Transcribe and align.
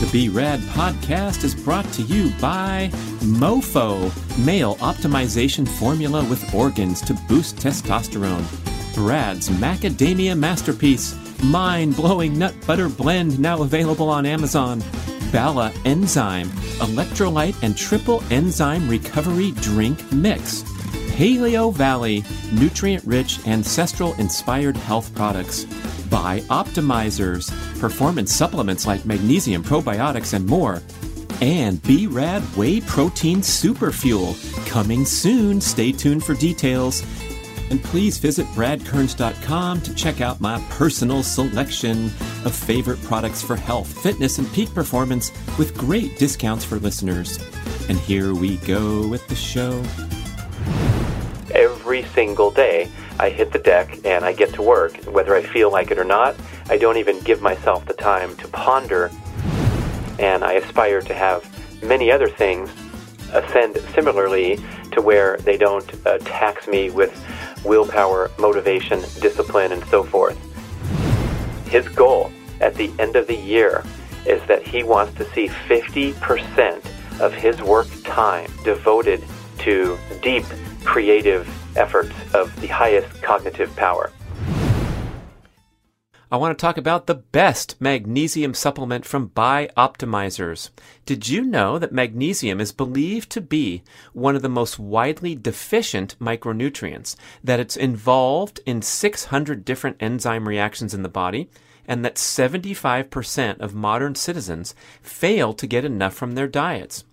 The 0.00 0.08
Be 0.12 0.28
Rad 0.28 0.60
podcast 0.60 1.42
is 1.42 1.56
brought 1.56 1.84
to 1.94 2.02
you 2.02 2.30
by 2.40 2.88
MoFo, 3.18 4.12
male 4.44 4.76
optimization 4.76 5.66
formula 5.66 6.24
with 6.26 6.54
organs 6.54 7.00
to 7.00 7.14
boost 7.26 7.56
testosterone. 7.56 8.44
Brad's 8.94 9.48
macadamia 9.48 10.38
masterpiece, 10.38 11.16
mind 11.42 11.96
blowing 11.96 12.38
nut 12.38 12.54
butter 12.64 12.88
blend 12.88 13.40
now 13.40 13.62
available 13.62 14.08
on 14.08 14.24
Amazon. 14.24 14.84
Bala 15.32 15.72
enzyme, 15.84 16.48
electrolyte 16.78 17.60
and 17.64 17.76
triple 17.76 18.22
enzyme 18.30 18.88
recovery 18.88 19.50
drink 19.60 20.12
mix. 20.12 20.62
Paleo 21.16 21.74
Valley, 21.74 22.22
nutrient 22.52 23.04
rich, 23.04 23.44
ancestral 23.48 24.14
inspired 24.14 24.76
health 24.76 25.12
products. 25.16 25.66
Bioptimizers, 26.08 27.50
performance 27.80 28.32
supplements 28.32 28.86
like 28.86 29.04
magnesium, 29.04 29.62
probiotics, 29.62 30.34
and 30.34 30.46
more. 30.46 30.82
And 31.40 31.82
B 31.82 32.06
Rad 32.06 32.42
Whey 32.56 32.80
Protein 32.80 33.42
Super 33.42 33.92
Fuel, 33.92 34.34
coming 34.66 35.04
soon. 35.04 35.60
Stay 35.60 35.92
tuned 35.92 36.24
for 36.24 36.34
details. 36.34 37.04
And 37.70 37.82
please 37.84 38.16
visit 38.18 38.46
bradkearns.com 38.48 39.82
to 39.82 39.94
check 39.94 40.20
out 40.20 40.40
my 40.40 40.58
personal 40.70 41.22
selection 41.22 42.06
of 42.44 42.54
favorite 42.54 43.00
products 43.02 43.42
for 43.42 43.56
health, 43.56 43.86
fitness, 44.02 44.38
and 44.38 44.50
peak 44.52 44.72
performance 44.74 45.30
with 45.58 45.76
great 45.76 46.18
discounts 46.18 46.64
for 46.64 46.78
listeners. 46.78 47.38
And 47.88 47.98
here 47.98 48.34
we 48.34 48.56
go 48.58 49.06
with 49.06 49.26
the 49.28 49.34
show 49.34 49.84
every 51.54 52.04
single 52.04 52.50
day. 52.50 52.88
I 53.20 53.30
hit 53.30 53.52
the 53.52 53.58
deck 53.58 53.98
and 54.04 54.24
I 54.24 54.32
get 54.32 54.54
to 54.54 54.62
work, 54.62 54.96
whether 55.04 55.34
I 55.34 55.42
feel 55.42 55.70
like 55.72 55.90
it 55.90 55.98
or 55.98 56.04
not. 56.04 56.36
I 56.68 56.78
don't 56.78 56.96
even 56.98 57.20
give 57.20 57.42
myself 57.42 57.84
the 57.86 57.94
time 57.94 58.36
to 58.36 58.48
ponder, 58.48 59.10
and 60.18 60.44
I 60.44 60.54
aspire 60.54 61.02
to 61.02 61.14
have 61.14 61.44
many 61.82 62.10
other 62.12 62.28
things 62.28 62.70
ascend 63.32 63.76
similarly 63.94 64.58
to 64.92 65.02
where 65.02 65.36
they 65.38 65.56
don't 65.56 65.90
uh, 66.06 66.18
tax 66.18 66.66
me 66.68 66.90
with 66.90 67.12
willpower, 67.64 68.30
motivation, 68.38 69.00
discipline, 69.20 69.72
and 69.72 69.84
so 69.86 70.02
forth. 70.02 70.38
His 71.66 71.88
goal 71.88 72.30
at 72.60 72.74
the 72.74 72.92
end 72.98 73.16
of 73.16 73.26
the 73.26 73.36
year 73.36 73.84
is 74.26 74.42
that 74.46 74.66
he 74.66 74.82
wants 74.82 75.14
to 75.18 75.24
see 75.32 75.48
50% 75.48 77.20
of 77.20 77.34
his 77.34 77.60
work 77.62 77.88
time 78.04 78.50
devoted 78.64 79.24
to 79.58 79.98
deep 80.22 80.44
creative 80.84 81.46
efforts 81.78 82.12
of 82.34 82.54
the 82.60 82.66
highest 82.66 83.22
cognitive 83.22 83.74
power. 83.76 84.12
I 86.30 86.36
want 86.36 86.58
to 86.58 86.60
talk 86.60 86.76
about 86.76 87.06
the 87.06 87.14
best 87.14 87.80
magnesium 87.80 88.52
supplement 88.52 89.06
from 89.06 89.30
Bioptimizers. 89.30 90.68
Did 91.06 91.26
you 91.26 91.40
know 91.40 91.78
that 91.78 91.90
magnesium 91.90 92.60
is 92.60 92.70
believed 92.70 93.30
to 93.30 93.40
be 93.40 93.82
one 94.12 94.36
of 94.36 94.42
the 94.42 94.50
most 94.50 94.78
widely 94.78 95.34
deficient 95.34 96.16
micronutrients, 96.20 97.16
that 97.42 97.60
it's 97.60 97.78
involved 97.78 98.60
in 98.66 98.82
600 98.82 99.64
different 99.64 99.96
enzyme 100.00 100.46
reactions 100.46 100.92
in 100.92 101.02
the 101.02 101.08
body, 101.08 101.48
and 101.86 102.04
that 102.04 102.16
75% 102.16 103.60
of 103.60 103.74
modern 103.74 104.14
citizens 104.14 104.74
fail 105.00 105.54
to 105.54 105.66
get 105.66 105.86
enough 105.86 106.12
from 106.12 106.32
their 106.32 106.46
diets? 106.46 107.04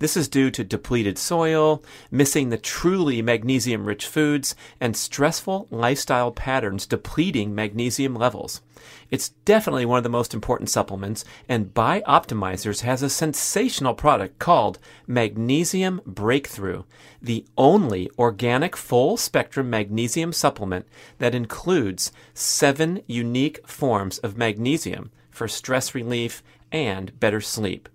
This 0.00 0.16
is 0.16 0.28
due 0.28 0.50
to 0.52 0.64
depleted 0.64 1.18
soil, 1.18 1.84
missing 2.10 2.48
the 2.48 2.56
truly 2.56 3.20
magnesium 3.20 3.84
rich 3.84 4.06
foods, 4.06 4.56
and 4.80 4.96
stressful 4.96 5.68
lifestyle 5.70 6.32
patterns 6.32 6.86
depleting 6.86 7.54
magnesium 7.54 8.14
levels. 8.14 8.62
It's 9.10 9.28
definitely 9.44 9.84
one 9.84 9.98
of 9.98 10.02
the 10.02 10.08
most 10.08 10.32
important 10.32 10.70
supplements, 10.70 11.22
and 11.50 11.74
Bioptimizers 11.74 12.80
has 12.80 13.02
a 13.02 13.10
sensational 13.10 13.92
product 13.92 14.38
called 14.38 14.78
Magnesium 15.06 16.00
Breakthrough, 16.06 16.84
the 17.20 17.44
only 17.58 18.10
organic 18.18 18.78
full 18.78 19.18
spectrum 19.18 19.68
magnesium 19.68 20.32
supplement 20.32 20.86
that 21.18 21.34
includes 21.34 22.10
seven 22.32 23.02
unique 23.06 23.68
forms 23.68 24.16
of 24.20 24.38
magnesium 24.38 25.10
for 25.30 25.46
stress 25.46 25.94
relief 25.94 26.42
and 26.72 27.20
better 27.20 27.42
sleep 27.42 27.86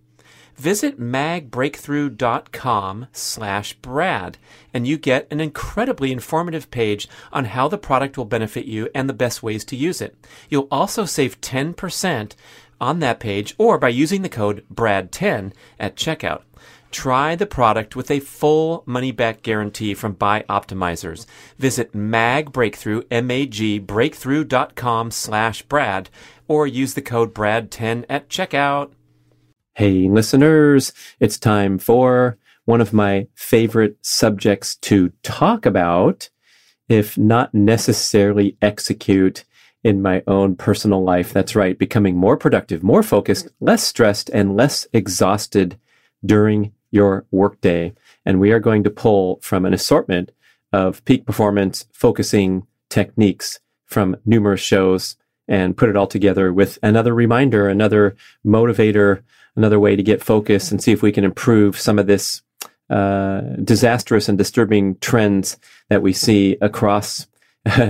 visit 0.55 0.99
magbreakthrough.com 0.99 3.07
slash 3.11 3.73
brad 3.73 4.39
and 4.73 4.87
you 4.87 4.97
get 4.97 5.31
an 5.31 5.39
incredibly 5.39 6.11
informative 6.11 6.71
page 6.71 7.07
on 7.31 7.45
how 7.45 7.67
the 7.67 7.77
product 7.77 8.17
will 8.17 8.25
benefit 8.25 8.65
you 8.65 8.89
and 8.95 9.07
the 9.07 9.13
best 9.13 9.43
ways 9.43 9.63
to 9.65 9.75
use 9.75 10.01
it. 10.01 10.15
You'll 10.49 10.67
also 10.71 11.05
save 11.05 11.39
10% 11.41 12.31
on 12.81 12.99
that 12.99 13.19
page 13.19 13.55
or 13.57 13.77
by 13.77 13.89
using 13.89 14.21
the 14.21 14.29
code 14.29 14.65
BRAD10 14.73 15.53
at 15.79 15.95
checkout. 15.95 16.41
Try 16.91 17.35
the 17.35 17.45
product 17.45 17.97
with 17.97 18.09
a 18.09 18.21
full 18.21 18.83
money 18.85 19.11
back 19.11 19.41
guarantee 19.41 19.93
from 19.93 20.15
Bioptimizers. 20.15 21.25
Visit 21.57 21.91
magbreakthrough, 21.91 23.05
M-A-G, 23.11 23.81
breakthrough.com 23.81 25.11
slash 25.11 25.61
Brad 25.63 26.09
or 26.47 26.65
use 26.65 26.93
the 26.93 27.01
code 27.01 27.33
BRAD10 27.33 28.05
at 28.07 28.29
checkout. 28.29 28.91
Hey, 29.77 30.07
listeners, 30.07 30.93
it's 31.19 31.37
time 31.37 31.79
for 31.79 32.37
one 32.63 32.79
of 32.79 32.93
my 32.93 33.27
favorite 33.35 33.97
subjects 34.01 34.77
to 34.77 35.09
talk 35.21 35.65
about, 35.65 36.29
if 36.87 37.17
not 37.17 37.53
necessarily 37.53 38.55
execute 38.61 39.43
in 39.83 40.01
my 40.01 40.23
own 40.27 40.55
personal 40.55 41.03
life. 41.03 41.33
That's 41.33 41.57
right, 41.57 41.77
becoming 41.77 42.15
more 42.15 42.37
productive, 42.37 42.83
more 42.83 43.03
focused, 43.03 43.49
less 43.59 43.83
stressed, 43.83 44.29
and 44.29 44.55
less 44.55 44.87
exhausted 44.93 45.77
during 46.25 46.71
your 46.89 47.25
workday. 47.29 47.93
And 48.25 48.39
we 48.39 48.53
are 48.53 48.61
going 48.61 48.85
to 48.85 48.89
pull 48.89 49.41
from 49.41 49.65
an 49.65 49.73
assortment 49.73 50.31
of 50.71 51.03
peak 51.03 51.25
performance 51.25 51.85
focusing 51.91 52.65
techniques 52.89 53.59
from 53.85 54.15
numerous 54.25 54.61
shows 54.61 55.17
and 55.49 55.75
put 55.75 55.89
it 55.89 55.97
all 55.97 56.07
together 56.07 56.53
with 56.53 56.79
another 56.81 57.13
reminder, 57.13 57.67
another 57.67 58.15
motivator 58.45 59.21
another 59.55 59.79
way 59.79 59.95
to 59.95 60.03
get 60.03 60.23
focus 60.23 60.71
and 60.71 60.81
see 60.81 60.91
if 60.91 61.01
we 61.01 61.11
can 61.11 61.23
improve 61.23 61.79
some 61.79 61.99
of 61.99 62.07
this 62.07 62.41
uh, 62.89 63.41
disastrous 63.63 64.29
and 64.29 64.37
disturbing 64.37 64.97
trends 64.99 65.57
that 65.89 66.01
we 66.01 66.13
see 66.13 66.57
across 66.61 67.27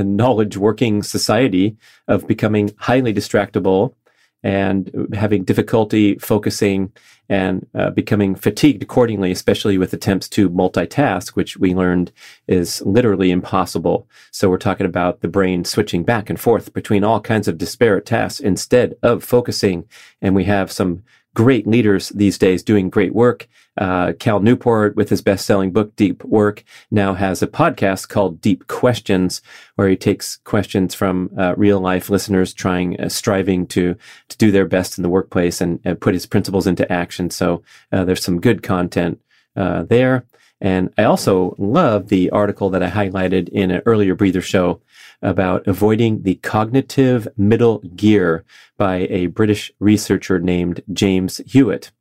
knowledge 0.04 0.58
working 0.58 1.04
society 1.04 1.76
of 2.08 2.28
becoming 2.28 2.72
highly 2.78 3.14
distractible 3.14 3.94
and 4.42 5.10
having 5.14 5.44
difficulty 5.44 6.20
focusing 6.20 6.92
and 7.28 7.68
uh, 7.74 7.90
becoming 7.90 8.36
fatigued 8.36 8.84
accordingly, 8.84 9.32
especially 9.32 9.78
with 9.80 9.92
attempts 9.92 10.30
to 10.30 10.52
multitask, 10.52 11.30
which 11.32 11.58
we 11.58 11.74
learned 11.74 12.12
is 12.48 12.80
literally 12.84 13.32
impossible. 13.32 14.08
So 14.30 14.48
we're 14.48 14.60
talking 14.60 14.86
about 14.86 15.22
the 15.22 15.28
brain 15.28 15.66
switching 15.66 16.04
back 16.04 16.30
and 16.30 16.40
forth 16.40 16.74
between 16.74 17.04
all 17.04 17.20
kinds 17.20 17.48
of 17.48 17.58
disparate 17.58 18.06
tasks 18.06 18.40
instead 18.40 18.96
of 19.02 19.24
focusing. 19.24 19.86
And 20.22 20.36
we 20.36 20.44
have 20.44 20.72
some 20.72 21.04
great 21.36 21.68
leaders 21.68 22.10
these 22.10 22.40
days 22.40 22.64
doing 22.64 22.90
great 22.90 23.14
work. 23.14 23.48
Uh, 23.78 24.14
Cal 24.20 24.40
Newport, 24.40 24.96
with 24.96 25.10
his 25.10 25.22
best-selling 25.22 25.72
book 25.72 25.96
Deep 25.98 26.24
Work, 26.24 26.64
now 26.90 27.14
has 27.14 27.44
a 27.44 27.48
podcast 27.48 28.08
called 28.08 28.40
Deep 28.40 28.68
Questions, 28.68 29.42
where 29.76 29.90
he 29.90 29.98
takes 29.98 30.38
questions 30.38 30.96
from 30.96 31.30
uh, 31.38 31.54
real-life 31.58 32.10
listeners 32.10 32.54
trying, 32.54 33.00
uh, 33.00 33.10
striving 33.10 33.68
to 33.68 33.96
to 34.30 34.38
do 34.38 34.50
their 34.52 34.66
best 34.66 34.98
in 34.98 35.04
the 35.04 35.10
workplace 35.10 35.60
and, 35.60 35.80
and 35.84 36.00
put 36.00 36.14
his 36.14 36.26
principles 36.26 36.68
into 36.68 36.90
action. 36.92 37.30
So 37.30 37.64
uh, 37.92 38.06
there's 38.06 38.24
some 38.24 38.40
good 38.40 38.64
content 38.64 39.20
uh, 39.56 39.84
there. 39.84 40.24
And 40.62 40.90
I 40.98 41.04
also 41.04 41.54
love 41.58 42.08
the 42.08 42.30
article 42.30 42.70
that 42.70 42.82
I 42.82 42.90
highlighted 42.90 43.50
in 43.50 43.72
an 43.72 43.82
earlier 43.86 44.16
breather 44.16 44.42
show 44.42 44.80
about 45.22 45.66
avoiding 45.68 46.24
the 46.24 46.36
cognitive 46.36 47.28
middle 47.38 47.80
gear 47.96 48.44
by 48.78 49.08
a 49.10 49.28
British 49.28 49.72
researcher 49.80 50.40
named 50.40 50.82
James 50.92 51.42
Hewitt. 51.46 51.92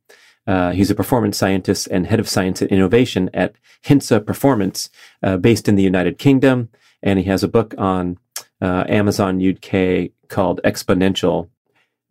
Uh, 0.47 0.71
he's 0.71 0.91
a 0.91 0.95
performance 0.95 1.37
scientist 1.37 1.87
and 1.87 2.07
head 2.07 2.19
of 2.19 2.29
science 2.29 2.61
and 2.61 2.71
innovation 2.71 3.29
at 3.33 3.55
Hintsa 3.83 4.25
Performance, 4.25 4.89
uh, 5.23 5.37
based 5.37 5.67
in 5.67 5.75
the 5.75 5.83
United 5.83 6.17
Kingdom. 6.17 6.69
And 7.01 7.19
he 7.19 7.25
has 7.25 7.43
a 7.43 7.47
book 7.47 7.73
on 7.77 8.17
uh, 8.61 8.85
Amazon 8.87 9.41
UK 9.41 10.11
called 10.27 10.61
Exponential 10.63 11.49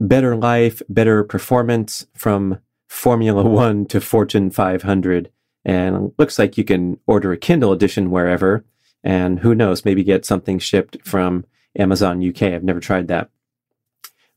Better 0.00 0.36
Life, 0.36 0.82
Better 0.88 1.24
Performance 1.24 2.06
from 2.14 2.58
Formula 2.88 3.42
One 3.42 3.86
to 3.86 4.00
Fortune 4.00 4.50
500. 4.50 5.30
And 5.64 6.12
looks 6.18 6.38
like 6.38 6.58
you 6.58 6.64
can 6.64 6.98
order 7.06 7.32
a 7.32 7.38
Kindle 7.38 7.72
edition 7.72 8.10
wherever. 8.10 8.64
And 9.04 9.40
who 9.40 9.54
knows, 9.54 9.84
maybe 9.84 10.02
get 10.02 10.24
something 10.24 10.58
shipped 10.58 10.96
from 11.06 11.44
Amazon 11.78 12.26
UK. 12.26 12.42
I've 12.42 12.64
never 12.64 12.80
tried 12.80 13.06
that. 13.08 13.30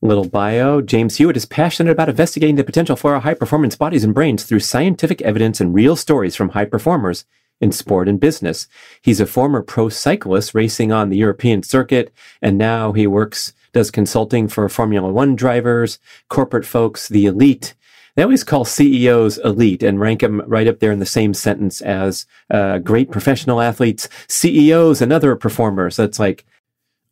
Little 0.00 0.28
bio 0.28 0.80
James 0.80 1.16
Hewitt 1.16 1.36
is 1.36 1.46
passionate 1.46 1.90
about 1.90 2.08
investigating 2.08 2.54
the 2.54 2.62
potential 2.62 2.94
for 2.94 3.14
our 3.14 3.20
high 3.20 3.34
performance 3.34 3.74
bodies 3.74 4.04
and 4.04 4.14
brains 4.14 4.44
through 4.44 4.60
scientific 4.60 5.20
evidence 5.22 5.60
and 5.60 5.74
real 5.74 5.96
stories 5.96 6.36
from 6.36 6.50
high 6.50 6.66
performers 6.66 7.24
in 7.60 7.72
sport 7.72 8.08
and 8.08 8.20
business. 8.20 8.68
He's 9.02 9.18
a 9.18 9.26
former 9.26 9.62
pro 9.62 9.88
cyclist 9.88 10.54
racing 10.54 10.92
on 10.92 11.08
the 11.08 11.16
European 11.16 11.64
circuit, 11.64 12.12
and 12.40 12.56
now 12.56 12.92
he 12.92 13.08
works, 13.08 13.52
does 13.72 13.90
consulting 13.90 14.46
for 14.46 14.68
Formula 14.68 15.10
One 15.10 15.34
drivers, 15.34 15.98
corporate 16.28 16.66
folks, 16.66 17.08
the 17.08 17.26
elite, 17.26 17.74
they 18.18 18.24
always 18.24 18.42
call 18.42 18.64
CEOs 18.64 19.38
elite 19.44 19.84
and 19.84 20.00
rank 20.00 20.22
them 20.22 20.42
right 20.44 20.66
up 20.66 20.80
there 20.80 20.90
in 20.90 20.98
the 20.98 21.06
same 21.06 21.32
sentence 21.32 21.80
as 21.80 22.26
uh, 22.50 22.78
great 22.78 23.12
professional 23.12 23.60
athletes, 23.60 24.08
CEOs, 24.26 25.00
and 25.00 25.12
other 25.12 25.36
performers. 25.36 26.00
It's 26.00 26.18
like, 26.18 26.44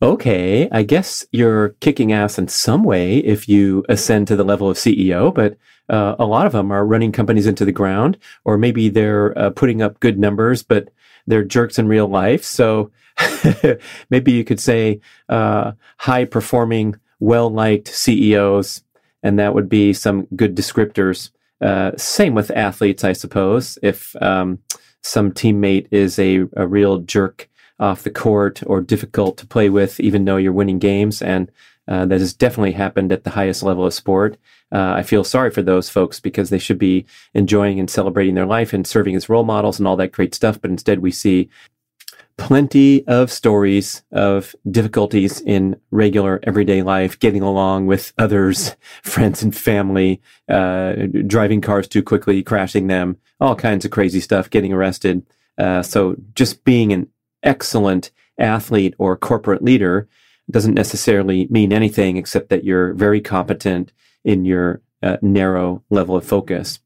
okay, 0.01 0.67
I 0.69 0.83
guess 0.83 1.25
you're 1.31 1.69
kicking 1.79 2.11
ass 2.11 2.37
in 2.37 2.49
some 2.49 2.83
way 2.83 3.19
if 3.19 3.47
you 3.47 3.85
ascend 3.87 4.27
to 4.27 4.35
the 4.35 4.43
level 4.43 4.69
of 4.69 4.75
CEO, 4.75 5.33
but 5.33 5.55
uh, 5.87 6.17
a 6.19 6.25
lot 6.25 6.45
of 6.45 6.51
them 6.51 6.73
are 6.73 6.85
running 6.85 7.13
companies 7.13 7.47
into 7.47 7.63
the 7.63 7.71
ground, 7.71 8.17
or 8.43 8.57
maybe 8.57 8.89
they're 8.89 9.37
uh, 9.39 9.49
putting 9.51 9.81
up 9.81 10.01
good 10.01 10.19
numbers, 10.19 10.61
but 10.61 10.89
they're 11.25 11.45
jerks 11.45 11.79
in 11.79 11.87
real 11.87 12.07
life. 12.09 12.43
So 12.43 12.91
maybe 14.09 14.33
you 14.33 14.43
could 14.43 14.59
say 14.59 14.99
uh, 15.29 15.71
high 15.99 16.25
performing, 16.25 16.99
well 17.21 17.49
liked 17.49 17.87
CEOs, 17.87 18.83
and 19.23 19.39
that 19.39 19.53
would 19.53 19.69
be 19.69 19.93
some 19.93 20.27
good 20.35 20.55
descriptors. 20.55 21.31
Uh, 21.59 21.91
same 21.97 22.35
with 22.35 22.51
athletes, 22.51 23.03
I 23.03 23.13
suppose. 23.13 23.79
If 23.81 24.15
um, 24.21 24.59
some 25.01 25.31
teammate 25.31 25.87
is 25.91 26.19
a, 26.19 26.45
a 26.55 26.67
real 26.67 26.99
jerk 26.99 27.49
off 27.79 28.03
the 28.03 28.11
court 28.11 28.61
or 28.65 28.81
difficult 28.81 29.37
to 29.37 29.47
play 29.47 29.69
with, 29.69 29.99
even 29.99 30.25
though 30.25 30.37
you're 30.37 30.53
winning 30.53 30.79
games. 30.79 31.21
And 31.21 31.51
uh, 31.87 32.05
that 32.05 32.19
has 32.19 32.33
definitely 32.33 32.73
happened 32.73 33.11
at 33.11 33.23
the 33.23 33.29
highest 33.29 33.63
level 33.63 33.85
of 33.85 33.93
sport. 33.93 34.37
Uh, 34.71 34.93
I 34.97 35.03
feel 35.03 35.23
sorry 35.23 35.51
for 35.51 35.61
those 35.61 35.89
folks 35.89 36.19
because 36.19 36.49
they 36.49 36.57
should 36.59 36.77
be 36.77 37.05
enjoying 37.33 37.79
and 37.79 37.89
celebrating 37.89 38.35
their 38.35 38.45
life 38.45 38.73
and 38.73 38.85
serving 38.85 39.15
as 39.15 39.29
role 39.29 39.45
models 39.45 39.79
and 39.79 39.87
all 39.87 39.95
that 39.97 40.11
great 40.11 40.35
stuff. 40.35 40.59
But 40.59 40.71
instead, 40.71 40.99
we 40.99 41.11
see 41.11 41.49
plenty 42.37 43.05
of 43.07 43.31
stories 43.31 44.03
of 44.11 44.55
difficulties 44.69 45.41
in 45.41 45.75
regular 45.91 46.39
everyday 46.43 46.83
life, 46.83 47.19
getting 47.19 47.41
along 47.41 47.87
with 47.87 48.13
others, 48.17 48.75
friends 49.03 49.43
and 49.43 49.55
family, 49.55 50.21
uh, 50.47 50.93
driving 51.25 51.61
cars 51.61 51.87
too 51.87 52.03
quickly, 52.03 52.43
crashing 52.43 52.87
them, 52.87 53.17
all 53.39 53.55
kinds 53.55 53.85
of 53.85 53.91
crazy 53.91 54.19
stuff, 54.19 54.49
getting 54.49 54.71
arrested. 54.71 55.25
Uh, 55.57 55.81
so 55.81 56.15
just 56.35 56.63
being 56.63 56.93
an 56.93 57.07
excellent 57.43 58.11
athlete 58.39 58.93
or 58.97 59.17
corporate 59.17 59.63
leader 59.63 60.07
doesn't 60.49 60.75
necessarily 60.75 61.47
mean 61.49 61.73
anything 61.73 62.17
except 62.17 62.49
that 62.49 62.63
you're 62.63 62.93
very 62.93 63.19
competent 63.19 63.91
in 64.23 64.45
your 64.45 64.81
uh, 65.03 65.17
narrow 65.21 65.83
level 65.89 66.15
of 66.15 66.25
focus. 66.25 66.79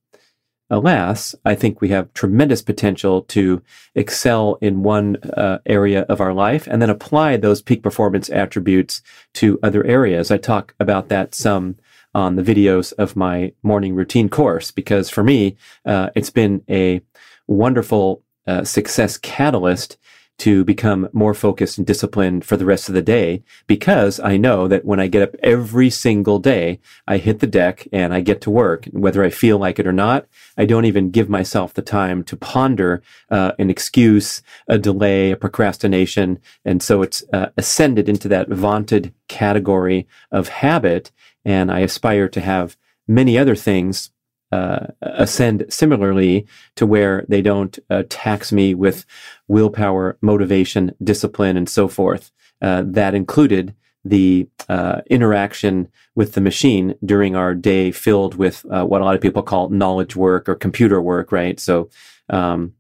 Alas, 0.72 1.36
I 1.44 1.54
think 1.54 1.82
we 1.82 1.90
have 1.90 2.14
tremendous 2.14 2.62
potential 2.62 3.24
to 3.24 3.62
excel 3.94 4.58
in 4.62 4.84
one 4.84 5.18
uh, 5.18 5.60
area 5.66 6.04
of 6.04 6.22
our 6.22 6.34
life 6.34 6.66
and 6.66 6.82
then 6.82 6.90
apply 6.90 7.36
those 7.38 7.62
peak 7.62 7.84
performance 7.84 8.30
attributes 8.30 9.02
to 9.34 9.60
other 9.62 9.86
areas. 9.86 10.32
I 10.32 10.38
talk 10.38 10.74
about 10.80 11.10
that 11.10 11.36
some 11.36 11.76
on 12.16 12.38
the 12.38 12.44
videos 12.44 12.94
of 12.94 13.18
my 13.18 13.52
morning 13.64 13.96
routine 13.96 14.30
course 14.30 14.72
because 14.72 15.10
for 15.10 15.24
me, 15.24 15.58
uh, 15.86 16.10
it's 16.16 16.30
been 16.30 16.64
a 16.70 17.02
wonderful 17.48 18.24
uh, 18.48 18.64
success 18.64 19.18
catalyst 19.18 19.98
to 20.39 20.63
become 20.63 21.07
more 21.13 21.33
focused 21.33 21.78
and 21.78 21.86
disciplined 21.86 22.44
for 22.44 22.57
the 22.57 22.66
rest 22.66 22.89
of 22.89 22.95
the 22.95 23.01
day 23.01 23.44
because 23.68 24.19
I 24.19 24.38
know 24.38 24.68
that 24.68 24.83
when 24.86 25.00
I 25.00 25.07
get 25.07 25.22
up 25.22 25.36
every 25.44 25.89
single 25.89 26.39
day, 26.39 26.80
I 27.07 27.18
hit 27.18 27.39
the 27.39 27.48
deck 27.48 27.88
and 27.94 28.13
I 28.13 28.22
get 28.22 28.42
to 28.42 28.50
work. 28.50 28.86
Whether 28.92 29.24
I 29.24 29.30
feel 29.30 29.60
like 29.60 29.78
it 29.78 29.86
or 29.86 29.94
not, 29.94 30.25
I 30.57 30.66
don't 30.66 30.86
even 30.86 31.12
give 31.12 31.30
myself 31.30 31.74
the 31.74 31.83
time 31.83 32.24
to 32.24 32.36
ponder 32.36 33.04
uh, 33.30 33.51
an 33.60 33.69
excuse, 33.69 34.42
a 34.68 34.80
delay, 34.80 35.31
a 35.31 35.38
procrastination. 35.38 36.39
And 36.66 36.81
so 36.81 37.04
it's 37.04 37.24
uh, 37.31 37.50
ascended 37.56 38.10
into 38.10 38.27
that 38.30 38.50
vaunted 38.50 39.13
category 39.27 40.07
of 40.31 40.48
habit. 40.48 41.12
And 41.45 41.72
I 41.72 41.80
aspire 41.80 42.27
to 42.30 42.42
have 42.42 42.77
many 43.07 43.38
other 43.38 43.56
things 43.56 44.10
uh, 44.51 44.88
ascend 45.01 45.65
similarly 45.69 46.45
to 46.75 46.86
where 46.86 47.25
they 47.27 47.42
don't 47.42 47.80
uh, 47.89 48.03
tax 48.09 48.51
me 48.51 48.74
with 48.74 49.06
willpower, 49.48 50.18
motivation, 50.21 50.94
discipline, 51.03 51.57
and 51.57 51.69
so 51.69 51.88
forth. 51.88 52.31
Uh, 52.62 52.83
that 52.86 53.15
included 53.15 53.74
the 54.03 54.48
uh, 54.68 55.01
interaction 55.09 55.88
with 56.15 56.33
the 56.33 56.42
machine 56.42 56.95
during 57.06 57.36
our 57.36 57.53
day 57.53 57.92
filled 57.92 58.36
with 58.36 58.65
uh, 58.71 58.83
what 58.83 59.01
a 59.01 59.06
lot 59.06 59.15
of 59.15 59.21
people 59.21 59.44
call 59.44 59.69
knowledge 59.69 60.15
work 60.15 60.50
or 60.50 60.56
computer 60.56 61.01
work, 61.01 61.31
right? 61.31 61.59
So, 61.59 61.89
um, 62.30 62.74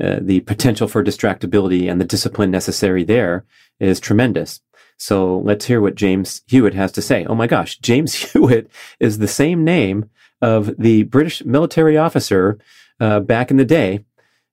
uh, 0.00 0.18
the 0.20 0.40
potential 0.40 0.88
for 0.88 1.04
distractibility 1.04 1.90
and 1.90 2.00
the 2.00 2.06
discipline 2.06 2.50
necessary 2.50 3.04
there 3.04 3.44
is 3.80 4.00
tremendous. 4.00 4.60
So 4.96 5.38
let's 5.40 5.66
hear 5.66 5.80
what 5.80 5.94
James 5.94 6.42
Hewitt 6.46 6.74
has 6.74 6.92
to 6.92 7.02
say. 7.02 7.24
Oh 7.24 7.34
my 7.34 7.46
gosh, 7.46 7.78
James 7.78 8.14
Hewitt 8.32 8.70
is 8.98 9.18
the 9.18 9.28
same 9.28 9.64
name 9.64 10.08
of 10.40 10.76
the 10.78 11.04
British 11.04 11.44
military 11.44 11.96
officer 11.96 12.58
uh, 13.00 13.20
back 13.20 13.50
in 13.50 13.56
the 13.56 13.64
day 13.64 14.04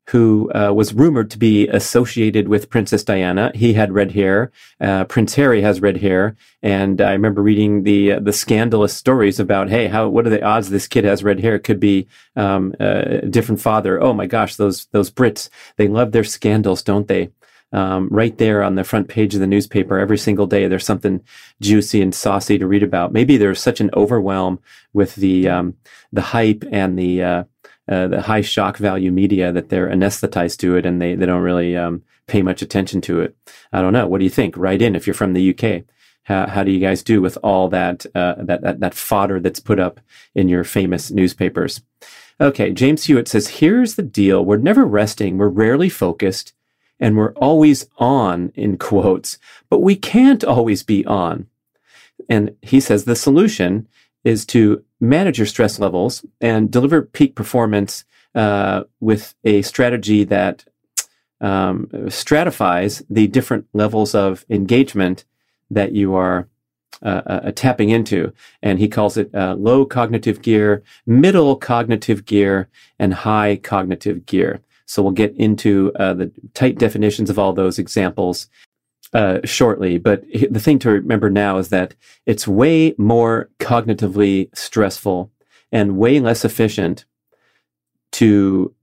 who 0.10 0.50
uh, 0.54 0.72
was 0.74 0.94
rumored 0.94 1.30
to 1.30 1.38
be 1.38 1.68
associated 1.68 2.48
with 2.48 2.69
Princess 2.69 3.04
Diana. 3.04 3.51
He 3.54 3.74
had 3.74 3.92
red 3.92 4.13
hair. 4.13 4.51
Uh, 4.80 5.04
Prince 5.04 5.36
Harry 5.36 5.62
has 5.62 5.81
red 5.81 5.98
hair, 5.98 6.38
and 6.63 7.01
I 7.01 7.12
remember 7.12 7.42
reading 7.42 7.84
the 7.84 8.13
uh, 8.13 8.19
the 8.22 8.31
scandalous 8.31 8.94
stories 8.94 9.39
about, 9.39 9.69
hey, 9.69 9.88
how 9.88 10.07
what 10.07 10.25
are 10.25 10.30
the 10.30 10.44
odds 10.44 10.69
this 10.69 10.88
kid 10.88 11.04
has 11.04 11.24
red 11.24 11.42
hair? 11.42 11.56
It 11.56 11.66
could 11.66 11.80
be 11.80 12.07
um, 12.38 12.74
a 12.80 13.25
different 13.28 13.60
father. 13.60 14.01
Oh 14.01 14.13
my 14.13 14.28
gosh, 14.28 14.56
those 14.56 14.86
those 14.92 15.12
Brits 15.12 15.50
they 15.75 15.90
love 15.90 16.13
their 16.13 16.24
scandals, 16.24 16.83
don't 16.83 17.07
they? 17.07 17.30
Um, 17.74 18.08
right 18.10 18.38
there 18.38 18.64
on 18.64 18.75
the 18.75 18.84
front 18.84 19.08
page 19.08 19.34
of 19.34 19.42
the 19.42 19.48
newspaper 19.48 20.00
every 20.00 20.18
single 20.18 20.48
day. 20.48 20.68
There's 20.68 20.86
something 20.86 21.22
juicy 21.62 22.02
and 22.02 22.14
saucy 22.14 22.58
to 22.58 22.68
read 22.68 22.84
about. 22.84 23.14
Maybe 23.14 23.38
there's 23.38 23.62
such 23.62 23.81
an 23.81 23.90
overwhelm 23.94 24.60
with 24.94 25.16
the 25.16 25.50
um, 25.50 25.75
the 26.12 26.22
hype 26.22 26.64
and 26.72 26.98
the 26.98 27.24
uh, 27.24 27.44
uh, 27.90 28.08
the 28.08 28.22
high 28.22 28.42
shock 28.42 28.78
value 28.78 29.12
media 29.12 29.52
that 29.52 29.69
they're 29.69 29.90
anesthetized 29.90 30.58
to 30.60 30.75
it 30.75 30.86
and 30.86 31.02
they 31.02 31.16
they 31.16 31.25
don't 31.25 31.42
really 31.42 31.75
um, 31.75 32.04
pay 32.28 32.42
much 32.42 32.62
attention 32.62 33.02
to 33.02 33.22
it. 33.22 33.36
I 33.74 33.81
don't 33.81 33.94
know. 33.94 34.08
What 34.08 34.19
do 34.19 34.24
you 34.24 34.30
think? 34.30 34.56
Write 34.58 34.81
in 34.81 34.96
if 34.96 35.08
you're 35.08 35.14
from 35.14 35.34
the 35.34 35.50
UK. 35.54 35.84
How, 36.24 36.46
how 36.46 36.64
do 36.64 36.72
you 36.72 36.80
guys 36.80 37.04
do 37.04 37.22
with 37.22 37.38
all 37.42 37.69
that, 37.69 38.06
uh, 38.14 38.36
that 38.40 38.62
that 38.62 38.80
that 38.81 38.94
fodder 38.94 39.40
that's 39.40 39.62
put 39.62 39.80
up 39.80 40.02
in 40.36 40.50
your 40.50 40.66
famous 40.66 41.10
newspapers? 41.10 41.81
Okay, 42.40 42.72
James 42.72 43.06
Hewitt 43.06 43.28
says, 43.28 43.48
here's 43.48 43.96
the 43.96 44.04
deal. 44.04 44.46
We're 44.46 44.58
never 44.58 44.86
resting. 44.86 45.38
We're 45.38 45.48
rarely 45.48 45.90
focused 45.90 46.54
and 47.00 47.16
we're 47.16 47.34
always 47.34 47.88
on 47.98 48.52
in 48.56 48.78
quotes, 48.78 49.38
but 49.70 49.80
we 49.80 49.96
can't 49.96 50.44
always 50.44 50.84
be 50.84 51.06
on. 51.06 51.48
And 52.30 52.56
he 52.62 52.80
says 52.80 53.04
the 53.04 53.16
solution 53.16 53.88
is 54.24 54.46
to 54.48 54.84
manage 55.00 55.38
your 55.38 55.48
stress 55.48 55.80
levels 55.80 56.26
and 56.42 56.72
deliver 56.72 57.02
peak 57.02 57.36
performance 57.36 58.04
uh, 58.36 58.83
with 59.00 59.36
a 59.44 59.62
strategy 59.62 60.24
that 60.24 60.66
um, 61.40 61.90
stratifies 62.10 63.04
the 63.10 63.28
different 63.28 63.68
levels 63.74 64.16
of 64.16 64.45
engagement 64.50 65.26
that 65.69 65.92
you 65.92 66.16
are 66.16 66.48
uh, 67.04 67.21
uh, 67.26 67.52
tapping 67.52 67.90
into. 67.90 68.33
And 68.62 68.80
he 68.80 68.88
calls 68.88 69.18
it 69.18 69.33
uh, 69.33 69.54
low 69.56 69.86
cognitive 69.86 70.42
gear, 70.42 70.83
middle 71.06 71.56
cognitive 71.56 72.26
gear, 72.26 72.69
and 72.98 73.14
high 73.14 73.57
cognitive 73.57 74.26
gear. 74.26 74.62
So 74.88 75.04
we'll 75.04 75.12
get 75.12 75.36
into 75.36 75.92
uh, 76.00 76.14
the 76.14 76.32
tight 76.54 76.80
definitions 76.80 77.30
of 77.30 77.38
all 77.38 77.54
those 77.54 77.78
examples 77.78 78.48
uh, 79.14 79.40
shortly. 79.44 79.98
But 79.98 80.24
the 80.50 80.60
thing 80.60 80.80
to 80.80 80.90
remember 80.90 81.30
now 81.30 81.58
is 81.58 81.70
that 81.70 81.94
it's 82.26 82.48
way 82.48 82.96
more 82.98 83.50
cognitively 83.60 84.50
stressful 84.58 85.32
and 85.72 85.98
way 85.98 86.20
less 86.20 86.44
efficient 86.44 87.06
to 88.14 88.74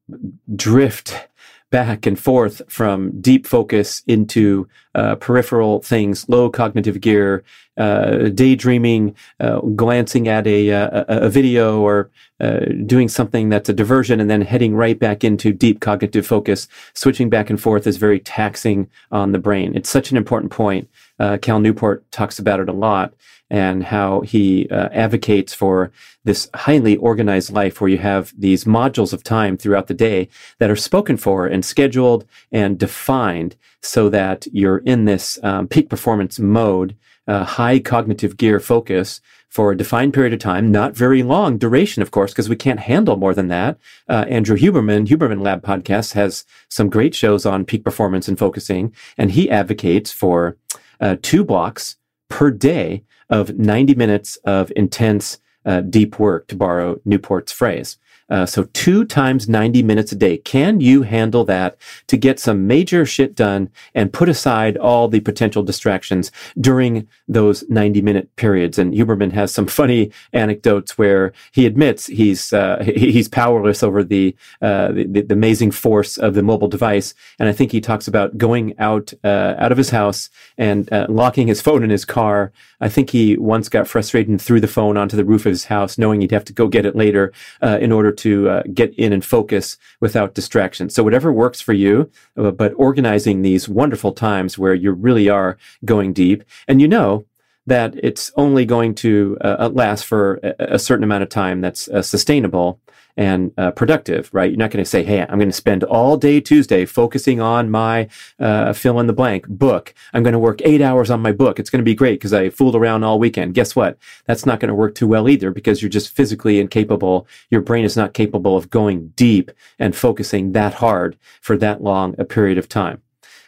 drift 0.55 1.29
back 1.71 2.07
and 2.07 2.19
forth 2.19 2.63
from 2.69 3.21
deep 3.21 3.47
focus 3.47 4.03
into 4.07 4.69
uh, 4.95 5.17
peripheral 5.17 5.83
things, 5.83 6.29
low 6.29 6.49
cognitive 6.49 7.01
gear, 7.01 7.43
uh, 7.77 8.29
daydreaming, 8.29 9.15
uh, 9.41 9.61
glancing 9.61 10.29
at 10.29 10.47
a, 10.47 10.73
uh, 10.73 11.05
a, 11.09 11.27
a 11.27 11.29
video 11.31 11.81
or 11.81 12.11
uh, 12.41 12.61
doing 12.87 13.09
something 13.09 13.49
that's 13.49 13.69
a 13.69 13.73
diversion 13.73 14.21
and 14.21 14.29
then 14.29 14.43
heading 14.43 14.75
right 14.75 14.99
back 14.99 15.25
into 15.25 15.53
deep 15.53 15.81
cognitive 15.81 16.27
focus. 16.27 16.69
Switching 16.95 17.31
back 17.31 17.51
and 17.51 17.61
forth 17.61 17.87
is 17.87 17.97
very 17.97 18.21
taxing 18.21 18.89
on 19.11 19.33
the 19.33 19.39
brain. 19.39 19.77
It's 19.77 19.91
such 19.91 20.11
an 20.11 20.17
important 20.17 20.53
point. 20.53 20.89
Uh, 21.19 21.39
Cal 21.41 21.61
Newport 21.61 22.11
talks 22.11 22.39
about 22.39 22.61
it 22.61 22.69
a 22.69 22.73
lot 22.73 23.15
and 23.51 23.85
how 23.85 24.21
he 24.23 24.69
uh, 24.71 24.89
advocates 24.91 25.53
for 25.55 25.93
this 26.25 26.49
highly 26.55 26.97
organized 26.97 27.53
life 27.53 27.81
where 27.81 27.91
you 27.91 27.99
have 27.99 28.33
these 28.37 28.65
modules 28.65 29.13
of 29.13 29.23
time 29.23 29.57
throughout 29.57 29.87
the 29.87 29.95
day 29.95 30.29
that 30.59 30.71
are 30.71 30.77
spoken 30.77 31.17
for 31.17 31.47
and 31.47 31.65
scheduled 31.65 32.27
and 32.51 32.79
defined 32.79 33.55
so 33.83 34.09
that 34.09 34.47
you're 34.53 34.79
in 34.79 35.05
this 35.05 35.39
um, 35.43 35.69
peak 35.69 35.89
performance 35.89 36.39
mode, 36.39 36.97
uh, 37.27 37.45
high 37.45 37.79
cognitive 37.79 38.37
gear 38.37 38.61
focus 38.61 39.21
for 39.49 39.71
a 39.71 39.77
defined 39.77 40.13
period 40.13 40.33
of 40.33 40.41
time, 40.41 40.73
not 40.73 40.97
very 40.97 41.23
long 41.23 41.59
duration, 41.59 42.03
of 42.03 42.11
course, 42.11 42.33
because 42.33 42.49
we 42.49 42.57
can't 42.57 42.81
handle 42.81 43.17
more 43.17 43.35
than 43.35 43.47
that. 43.49 43.79
Uh, 44.09 44.25
Andrew 44.29 44.57
Huberman, 44.57 45.07
Huberman 45.07 45.43
Lab 45.43 45.63
Podcast, 45.63 46.15
has 46.15 46.45
some 46.69 46.91
great 46.91 47.15
shows 47.15 47.47
on 47.47 47.65
peak 47.65 47.85
performance 47.85 48.27
and 48.27 48.39
focusing, 48.39 48.93
and 49.17 49.31
he 49.31 49.49
advocates 49.49 50.11
for 50.11 50.57
uh, 51.01 51.17
two 51.23 51.45
blocks 51.45 51.97
per 52.29 52.51
day 52.51 53.05
of 53.31 53.57
90 53.57 53.95
minutes 53.95 54.37
of 54.45 54.73
intense 54.75 55.39
uh, 55.65 55.81
deep 55.81 56.19
work, 56.19 56.47
to 56.49 56.57
borrow 56.57 57.01
Newport's 57.05 57.53
phrase. 57.53 57.97
Uh, 58.31 58.47
so 58.47 58.65
two 58.73 59.05
times 59.05 59.49
90 59.49 59.83
minutes 59.83 60.13
a 60.13 60.17
day. 60.17 60.39
Can 60.39 60.81
you 60.81 61.03
handle 61.03 61.45
that 61.45 61.77
to 62.07 62.17
get 62.17 62.41
some 62.41 62.67
major 62.67 63.05
shit 63.05 63.35
done 63.35 63.71
and 63.95 64.13
put 64.13 64.29
aside 64.29 64.77
all 64.77 65.09
the 65.09 65.21
potential 65.21 65.63
distractions 65.63 66.33
during 66.59 67.07
those 67.29 67.69
90 67.69 68.01
minute 68.03 68.35
periods? 68.37 68.79
And 68.79 68.95
Huberman 68.95 69.33
has 69.33 69.53
some 69.53 69.67
funny 69.67 70.11
anecdotes 70.33 70.97
where 70.97 71.33
he 71.53 71.67
admits 71.67 72.07
he's, 72.07 72.53
uh, 72.53 72.83
he's 72.97 73.29
powerless 73.29 73.83
over 73.83 74.03
the, 74.03 74.35
uh, 74.63 74.89
the, 74.93 75.05
the, 75.05 75.35
amazing 75.35 75.73
force 75.73 76.17
of 76.17 76.35
the 76.35 76.43
mobile 76.43 76.69
device. 76.69 77.13
And 77.39 77.49
I 77.49 77.53
think 77.53 77.73
he 77.73 77.81
talks 77.81 78.09
about 78.09 78.39
going 78.39 78.79
out, 78.79 79.13
uh, 79.23 79.55
out 79.59 79.73
of 79.73 79.79
his 79.79 79.91
house 79.91 80.31
and 80.57 80.91
uh, 80.93 81.07
locking 81.11 81.49
his 81.49 81.61
phone 81.61 81.83
in 81.83 81.91
his 81.91 82.05
car. 82.05 82.53
I 82.81 82.89
think 82.89 83.11
he 83.11 83.37
once 83.37 83.69
got 83.69 83.89
frustrated 83.89 84.31
and 84.31 84.41
threw 84.41 84.61
the 84.61 84.69
phone 84.69 84.97
onto 84.97 85.17
the 85.17 85.25
roof 85.25 85.45
of 85.45 85.51
his 85.51 85.67
house, 85.67 85.99
knowing 85.99 86.21
he'd 86.21 86.31
have 86.31 86.45
to 86.47 86.53
go 86.53 86.69
get 86.69 86.87
it 86.87 86.97
later 86.97 87.33
uh, 87.61 87.79
in 87.81 87.93
order 87.93 88.14
to 88.15 88.49
uh, 88.49 88.63
get 88.73 88.95
in 88.95 89.13
and 89.13 89.25
focus 89.25 89.77
without 90.01 90.35
distraction. 90.35 90.91
So 90.91 91.03
whatever 91.03 91.33
works 91.33 91.61
for 91.61 91.73
you, 91.73 92.11
uh, 92.37 92.51
but 92.51 92.73
organizing 92.77 93.43
these 93.43 93.69
wonderful 93.69 94.13
times 94.13 94.59
where 94.59 94.75
you 94.75 94.93
really 94.93 95.29
are 95.29 95.59
going 95.85 96.13
deep, 96.13 96.45
and 96.67 96.81
you 96.81 96.89
know 96.89 97.25
that 97.67 97.95
it's 98.03 98.31
only 98.37 98.65
going 98.67 98.95
to 98.95 99.39
uh, 99.41 99.71
last 99.73 100.05
for 100.05 100.39
a, 100.43 100.75
a, 100.75 100.79
certain 100.79 101.05
amount 101.05 101.23
of 101.23 101.31
time 101.31 101.61
that's 101.61 101.89
uh, 101.89 102.03
sustainable 102.03 102.79
and 103.17 103.53
uh, 103.57 103.71
productive, 103.71 104.29
right? 104.33 104.51
You're 104.51 104.59
not 104.59 104.71
going 104.71 104.85
to 104.85 104.91
say, 104.91 105.03
Hey, 105.03 105.21
I'm 105.23 105.39
going 105.39 105.49
to 105.49 105.53
spend 105.53 105.85
all 105.85 106.17
day 106.17 106.41
Tuesday 106.41 106.85
focusing 106.85 107.41
on 107.41 107.71
my 107.71 108.09
uh, 108.39 108.73
fill 108.73 108.99
in 109.01 109.07
the 109.07 109.13
blank 109.13 109.47
book. 109.49 109.95
I'm 110.13 110.23
going 110.23 110.33
to 110.33 110.39
work 110.39 110.61
eight 110.65 110.81
hours 110.81 111.11
on 111.11 111.21
my 111.21 111.33
book. 111.33 111.59
It's 111.59 111.71
going 111.71 111.81
to 111.81 111.85
be 111.85 111.95
great 111.95 112.19
because 112.19 112.33
I 112.33 112.51
fooled 112.51 112.77
around 112.77 113.05
all 113.05 113.19
weekend. 113.19 113.55
Guess 113.55 113.77
what? 113.77 113.99
That's 114.27 114.47
not 114.47 114.61
going 114.61 114.69
to 114.69 114.75
work 114.75 114.95
too 114.95 115.07
well 115.07 115.29
either 115.29 115.51
because 115.51 115.83
you're 115.83 115.89
just 115.89 116.11
physically 116.11 116.59
incapable. 116.59 117.27
Your 117.51 117.61
brain 117.61 117.85
is 117.85 117.97
not 117.97 118.15
capable 118.15 118.57
of 118.57 118.71
going 118.71 119.09
deep 119.17 119.51
and 119.79 119.95
focusing 119.95 120.53
that 120.53 120.75
hard 120.75 121.17
for 121.41 121.57
that 121.59 121.83
long 121.83 122.15
a 122.19 122.25
period 122.25 122.59
of 122.59 122.69
time. 122.69 123.03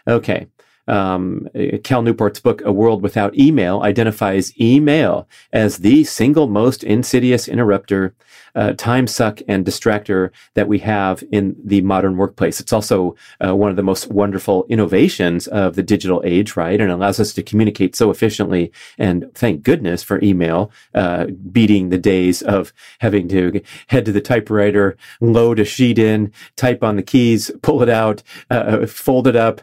Okay 0.06 0.46
um, 0.88 1.48
Cal 1.82 2.02
Newport's 2.02 2.40
book, 2.40 2.62
A 2.64 2.72
World 2.72 3.02
Without 3.02 3.36
Email, 3.36 3.82
identifies 3.82 4.58
email 4.60 5.28
as 5.52 5.78
the 5.78 6.04
single 6.04 6.46
most 6.46 6.84
insidious 6.84 7.48
interrupter, 7.48 8.14
uh, 8.56 8.72
time 8.72 9.06
suck, 9.06 9.40
and 9.46 9.64
distractor 9.64 10.30
that 10.54 10.66
we 10.66 10.78
have 10.80 11.22
in 11.30 11.54
the 11.62 11.80
modern 11.82 12.16
workplace. 12.16 12.58
It's 12.58 12.72
also 12.72 13.14
uh, 13.44 13.54
one 13.54 13.70
of 13.70 13.76
the 13.76 13.82
most 13.82 14.10
wonderful 14.10 14.66
innovations 14.68 15.46
of 15.48 15.76
the 15.76 15.82
digital 15.82 16.22
age, 16.24 16.56
right? 16.56 16.80
And 16.80 16.90
allows 16.90 17.20
us 17.20 17.32
to 17.34 17.42
communicate 17.42 17.94
so 17.94 18.10
efficiently. 18.10 18.72
And 18.98 19.30
thank 19.34 19.62
goodness 19.62 20.02
for 20.02 20.22
email, 20.22 20.72
uh, 20.94 21.26
beating 21.52 21.90
the 21.90 21.98
days 21.98 22.42
of 22.42 22.72
having 22.98 23.28
to 23.28 23.60
head 23.88 24.04
to 24.06 24.12
the 24.12 24.20
typewriter, 24.20 24.96
load 25.20 25.60
a 25.60 25.64
sheet 25.64 25.98
in, 25.98 26.32
type 26.56 26.82
on 26.82 26.96
the 26.96 27.02
keys, 27.02 27.50
pull 27.62 27.82
it 27.82 27.88
out, 27.88 28.22
uh, 28.50 28.86
fold 28.86 29.26
it 29.26 29.36
up, 29.36 29.60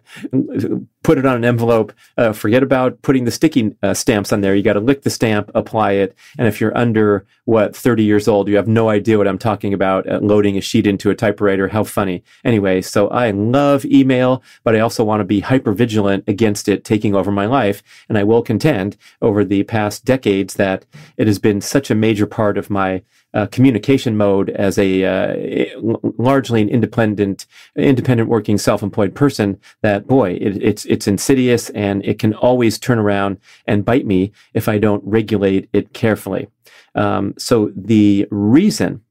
put 1.03 1.17
it 1.17 1.25
on 1.25 1.35
an 1.35 1.45
envelope. 1.45 1.93
Uh, 2.17 2.33
forget 2.33 2.63
about 2.63 3.01
putting 3.01 3.25
the 3.25 3.31
sticky 3.31 3.75
uh, 3.83 3.93
stamps 3.93 4.31
on 4.31 4.41
there. 4.41 4.55
You 4.55 4.63
got 4.63 4.73
to 4.73 4.79
lick 4.79 5.03
the 5.03 5.09
stamp, 5.09 5.51
apply 5.53 5.93
it. 5.93 6.15
And 6.37 6.47
if 6.47 6.59
you're 6.59 6.75
under 6.77 7.25
what 7.45 7.75
30 7.75 8.03
years 8.03 8.27
old, 8.27 8.47
you 8.47 8.55
have 8.55 8.67
no 8.67 8.89
idea 8.89 9.17
what 9.17 9.27
I'm 9.27 9.37
talking 9.37 9.73
about. 9.73 10.07
Uh, 10.09 10.19
loading 10.21 10.57
a 10.57 10.61
sheet 10.61 10.87
into 10.87 11.09
a 11.09 11.15
typewriter. 11.15 11.67
How 11.67 11.83
funny. 11.83 12.23
Anyway, 12.43 12.81
so 12.81 13.09
I 13.09 13.31
love 13.31 13.85
email, 13.85 14.41
but 14.63 14.75
I 14.75 14.79
also 14.79 15.03
want 15.03 15.19
to 15.19 15.25
be 15.25 15.41
hyper 15.41 15.73
vigilant 15.73 16.23
against 16.27 16.67
it 16.67 16.85
taking 16.85 17.15
over 17.15 17.31
my 17.31 17.45
life. 17.45 17.83
And 18.07 18.17
I 18.17 18.23
will 18.23 18.41
contend 18.41 18.97
over 19.21 19.43
the 19.43 19.63
past 19.63 20.05
decades 20.05 20.55
that 20.55 20.85
it 21.17 21.27
has 21.27 21.39
been 21.39 21.61
such 21.61 21.91
a 21.91 21.95
major 21.95 22.25
part 22.25 22.57
of 22.57 22.69
my 22.69 23.03
uh, 23.33 23.47
communication 23.47 24.17
mode 24.17 24.49
as 24.51 24.77
a 24.77 25.03
uh, 25.03 25.79
largely 26.17 26.61
an 26.61 26.69
independent, 26.69 27.45
independent 27.75 28.29
working, 28.29 28.57
self-employed 28.57 29.15
person. 29.15 29.59
That 29.81 30.07
boy, 30.07 30.33
it, 30.33 30.61
it's 30.63 30.85
it's 30.85 31.07
insidious 31.07 31.69
and 31.71 32.03
it 32.05 32.19
can 32.19 32.33
always 32.33 32.79
turn 32.79 32.99
around 32.99 33.37
and 33.67 33.85
bite 33.85 34.05
me 34.05 34.31
if 34.53 34.67
I 34.67 34.77
don't 34.77 35.03
regulate 35.05 35.69
it 35.73 35.93
carefully. 35.93 36.47
Um, 36.95 37.33
so 37.37 37.71
the 37.75 38.27
reason 38.29 39.01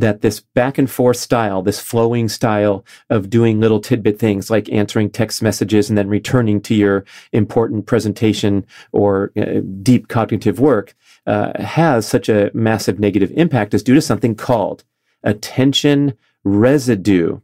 that 0.00 0.20
this 0.20 0.40
back 0.40 0.78
and 0.78 0.90
forth 0.90 1.16
style, 1.16 1.62
this 1.62 1.80
flowing 1.80 2.28
style 2.28 2.84
of 3.08 3.30
doing 3.30 3.60
little 3.60 3.80
tidbit 3.80 4.18
things 4.18 4.50
like 4.50 4.70
answering 4.70 5.10
text 5.10 5.42
messages 5.42 5.88
and 5.88 5.98
then 5.98 6.08
returning 6.08 6.60
to 6.62 6.74
your 6.74 7.04
important 7.32 7.86
presentation 7.86 8.64
or 8.92 9.32
uh, 9.36 9.60
deep 9.82 10.08
cognitive 10.08 10.58
work 10.60 10.94
uh, 11.26 11.52
has 11.62 12.06
such 12.06 12.28
a 12.28 12.50
massive 12.54 12.98
negative 12.98 13.30
impact 13.36 13.74
is 13.74 13.82
due 13.82 13.94
to 13.94 14.00
something 14.00 14.34
called 14.34 14.84
attention 15.22 16.14
residue. 16.44 17.40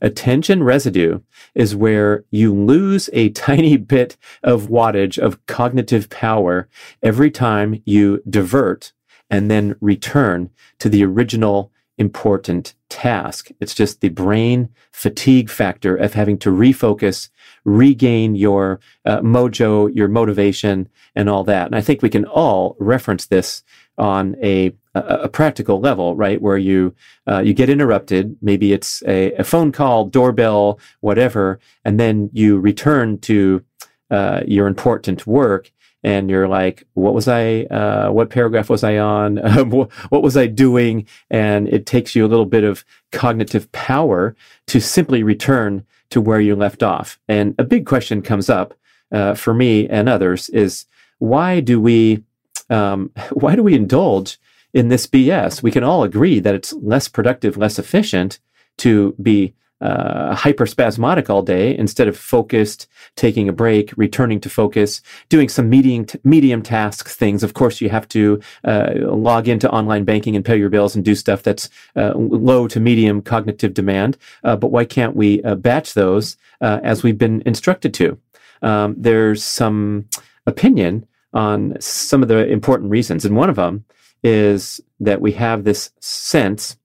Attention 0.00 0.62
residue 0.62 1.20
is 1.54 1.76
where 1.76 2.24
you 2.30 2.54
lose 2.54 3.10
a 3.12 3.28
tiny 3.30 3.76
bit 3.76 4.16
of 4.42 4.68
wattage 4.68 5.18
of 5.18 5.44
cognitive 5.46 6.08
power 6.08 6.68
every 7.02 7.30
time 7.30 7.82
you 7.84 8.22
divert 8.28 8.92
and 9.30 9.50
then 9.50 9.74
return 9.80 10.50
to 10.78 10.88
the 10.88 11.04
original 11.04 11.72
important 11.98 12.74
task. 12.88 13.50
It's 13.60 13.74
just 13.74 14.00
the 14.00 14.08
brain 14.08 14.68
fatigue 14.92 15.50
factor 15.50 15.96
of 15.96 16.14
having 16.14 16.38
to 16.38 16.50
refocus, 16.50 17.28
regain 17.64 18.34
your 18.34 18.80
uh, 19.04 19.20
mojo, 19.20 19.94
your 19.94 20.08
motivation, 20.08 20.88
and 21.14 21.28
all 21.28 21.44
that. 21.44 21.66
And 21.66 21.76
I 21.76 21.80
think 21.80 22.02
we 22.02 22.10
can 22.10 22.24
all 22.24 22.76
reference 22.78 23.26
this 23.26 23.62
on 23.96 24.36
a 24.42 24.72
a, 24.94 25.28
practical 25.28 25.80
level, 25.80 26.14
right? 26.14 26.40
Where 26.40 26.56
you 26.56 26.94
uh, 27.28 27.40
you 27.40 27.52
get 27.52 27.68
interrupted, 27.68 28.36
maybe 28.40 28.72
it's 28.72 29.02
a, 29.06 29.32
a, 29.32 29.44
phone 29.44 29.72
call, 29.72 30.04
doorbell, 30.04 30.78
whatever, 31.00 31.58
and 31.84 31.98
then 31.98 32.30
you 32.32 32.58
return 32.60 33.18
to 33.22 33.64
uh, 34.10 34.42
your 34.46 34.66
important 34.66 35.26
work, 35.26 35.72
and 36.04 36.28
you're 36.28 36.46
like, 36.46 36.86
what 36.92 37.14
was 37.14 37.26
I, 37.26 37.62
uh, 37.62 38.10
what 38.10 38.28
paragraph 38.28 38.68
was 38.68 38.84
I 38.84 38.98
on? 38.98 39.38
what 39.70 40.22
was 40.22 40.36
I 40.36 40.46
doing? 40.46 41.06
And 41.30 41.66
it 41.68 41.86
takes 41.86 42.14
you 42.14 42.26
a 42.26 42.28
little 42.28 42.44
bit 42.44 42.62
of 42.62 42.84
cognitive 43.10 43.72
power 43.72 44.36
to 44.66 44.80
simply 44.80 45.22
return 45.22 45.84
to 46.10 46.20
where 46.20 46.40
you 46.40 46.54
left 46.54 46.82
off. 46.82 47.18
And 47.26 47.54
a 47.58 47.64
big 47.64 47.86
question 47.86 48.20
comes 48.20 48.50
up 48.50 48.74
uh, 49.10 49.34
for 49.34 49.54
me 49.54 49.88
and 49.88 50.08
others 50.08 50.50
is 50.50 50.84
why 51.18 51.60
do 51.60 51.80
we, 51.80 52.22
um, 52.68 53.10
why 53.32 53.56
do 53.56 53.62
we 53.62 53.74
indulge 53.74 54.38
in 54.74 54.88
this 54.88 55.06
BS? 55.06 55.62
We 55.62 55.70
can 55.70 55.84
all 55.84 56.04
agree 56.04 56.38
that 56.38 56.54
it's 56.54 56.74
less 56.74 57.08
productive, 57.08 57.56
less 57.56 57.78
efficient 57.78 58.38
to 58.78 59.14
be 59.22 59.54
uh, 59.84 60.34
hyperspasmodic 60.34 61.28
all 61.28 61.42
day 61.42 61.76
instead 61.76 62.08
of 62.08 62.16
focused, 62.16 62.88
taking 63.16 63.48
a 63.48 63.52
break, 63.52 63.92
returning 63.96 64.40
to 64.40 64.48
focus, 64.48 65.02
doing 65.28 65.48
some 65.48 65.68
medium 65.68 66.06
t- 66.06 66.18
medium 66.24 66.62
task 66.62 67.08
things. 67.08 67.42
Of 67.42 67.52
course, 67.52 67.82
you 67.82 67.90
have 67.90 68.08
to 68.08 68.40
uh, 68.64 68.92
log 68.96 69.46
into 69.46 69.70
online 69.70 70.04
banking 70.04 70.34
and 70.36 70.44
pay 70.44 70.56
your 70.56 70.70
bills 70.70 70.96
and 70.96 71.04
do 71.04 71.14
stuff 71.14 71.42
that's 71.42 71.68
uh, 71.96 72.14
low 72.16 72.66
to 72.68 72.80
medium 72.80 73.20
cognitive 73.20 73.74
demand. 73.74 74.16
Uh, 74.42 74.56
but 74.56 74.68
why 74.68 74.86
can't 74.86 75.14
we 75.14 75.42
uh, 75.42 75.54
batch 75.54 75.92
those 75.92 76.36
uh, 76.62 76.80
as 76.82 77.02
we've 77.02 77.18
been 77.18 77.42
instructed 77.44 77.92
to? 77.94 78.18
Um, 78.62 78.94
there's 78.96 79.44
some 79.44 80.08
opinion 80.46 81.06
on 81.34 81.76
some 81.80 82.22
of 82.22 82.28
the 82.28 82.46
important 82.46 82.90
reasons, 82.90 83.26
and 83.26 83.36
one 83.36 83.50
of 83.50 83.56
them 83.56 83.84
is 84.22 84.80
that 85.00 85.20
we 85.20 85.32
have 85.32 85.64
this 85.64 85.90
sense 86.00 86.76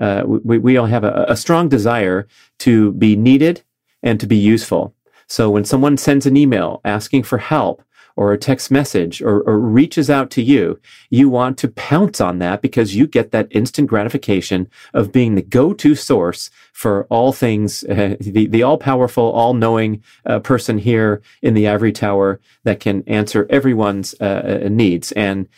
uh, 0.00 0.24
we, 0.26 0.58
we 0.58 0.76
all 0.76 0.86
have 0.86 1.04
a, 1.04 1.26
a 1.28 1.36
strong 1.36 1.68
desire 1.68 2.26
to 2.58 2.92
be 2.92 3.14
needed 3.16 3.62
and 4.02 4.18
to 4.18 4.26
be 4.26 4.36
useful. 4.36 4.94
So 5.26 5.50
when 5.50 5.64
someone 5.64 5.96
sends 5.96 6.26
an 6.26 6.36
email 6.36 6.80
asking 6.84 7.22
for 7.22 7.38
help 7.38 7.82
or 8.16 8.32
a 8.32 8.38
text 8.38 8.70
message 8.70 9.22
or, 9.22 9.42
or, 9.42 9.58
reaches 9.58 10.10
out 10.10 10.30
to 10.30 10.42
you, 10.42 10.78
you 11.10 11.28
want 11.28 11.56
to 11.58 11.68
pounce 11.68 12.20
on 12.20 12.38
that 12.38 12.60
because 12.60 12.96
you 12.96 13.06
get 13.06 13.30
that 13.30 13.46
instant 13.50 13.88
gratification 13.88 14.68
of 14.92 15.12
being 15.12 15.36
the 15.36 15.42
go-to 15.42 15.94
source 15.94 16.50
for 16.72 17.06
all 17.08 17.32
things, 17.32 17.84
uh, 17.84 18.16
the, 18.20 18.46
the 18.46 18.62
all-powerful, 18.62 19.30
all-knowing 19.30 20.02
uh, 20.26 20.40
person 20.40 20.78
here 20.78 21.22
in 21.40 21.54
the 21.54 21.68
ivory 21.68 21.92
tower 21.92 22.40
that 22.64 22.80
can 22.80 23.04
answer 23.06 23.46
everyone's 23.48 24.14
uh, 24.20 24.60
uh 24.64 24.68
needs. 24.68 25.12
And 25.12 25.48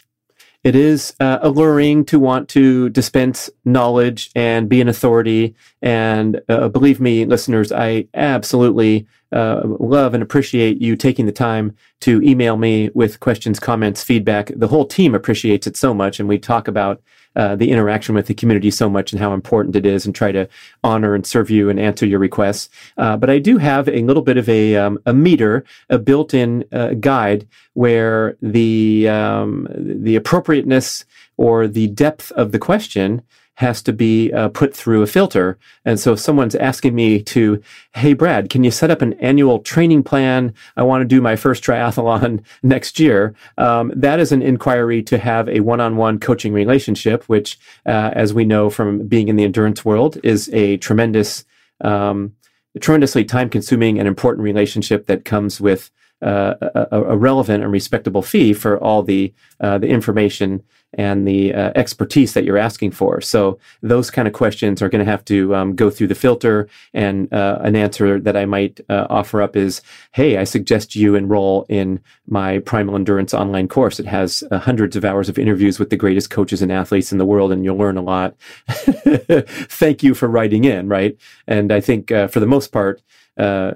it 0.64 0.76
is 0.76 1.14
uh, 1.18 1.38
alluring 1.42 2.04
to 2.06 2.18
want 2.20 2.48
to 2.50 2.88
dispense 2.90 3.50
knowledge 3.64 4.30
and 4.36 4.68
be 4.68 4.80
an 4.80 4.88
authority. 4.88 5.54
And 5.80 6.40
uh, 6.48 6.68
believe 6.68 7.00
me, 7.00 7.24
listeners, 7.24 7.72
I 7.72 8.06
absolutely 8.14 9.06
uh, 9.32 9.62
love 9.64 10.14
and 10.14 10.22
appreciate 10.22 10.80
you 10.80 10.94
taking 10.94 11.26
the 11.26 11.32
time 11.32 11.74
to 12.00 12.22
email 12.22 12.56
me 12.56 12.90
with 12.94 13.18
questions, 13.18 13.58
comments, 13.58 14.04
feedback. 14.04 14.52
The 14.54 14.68
whole 14.68 14.86
team 14.86 15.14
appreciates 15.14 15.66
it 15.66 15.76
so 15.76 15.92
much. 15.94 16.20
And 16.20 16.28
we 16.28 16.38
talk 16.38 16.68
about 16.68 17.02
uh, 17.36 17.56
the 17.56 17.70
interaction 17.70 18.14
with 18.14 18.26
the 18.26 18.34
community 18.34 18.70
so 18.70 18.88
much 18.88 19.12
and 19.12 19.20
how 19.20 19.32
important 19.32 19.76
it 19.76 19.86
is 19.86 20.06
and 20.06 20.14
try 20.14 20.32
to 20.32 20.48
honor 20.84 21.14
and 21.14 21.26
serve 21.26 21.50
you 21.50 21.68
and 21.68 21.80
answer 21.80 22.06
your 22.06 22.18
requests. 22.18 22.68
Uh, 22.96 23.16
but 23.16 23.30
I 23.30 23.38
do 23.38 23.58
have 23.58 23.88
a 23.88 24.02
little 24.02 24.22
bit 24.22 24.36
of 24.36 24.48
a, 24.48 24.76
um, 24.76 24.98
a 25.06 25.12
meter, 25.12 25.64
a 25.88 25.98
built-in 25.98 26.64
uh, 26.72 26.94
guide 26.94 27.46
where 27.74 28.36
the, 28.42 29.08
um, 29.08 29.68
the 29.70 30.16
appropriateness 30.16 31.04
or 31.36 31.66
the 31.66 31.88
depth 31.88 32.30
of 32.32 32.52
the 32.52 32.58
question 32.58 33.22
has 33.62 33.80
to 33.82 33.92
be 33.92 34.30
uh, 34.32 34.48
put 34.48 34.76
through 34.76 35.02
a 35.02 35.06
filter. 35.06 35.56
And 35.84 35.98
so 35.98 36.12
if 36.12 36.18
someone's 36.18 36.54
asking 36.56 36.94
me 36.94 37.22
to, 37.22 37.62
hey, 37.94 38.12
Brad, 38.12 38.50
can 38.50 38.64
you 38.64 38.70
set 38.70 38.90
up 38.90 39.00
an 39.00 39.14
annual 39.14 39.60
training 39.60 40.02
plan? 40.02 40.52
I 40.76 40.82
want 40.82 41.00
to 41.00 41.06
do 41.06 41.22
my 41.22 41.36
first 41.36 41.64
triathlon 41.64 42.42
next 42.62 43.00
year. 43.00 43.34
Um, 43.56 43.92
that 43.96 44.20
is 44.20 44.32
an 44.32 44.42
inquiry 44.42 45.02
to 45.04 45.16
have 45.16 45.48
a 45.48 45.60
one 45.60 45.80
on 45.80 45.96
one 45.96 46.18
coaching 46.18 46.52
relationship, 46.52 47.24
which, 47.24 47.58
uh, 47.86 48.10
as 48.12 48.34
we 48.34 48.44
know 48.44 48.68
from 48.68 49.06
being 49.06 49.28
in 49.28 49.36
the 49.36 49.44
endurance 49.44 49.84
world, 49.84 50.18
is 50.22 50.50
a 50.52 50.76
tremendous, 50.78 51.44
um, 51.80 52.34
tremendously 52.80 53.24
time 53.24 53.48
consuming 53.48 53.98
and 53.98 54.08
important 54.08 54.44
relationship 54.44 55.06
that 55.06 55.24
comes 55.24 55.60
with 55.60 55.90
uh, 56.22 56.54
a, 56.60 57.02
a, 57.02 57.16
relevant 57.16 57.64
and 57.64 57.72
respectable 57.72 58.22
fee 58.22 58.52
for 58.52 58.78
all 58.78 59.02
the 59.02 59.32
uh, 59.60 59.78
the 59.78 59.88
information 59.88 60.62
and 60.94 61.26
the 61.26 61.54
uh, 61.54 61.72
expertise 61.74 62.34
that 62.34 62.44
you're 62.44 62.58
asking 62.58 62.90
for. 62.90 63.20
So 63.20 63.58
those 63.80 64.10
kind 64.10 64.28
of 64.28 64.34
questions 64.34 64.82
are 64.82 64.88
going 64.88 65.04
to 65.04 65.10
have 65.10 65.24
to 65.24 65.54
um, 65.54 65.74
go 65.74 65.88
through 65.88 66.08
the 66.08 66.14
filter. 66.14 66.68
And 66.92 67.32
uh, 67.32 67.58
an 67.62 67.74
answer 67.74 68.20
that 68.20 68.36
I 68.36 68.44
might 68.44 68.78
uh, 68.88 69.06
offer 69.08 69.42
up 69.42 69.56
is, 69.56 69.82
"Hey, 70.12 70.36
I 70.36 70.44
suggest 70.44 70.94
you 70.94 71.14
enroll 71.14 71.66
in 71.68 71.98
my 72.26 72.58
Primal 72.60 72.94
Endurance 72.94 73.34
online 73.34 73.66
course. 73.66 73.98
It 73.98 74.06
has 74.06 74.44
hundreds 74.52 74.94
of 74.94 75.04
hours 75.04 75.28
of 75.28 75.38
interviews 75.38 75.78
with 75.78 75.90
the 75.90 75.96
greatest 75.96 76.30
coaches 76.30 76.62
and 76.62 76.70
athletes 76.70 77.10
in 77.10 77.18
the 77.18 77.26
world, 77.26 77.50
and 77.50 77.64
you'll 77.64 77.76
learn 77.76 77.96
a 77.96 78.02
lot." 78.02 78.36
Thank 78.68 80.02
you 80.02 80.14
for 80.14 80.28
writing 80.28 80.64
in, 80.64 80.88
right? 80.88 81.16
And 81.46 81.72
I 81.72 81.80
think 81.80 82.08
for 82.08 82.38
the 82.38 82.46
most 82.46 82.70
part 82.70 83.02
uh, 83.38 83.72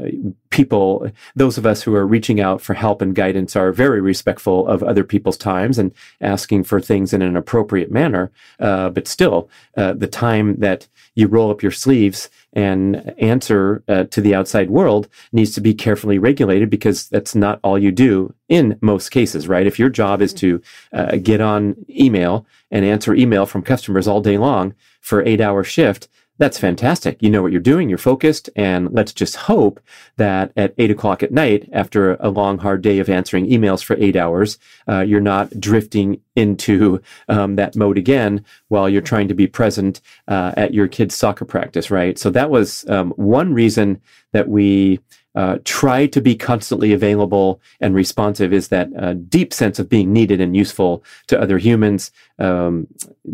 people, 0.50 1.10
those 1.34 1.56
of 1.56 1.66
us 1.66 1.82
who 1.82 1.94
are 1.94 2.06
reaching 2.06 2.40
out 2.40 2.60
for 2.60 2.74
help 2.74 3.00
and 3.00 3.14
guidance 3.14 3.56
are 3.56 3.72
very 3.72 4.00
respectful 4.00 4.66
of 4.66 4.82
other 4.82 5.04
people's 5.04 5.36
times 5.36 5.78
and 5.78 5.92
asking 6.20 6.64
for 6.64 6.80
things 6.80 7.12
in 7.12 7.22
an 7.22 7.36
appropriate 7.36 7.90
manner. 7.90 8.30
Uh, 8.60 8.90
but 8.90 9.08
still, 9.08 9.48
uh, 9.76 9.92
the 9.94 10.06
time 10.06 10.56
that 10.56 10.88
you 11.14 11.26
roll 11.26 11.50
up 11.50 11.62
your 11.62 11.72
sleeves 11.72 12.28
and 12.52 13.14
answer 13.18 13.82
uh, 13.88 14.04
to 14.04 14.20
the 14.20 14.34
outside 14.34 14.70
world 14.70 15.08
needs 15.32 15.54
to 15.54 15.60
be 15.60 15.74
carefully 15.74 16.18
regulated 16.18 16.70
because 16.70 17.08
that's 17.08 17.34
not 17.34 17.58
all 17.62 17.78
you 17.78 17.90
do 17.90 18.34
in 18.48 18.78
most 18.80 19.10
cases, 19.10 19.48
right? 19.48 19.66
If 19.66 19.78
your 19.78 19.88
job 19.88 20.22
is 20.22 20.32
to 20.34 20.60
uh, 20.92 21.16
get 21.16 21.40
on 21.40 21.76
email 21.88 22.46
and 22.70 22.84
answer 22.84 23.14
email 23.14 23.46
from 23.46 23.62
customers 23.62 24.06
all 24.06 24.20
day 24.20 24.38
long 24.38 24.74
for 25.00 25.22
eight 25.22 25.40
hour 25.40 25.64
shift, 25.64 26.08
that's 26.38 26.58
fantastic. 26.58 27.22
You 27.22 27.30
know 27.30 27.42
what 27.42 27.52
you're 27.52 27.60
doing, 27.60 27.88
you're 27.88 27.98
focused, 27.98 28.50
and 28.56 28.92
let's 28.92 29.12
just 29.12 29.36
hope 29.36 29.80
that 30.16 30.52
at 30.56 30.74
eight 30.78 30.90
o'clock 30.90 31.22
at 31.22 31.32
night, 31.32 31.68
after 31.72 32.14
a 32.16 32.28
long, 32.28 32.58
hard 32.58 32.82
day 32.82 32.98
of 32.98 33.08
answering 33.08 33.46
emails 33.46 33.82
for 33.82 33.96
eight 33.98 34.16
hours, 34.16 34.58
uh, 34.88 35.00
you're 35.00 35.20
not 35.20 35.58
drifting 35.58 36.20
into 36.34 37.00
um, 37.28 37.56
that 37.56 37.74
mode 37.74 37.96
again 37.96 38.44
while 38.68 38.88
you're 38.88 39.00
trying 39.00 39.28
to 39.28 39.34
be 39.34 39.46
present 39.46 40.00
uh, 40.28 40.52
at 40.56 40.74
your 40.74 40.88
kid's 40.88 41.14
soccer 41.14 41.44
practice, 41.44 41.90
right? 41.90 42.18
So 42.18 42.30
that 42.30 42.50
was 42.50 42.88
um, 42.88 43.12
one 43.12 43.54
reason 43.54 44.00
that 44.32 44.48
we 44.48 45.00
uh, 45.36 45.58
try 45.64 46.06
to 46.06 46.20
be 46.20 46.34
constantly 46.34 46.94
available 46.94 47.60
and 47.80 47.94
responsive 47.94 48.54
is 48.54 48.68
that 48.68 48.88
uh, 48.98 49.12
deep 49.12 49.52
sense 49.52 49.78
of 49.78 49.88
being 49.88 50.10
needed 50.12 50.40
and 50.40 50.56
useful 50.56 51.04
to 51.26 51.38
other 51.38 51.58
humans. 51.58 52.10
Um, 52.38 52.86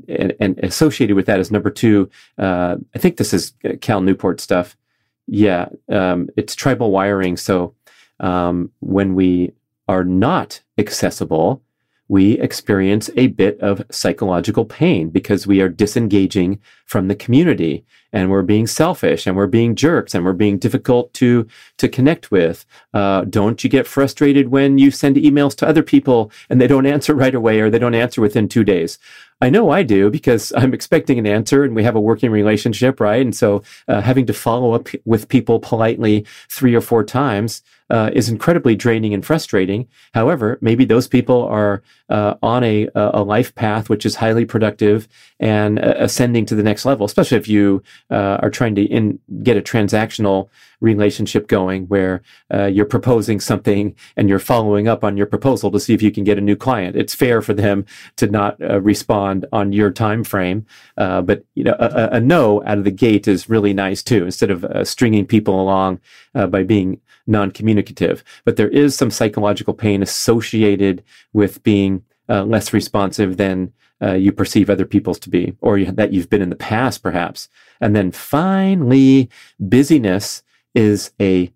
and, 0.08 0.34
and, 0.40 0.58
associated 0.58 1.14
with 1.14 1.26
that 1.26 1.38
is 1.38 1.52
number 1.52 1.70
two. 1.70 2.10
Uh, 2.38 2.76
I 2.94 2.98
think 2.98 3.16
this 3.16 3.32
is 3.32 3.52
Cal 3.80 4.00
Newport 4.00 4.40
stuff. 4.40 4.76
Yeah, 5.28 5.68
um, 5.88 6.28
it's 6.36 6.56
tribal 6.56 6.90
wiring. 6.90 7.36
So 7.36 7.74
um, 8.18 8.72
when 8.80 9.14
we 9.14 9.52
are 9.88 10.04
not 10.04 10.60
accessible, 10.78 11.62
we 12.12 12.38
experience 12.40 13.08
a 13.16 13.28
bit 13.28 13.58
of 13.60 13.82
psychological 13.90 14.66
pain 14.66 15.08
because 15.08 15.46
we 15.46 15.62
are 15.62 15.68
disengaging 15.70 16.60
from 16.84 17.08
the 17.08 17.14
community 17.14 17.86
and 18.12 18.30
we're 18.30 18.42
being 18.42 18.66
selfish 18.66 19.26
and 19.26 19.34
we're 19.34 19.46
being 19.46 19.74
jerks 19.74 20.14
and 20.14 20.22
we're 20.22 20.34
being 20.34 20.58
difficult 20.58 21.14
to 21.14 21.46
to 21.78 21.88
connect 21.88 22.30
with. 22.30 22.66
Uh, 22.92 23.22
don't 23.24 23.64
you 23.64 23.70
get 23.70 23.86
frustrated 23.86 24.48
when 24.48 24.76
you 24.76 24.90
send 24.90 25.16
emails 25.16 25.56
to 25.56 25.66
other 25.66 25.82
people 25.82 26.30
and 26.50 26.60
they 26.60 26.66
don't 26.66 26.84
answer 26.84 27.14
right 27.14 27.34
away 27.34 27.60
or 27.60 27.70
they 27.70 27.78
don't 27.78 27.94
answer 27.94 28.20
within 28.20 28.46
two 28.46 28.62
days? 28.62 28.98
I 29.40 29.48
know 29.48 29.70
I 29.70 29.82
do 29.82 30.10
because 30.10 30.52
I'm 30.54 30.74
expecting 30.74 31.18
an 31.18 31.26
answer 31.26 31.64
and 31.64 31.74
we 31.74 31.82
have 31.82 31.96
a 31.96 32.00
working 32.00 32.30
relationship, 32.30 33.00
right? 33.00 33.22
And 33.22 33.34
so 33.34 33.62
uh, 33.88 34.02
having 34.02 34.26
to 34.26 34.34
follow 34.34 34.74
up 34.74 34.88
with 35.06 35.30
people 35.30 35.60
politely 35.60 36.26
three 36.50 36.74
or 36.74 36.82
four 36.82 37.04
times 37.04 37.62
uh, 37.92 38.10
is 38.14 38.30
incredibly 38.30 38.74
draining 38.74 39.12
and 39.12 39.24
frustrating. 39.24 39.86
However, 40.14 40.58
maybe 40.62 40.86
those 40.86 41.06
people 41.06 41.44
are 41.44 41.82
uh, 42.08 42.34
on 42.42 42.64
a, 42.64 42.88
a 42.94 43.22
life 43.22 43.54
path 43.54 43.90
which 43.90 44.06
is 44.06 44.16
highly 44.16 44.46
productive 44.46 45.06
and 45.38 45.78
uh, 45.78 45.94
ascending 45.98 46.46
to 46.46 46.54
the 46.54 46.62
next 46.62 46.86
level, 46.86 47.04
especially 47.04 47.36
if 47.36 47.48
you 47.48 47.82
uh, 48.10 48.38
are 48.40 48.50
trying 48.50 48.74
to 48.76 48.82
in, 48.82 49.18
get 49.42 49.58
a 49.58 49.62
transactional 49.62 50.48
relationship 50.80 51.48
going 51.48 51.84
where 51.88 52.22
uh, 52.52 52.64
you're 52.64 52.86
proposing 52.86 53.38
something 53.38 53.94
and 54.16 54.28
you're 54.28 54.38
following 54.38 54.88
up 54.88 55.04
on 55.04 55.16
your 55.16 55.26
proposal 55.26 55.70
to 55.70 55.78
see 55.78 55.92
if 55.92 56.02
you 56.02 56.10
can 56.10 56.24
get 56.24 56.38
a 56.38 56.40
new 56.40 56.56
client. 56.56 56.96
It's 56.96 57.14
fair 57.14 57.42
for 57.42 57.52
them 57.52 57.84
to 58.16 58.26
not 58.26 58.60
uh, 58.62 58.80
respond 58.80 59.44
on 59.52 59.72
your 59.72 59.90
time 59.90 60.24
frame, 60.24 60.66
but 60.96 61.44
you 61.54 61.64
know 61.64 61.76
a, 61.78 62.16
a, 62.16 62.20
no 62.20 62.62
out 62.64 62.78
of 62.78 62.84
the 62.84 62.90
gate 62.90 63.28
is 63.28 63.50
really 63.50 63.74
nice 63.74 64.02
too. 64.02 64.24
Instead 64.24 64.50
of 64.50 64.88
stringing 64.88 65.26
people 65.26 65.60
along 65.60 66.00
by 66.32 66.62
being 66.62 67.00
non-communicative, 67.26 68.24
but 68.44 68.56
there 68.56 68.68
is 68.68 68.94
some 68.96 69.10
psychological 69.10 69.74
pain 69.74 70.02
associated 70.02 71.02
with 71.32 71.62
being 71.62 72.02
uh, 72.28 72.44
less 72.44 72.72
responsive 72.72 73.36
than 73.36 73.72
uh, 74.02 74.14
you 74.14 74.32
perceive 74.32 74.68
other 74.68 74.84
people's 74.84 75.18
to 75.20 75.30
be, 75.30 75.54
or 75.60 75.78
you, 75.78 75.92
that 75.92 76.12
you've 76.12 76.30
been 76.30 76.42
in 76.42 76.50
the 76.50 76.56
past, 76.56 77.02
perhaps. 77.02 77.48
And 77.80 77.94
then 77.94 78.10
finally, 78.10 79.30
busyness 79.60 80.42
is 80.74 81.12
a 81.20 81.52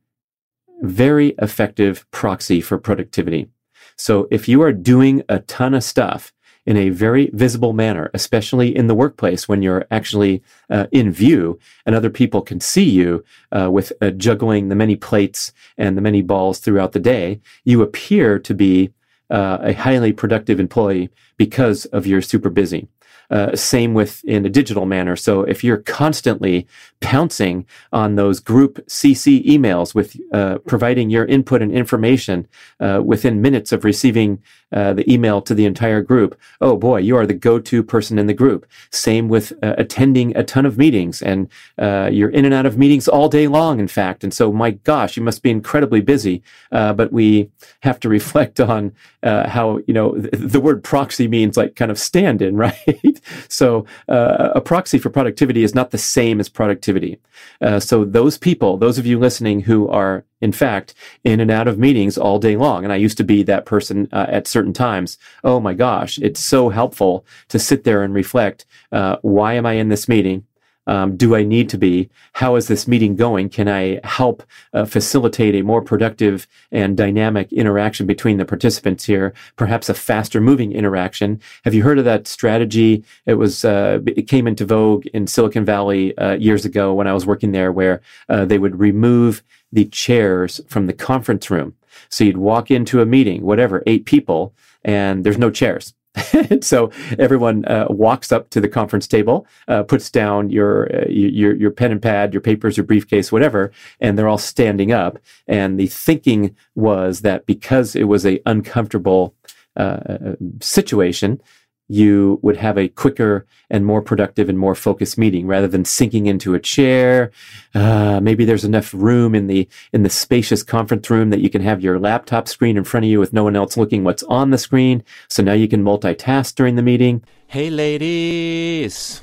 very 0.82 1.34
effective 1.38 2.06
proxy 2.10 2.60
for 2.60 2.78
productivity. 2.78 3.48
So 3.96 4.28
if 4.30 4.48
you 4.48 4.62
are 4.62 4.72
doing 4.72 5.22
a 5.28 5.40
ton 5.40 5.74
of 5.74 5.82
stuff 5.82 6.32
in 6.66 6.76
a 6.76 6.90
very 6.90 7.30
visible 7.32 7.72
manner, 7.72 8.10
especially 8.12 8.76
in 8.76 8.88
the 8.88 8.94
workplace 8.94 9.48
when 9.48 9.62
you're 9.62 9.86
actually 9.90 10.42
uh, 10.68 10.86
in 10.90 11.12
view 11.12 11.58
and 11.86 11.94
other 11.94 12.10
people 12.10 12.42
can 12.42 12.60
see 12.60 12.88
you 12.88 13.24
uh, 13.52 13.70
with 13.70 13.92
uh, 14.00 14.10
juggling 14.10 14.68
the 14.68 14.74
many 14.74 14.96
plates 14.96 15.52
and 15.78 15.96
the 15.96 16.02
many 16.02 16.22
balls 16.22 16.58
throughout 16.58 16.92
the 16.92 16.98
day, 16.98 17.40
you 17.64 17.82
appear 17.82 18.38
to 18.38 18.54
be 18.54 18.92
uh, 19.30 19.58
a 19.60 19.72
highly 19.72 20.12
productive 20.12 20.60
employee 20.60 21.08
because 21.36 21.86
of 21.86 22.06
your 22.06 22.20
super 22.20 22.50
busy. 22.50 22.88
Uh, 23.30 23.54
same 23.56 23.94
with 23.94 24.24
in 24.24 24.46
a 24.46 24.48
digital 24.48 24.86
manner. 24.86 25.16
So 25.16 25.42
if 25.42 25.64
you're 25.64 25.78
constantly 25.78 26.66
pouncing 27.00 27.66
on 27.92 28.14
those 28.14 28.40
group 28.40 28.76
CC 28.86 29.44
emails 29.44 29.94
with 29.94 30.16
uh, 30.32 30.58
providing 30.66 31.10
your 31.10 31.24
input 31.26 31.62
and 31.62 31.72
information 31.72 32.46
uh, 32.80 33.02
within 33.04 33.42
minutes 33.42 33.72
of 33.72 33.84
receiving 33.84 34.42
uh, 34.72 34.92
the 34.92 35.10
email 35.12 35.40
to 35.42 35.54
the 35.54 35.64
entire 35.64 36.02
group, 36.02 36.38
oh 36.60 36.76
boy, 36.76 36.98
you 36.98 37.16
are 37.16 37.26
the 37.26 37.34
go-to 37.34 37.82
person 37.82 38.18
in 38.18 38.26
the 38.26 38.34
group. 38.34 38.66
Same 38.90 39.28
with 39.28 39.52
uh, 39.62 39.74
attending 39.78 40.36
a 40.36 40.44
ton 40.44 40.66
of 40.66 40.78
meetings 40.78 41.22
and 41.22 41.48
uh, 41.78 42.08
you're 42.12 42.30
in 42.30 42.44
and 42.44 42.54
out 42.54 42.66
of 42.66 42.78
meetings 42.78 43.08
all 43.08 43.28
day 43.28 43.46
long, 43.46 43.80
in 43.80 43.88
fact. 43.88 44.24
And 44.24 44.32
so, 44.32 44.52
my 44.52 44.70
gosh, 44.70 45.16
you 45.16 45.22
must 45.22 45.42
be 45.42 45.50
incredibly 45.50 46.00
busy. 46.00 46.42
but 46.70 47.12
we 47.12 47.50
have 47.80 48.00
to 48.00 48.08
reflect 48.16 48.60
on 48.60 48.92
how, 49.22 49.80
you 49.86 49.94
know, 49.94 50.14
th- 50.14 50.32
the 50.32 50.60
word 50.60 50.82
proxy 50.82 51.28
means 51.28 51.56
like 51.56 51.76
kind 51.76 51.90
of 51.90 51.98
stand 51.98 52.42
in, 52.42 52.56
right? 53.16 53.50
So 53.50 53.86
uh, 54.08 54.52
a 54.54 54.60
proxy 54.60 54.98
for 54.98 55.10
productivity 55.10 55.62
is 55.62 55.74
not 55.74 55.90
the 55.90 55.98
same 55.98 56.40
as 56.40 56.48
productivity. 56.48 57.18
Uh, 57.60 57.80
so 57.80 58.04
those 58.04 58.38
people, 58.38 58.76
those 58.76 58.98
of 58.98 59.06
you 59.06 59.18
listening 59.18 59.60
who 59.60 59.88
are 59.88 60.24
in 60.40 60.52
fact 60.52 60.94
in 61.24 61.40
and 61.40 61.50
out 61.50 61.68
of 61.68 61.78
meetings 61.78 62.18
all 62.18 62.38
day 62.38 62.56
long, 62.56 62.84
and 62.84 62.92
I 62.92 62.96
used 62.96 63.16
to 63.18 63.24
be 63.24 63.42
that 63.44 63.66
person 63.66 64.08
uh, 64.12 64.26
at 64.28 64.46
certain 64.46 64.72
times. 64.72 65.18
Oh 65.44 65.60
my 65.60 65.74
gosh, 65.74 66.18
it's 66.18 66.40
so 66.40 66.68
helpful 66.68 67.24
to 67.48 67.58
sit 67.58 67.84
there 67.84 68.02
and 68.02 68.14
reflect. 68.14 68.66
Uh, 68.92 69.16
why 69.22 69.54
am 69.54 69.66
I 69.66 69.74
in 69.74 69.88
this 69.88 70.08
meeting? 70.08 70.44
Um, 70.86 71.16
do 71.16 71.34
I 71.34 71.42
need 71.42 71.68
to 71.70 71.78
be? 71.78 72.08
How 72.34 72.56
is 72.56 72.68
this 72.68 72.86
meeting 72.86 73.16
going? 73.16 73.48
Can 73.48 73.68
I 73.68 74.00
help 74.04 74.42
uh, 74.72 74.84
facilitate 74.84 75.54
a 75.54 75.62
more 75.62 75.82
productive 75.82 76.46
and 76.70 76.96
dynamic 76.96 77.52
interaction 77.52 78.06
between 78.06 78.38
the 78.38 78.44
participants 78.44 79.04
here? 79.04 79.34
Perhaps 79.56 79.88
a 79.88 79.94
faster 79.94 80.40
moving 80.40 80.72
interaction. 80.72 81.40
Have 81.64 81.74
you 81.74 81.82
heard 81.82 81.98
of 81.98 82.04
that 82.04 82.28
strategy? 82.28 83.04
It 83.26 83.34
was 83.34 83.64
uh, 83.64 84.00
it 84.06 84.28
came 84.28 84.46
into 84.46 84.64
vogue 84.64 85.06
in 85.06 85.26
Silicon 85.26 85.64
Valley 85.64 86.16
uh, 86.18 86.34
years 86.34 86.64
ago 86.64 86.94
when 86.94 87.06
I 87.06 87.12
was 87.12 87.26
working 87.26 87.52
there, 87.52 87.72
where 87.72 88.00
uh, 88.28 88.44
they 88.44 88.58
would 88.58 88.78
remove 88.78 89.42
the 89.72 89.86
chairs 89.86 90.60
from 90.68 90.86
the 90.86 90.92
conference 90.92 91.50
room. 91.50 91.74
So 92.08 92.24
you'd 92.24 92.36
walk 92.36 92.70
into 92.70 93.00
a 93.00 93.06
meeting, 93.06 93.42
whatever, 93.42 93.82
eight 93.86 94.04
people, 94.04 94.54
and 94.84 95.24
there's 95.24 95.38
no 95.38 95.50
chairs 95.50 95.95
so 96.60 96.90
everyone 97.18 97.64
uh, 97.66 97.86
walks 97.90 98.32
up 98.32 98.50
to 98.50 98.60
the 98.60 98.68
conference 98.68 99.06
table, 99.06 99.46
uh, 99.68 99.82
puts 99.82 100.10
down 100.10 100.50
your, 100.50 100.94
uh, 100.94 101.06
your 101.08 101.54
your 101.56 101.70
pen 101.70 101.92
and 101.92 102.02
pad, 102.02 102.32
your 102.32 102.40
papers, 102.40 102.76
your 102.76 102.84
briefcase, 102.84 103.30
whatever, 103.30 103.72
and 104.00 104.18
they're 104.18 104.28
all 104.28 104.38
standing 104.38 104.92
up. 104.92 105.18
And 105.46 105.78
the 105.78 105.86
thinking 105.86 106.56
was 106.74 107.20
that 107.20 107.46
because 107.46 107.94
it 107.94 108.04
was 108.04 108.24
a 108.24 108.40
uncomfortable 108.46 109.34
uh, 109.76 110.34
situation, 110.60 111.40
you 111.88 112.38
would 112.42 112.56
have 112.56 112.76
a 112.76 112.88
quicker 112.88 113.46
and 113.70 113.84
more 113.84 114.02
productive 114.02 114.48
and 114.48 114.58
more 114.58 114.74
focused 114.74 115.18
meeting 115.18 115.46
rather 115.46 115.68
than 115.68 115.84
sinking 115.84 116.26
into 116.26 116.54
a 116.54 116.60
chair. 116.60 117.30
Uh, 117.74 118.20
maybe 118.20 118.44
there's 118.44 118.64
enough 118.64 118.92
room 118.94 119.34
in 119.34 119.46
the 119.46 119.68
in 119.92 120.02
the 120.02 120.10
spacious 120.10 120.62
conference 120.62 121.08
room 121.10 121.30
that 121.30 121.40
you 121.40 121.50
can 121.50 121.62
have 121.62 121.80
your 121.80 121.98
laptop 121.98 122.48
screen 122.48 122.76
in 122.76 122.84
front 122.84 123.04
of 123.04 123.10
you 123.10 123.20
with 123.20 123.32
no 123.32 123.44
one 123.44 123.56
else 123.56 123.76
looking 123.76 124.04
what's 124.04 124.22
on 124.24 124.50
the 124.50 124.58
screen. 124.58 125.02
So 125.28 125.42
now 125.42 125.52
you 125.52 125.68
can 125.68 125.84
multitask 125.84 126.54
during 126.54 126.76
the 126.76 126.82
meeting. 126.82 127.22
Hey, 127.46 127.70
ladies. 127.70 129.22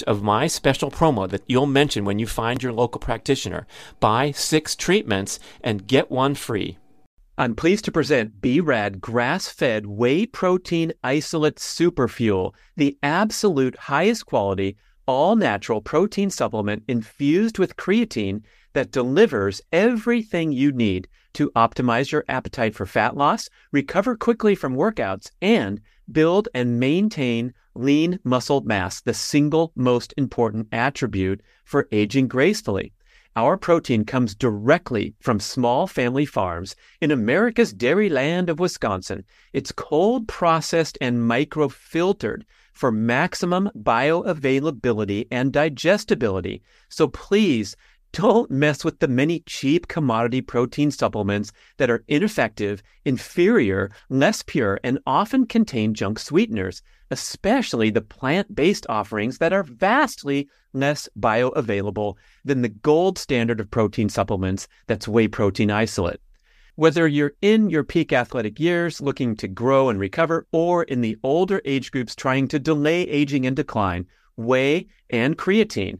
of 0.03 0.23
my 0.23 0.47
special 0.47 0.91
promo 0.91 1.29
that 1.29 1.43
you'll 1.47 1.65
mention 1.65 2.05
when 2.05 2.19
you 2.19 2.27
find 2.27 2.61
your 2.61 2.73
local 2.73 2.99
practitioner. 2.99 3.67
Buy 3.99 4.31
six 4.31 4.75
treatments 4.75 5.39
and 5.63 5.87
get 5.87 6.11
one 6.11 6.35
free. 6.35 6.77
I'm 7.37 7.55
pleased 7.55 7.85
to 7.85 7.91
present 7.91 8.41
B-Rad 8.41 9.01
grass-fed 9.01 9.85
whey 9.85 10.25
protein 10.25 10.93
isolate 11.03 11.55
superfuel, 11.55 12.53
the 12.75 12.97
absolute 13.01 13.77
highest 13.77 14.25
quality, 14.25 14.77
all-natural 15.07 15.81
protein 15.81 16.29
supplement 16.29 16.83
infused 16.87 17.57
with 17.57 17.77
creatine 17.77 18.43
that 18.73 18.91
delivers 18.91 19.61
everything 19.71 20.51
you 20.51 20.71
need 20.71 21.07
to 21.33 21.49
optimize 21.55 22.11
your 22.11 22.25
appetite 22.27 22.75
for 22.75 22.85
fat 22.85 23.15
loss, 23.17 23.49
recover 23.71 24.15
quickly 24.15 24.53
from 24.53 24.75
workouts, 24.75 25.31
and 25.41 25.81
build 26.11 26.49
and 26.53 26.79
maintain 26.79 27.53
lean 27.73 28.19
muscle 28.23 28.61
mass, 28.61 29.01
the 29.01 29.13
single 29.13 29.71
most 29.75 30.13
important 30.17 30.67
attribute 30.71 31.41
for 31.63 31.87
aging 31.91 32.27
gracefully. 32.27 32.93
Our 33.35 33.55
protein 33.55 34.03
comes 34.03 34.35
directly 34.35 35.15
from 35.21 35.39
small 35.39 35.87
family 35.87 36.25
farms 36.25 36.75
in 36.99 37.11
America's 37.11 37.71
dairy 37.71 38.09
land 38.09 38.49
of 38.49 38.59
Wisconsin. 38.59 39.23
It's 39.53 39.71
cold 39.71 40.27
processed 40.27 40.97
and 40.99 41.19
microfiltered 41.19 42.43
for 42.73 42.91
maximum 42.91 43.69
bioavailability 43.77 45.27
and 45.31 45.53
digestibility. 45.53 46.61
So 46.89 47.07
please 47.07 47.77
don't 48.13 48.51
mess 48.51 48.83
with 48.83 48.99
the 48.99 49.07
many 49.07 49.39
cheap 49.45 49.87
commodity 49.87 50.41
protein 50.41 50.91
supplements 50.91 51.51
that 51.77 51.89
are 51.89 52.03
ineffective, 52.07 52.83
inferior, 53.05 53.89
less 54.09 54.43
pure, 54.43 54.79
and 54.83 54.99
often 55.05 55.45
contain 55.45 55.93
junk 55.93 56.19
sweeteners, 56.19 56.81
especially 57.09 57.89
the 57.89 58.01
plant 58.01 58.53
based 58.55 58.85
offerings 58.89 59.37
that 59.37 59.53
are 59.53 59.63
vastly 59.63 60.49
less 60.73 61.07
bioavailable 61.19 62.15
than 62.43 62.61
the 62.61 62.69
gold 62.69 63.17
standard 63.17 63.59
of 63.59 63.71
protein 63.71 64.09
supplements 64.09 64.67
that's 64.87 65.07
whey 65.07 65.27
protein 65.27 65.71
isolate. 65.71 66.19
Whether 66.75 67.07
you're 67.07 67.33
in 67.41 67.69
your 67.69 67.83
peak 67.83 68.11
athletic 68.13 68.59
years 68.59 69.01
looking 69.01 69.35
to 69.37 69.47
grow 69.47 69.89
and 69.89 69.99
recover, 69.99 70.47
or 70.51 70.83
in 70.83 71.01
the 71.01 71.17
older 71.23 71.61
age 71.65 71.91
groups 71.91 72.15
trying 72.15 72.47
to 72.49 72.59
delay 72.59 73.03
aging 73.03 73.45
and 73.45 73.55
decline, 73.55 74.05
whey 74.35 74.87
and 75.09 75.37
creatine 75.37 75.99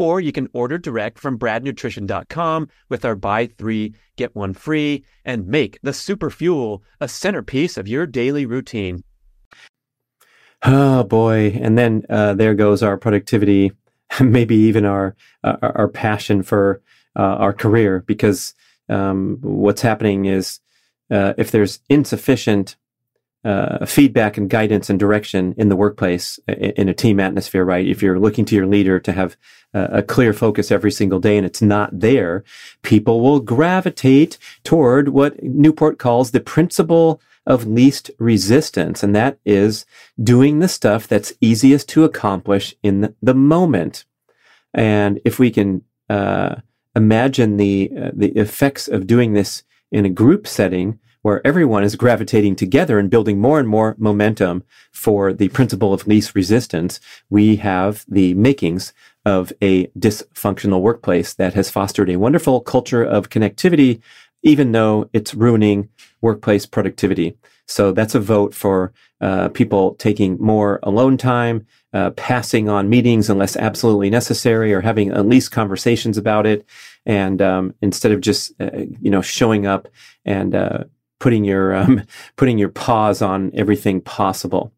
or 0.00 0.18
you 0.18 0.32
can 0.32 0.48
order 0.54 0.78
direct 0.78 1.18
from 1.18 1.38
bradnutrition.com 1.38 2.66
with 2.88 3.04
our 3.04 3.14
buy 3.14 3.46
three, 3.46 3.94
get 4.16 4.34
one 4.34 4.54
free, 4.54 5.04
and 5.26 5.46
make 5.46 5.78
the 5.82 5.92
super 5.92 6.30
fuel 6.30 6.82
a 7.00 7.06
centerpiece 7.06 7.76
of 7.76 7.86
your 7.86 8.06
daily 8.06 8.46
routine. 8.46 9.04
Oh 10.62 11.04
boy. 11.04 11.52
And 11.60 11.76
then 11.76 12.06
uh, 12.08 12.32
there 12.32 12.54
goes 12.54 12.82
our 12.82 12.96
productivity, 12.96 13.72
maybe 14.20 14.56
even 14.56 14.86
our, 14.86 15.16
uh, 15.44 15.56
our 15.60 15.88
passion 15.88 16.42
for 16.42 16.80
uh, 17.14 17.36
our 17.36 17.52
career, 17.52 18.02
because 18.06 18.54
um, 18.88 19.36
what's 19.42 19.82
happening 19.82 20.24
is 20.24 20.60
uh, 21.10 21.34
if 21.36 21.50
there's 21.50 21.80
insufficient 21.90 22.76
uh, 23.44 23.86
feedback 23.86 24.36
and 24.36 24.50
guidance 24.50 24.90
and 24.90 24.98
direction 24.98 25.54
in 25.56 25.68
the 25.68 25.76
workplace 25.76 26.38
in 26.48 26.88
a 26.88 26.94
team 26.94 27.18
atmosphere, 27.18 27.64
right? 27.64 27.86
If 27.86 28.02
you're 28.02 28.18
looking 28.18 28.44
to 28.46 28.54
your 28.54 28.66
leader 28.66 29.00
to 29.00 29.12
have 29.12 29.36
a 29.72 30.02
clear 30.02 30.32
focus 30.32 30.70
every 30.70 30.90
single 30.90 31.20
day 31.20 31.36
and 31.36 31.46
it's 31.46 31.62
not 31.62 31.98
there, 31.98 32.44
people 32.82 33.20
will 33.20 33.40
gravitate 33.40 34.36
toward 34.64 35.10
what 35.10 35.42
Newport 35.42 35.98
calls 35.98 36.32
the 36.32 36.40
principle 36.40 37.20
of 37.46 37.66
least 37.66 38.10
resistance. 38.18 39.02
And 39.02 39.14
that 39.16 39.38
is 39.44 39.86
doing 40.22 40.58
the 40.58 40.68
stuff 40.68 41.08
that's 41.08 41.32
easiest 41.40 41.88
to 41.90 42.04
accomplish 42.04 42.74
in 42.82 43.14
the 43.22 43.34
moment. 43.34 44.04
And 44.74 45.20
if 45.24 45.38
we 45.38 45.50
can, 45.50 45.82
uh, 46.08 46.56
imagine 46.94 47.56
the, 47.56 47.90
uh, 47.96 48.10
the 48.12 48.30
effects 48.30 48.88
of 48.88 49.06
doing 49.06 49.32
this 49.32 49.62
in 49.92 50.04
a 50.04 50.10
group 50.10 50.46
setting, 50.46 50.98
where 51.22 51.46
everyone 51.46 51.84
is 51.84 51.96
gravitating 51.96 52.56
together 52.56 52.98
and 52.98 53.10
building 53.10 53.38
more 53.38 53.58
and 53.58 53.68
more 53.68 53.94
momentum 53.98 54.64
for 54.92 55.32
the 55.32 55.48
principle 55.50 55.92
of 55.92 56.06
least 56.06 56.34
resistance, 56.34 57.00
we 57.28 57.56
have 57.56 58.04
the 58.08 58.34
makings 58.34 58.92
of 59.24 59.52
a 59.60 59.86
dysfunctional 59.88 60.80
workplace 60.80 61.34
that 61.34 61.54
has 61.54 61.70
fostered 61.70 62.08
a 62.08 62.16
wonderful 62.16 62.60
culture 62.60 63.02
of 63.02 63.28
connectivity, 63.28 64.00
even 64.42 64.72
though 64.72 65.08
it's 65.12 65.34
ruining 65.34 65.88
workplace 66.22 66.64
productivity. 66.64 67.36
So 67.66 67.92
that's 67.92 68.16
a 68.16 68.20
vote 68.20 68.52
for 68.54 68.92
uh, 69.20 69.48
people 69.50 69.94
taking 69.94 70.38
more 70.40 70.80
alone 70.82 71.16
time, 71.16 71.66
uh, 71.92 72.10
passing 72.10 72.68
on 72.68 72.88
meetings 72.88 73.30
unless 73.30 73.56
absolutely 73.56 74.10
necessary, 74.10 74.72
or 74.72 74.80
having 74.80 75.12
at 75.12 75.26
least 75.26 75.52
conversations 75.52 76.18
about 76.18 76.46
it, 76.46 76.66
and 77.06 77.40
um, 77.40 77.74
instead 77.80 78.10
of 78.10 78.22
just 78.22 78.52
uh, 78.60 78.70
you 79.00 79.10
know 79.10 79.22
showing 79.22 79.66
up 79.66 79.86
and 80.24 80.54
uh, 80.54 80.84
putting 81.20 81.44
your 81.44 81.74
um, 81.74 82.02
putting 82.36 82.58
your 82.58 82.70
paws 82.70 83.22
on 83.22 83.52
everything 83.54 84.00
possible. 84.00 84.72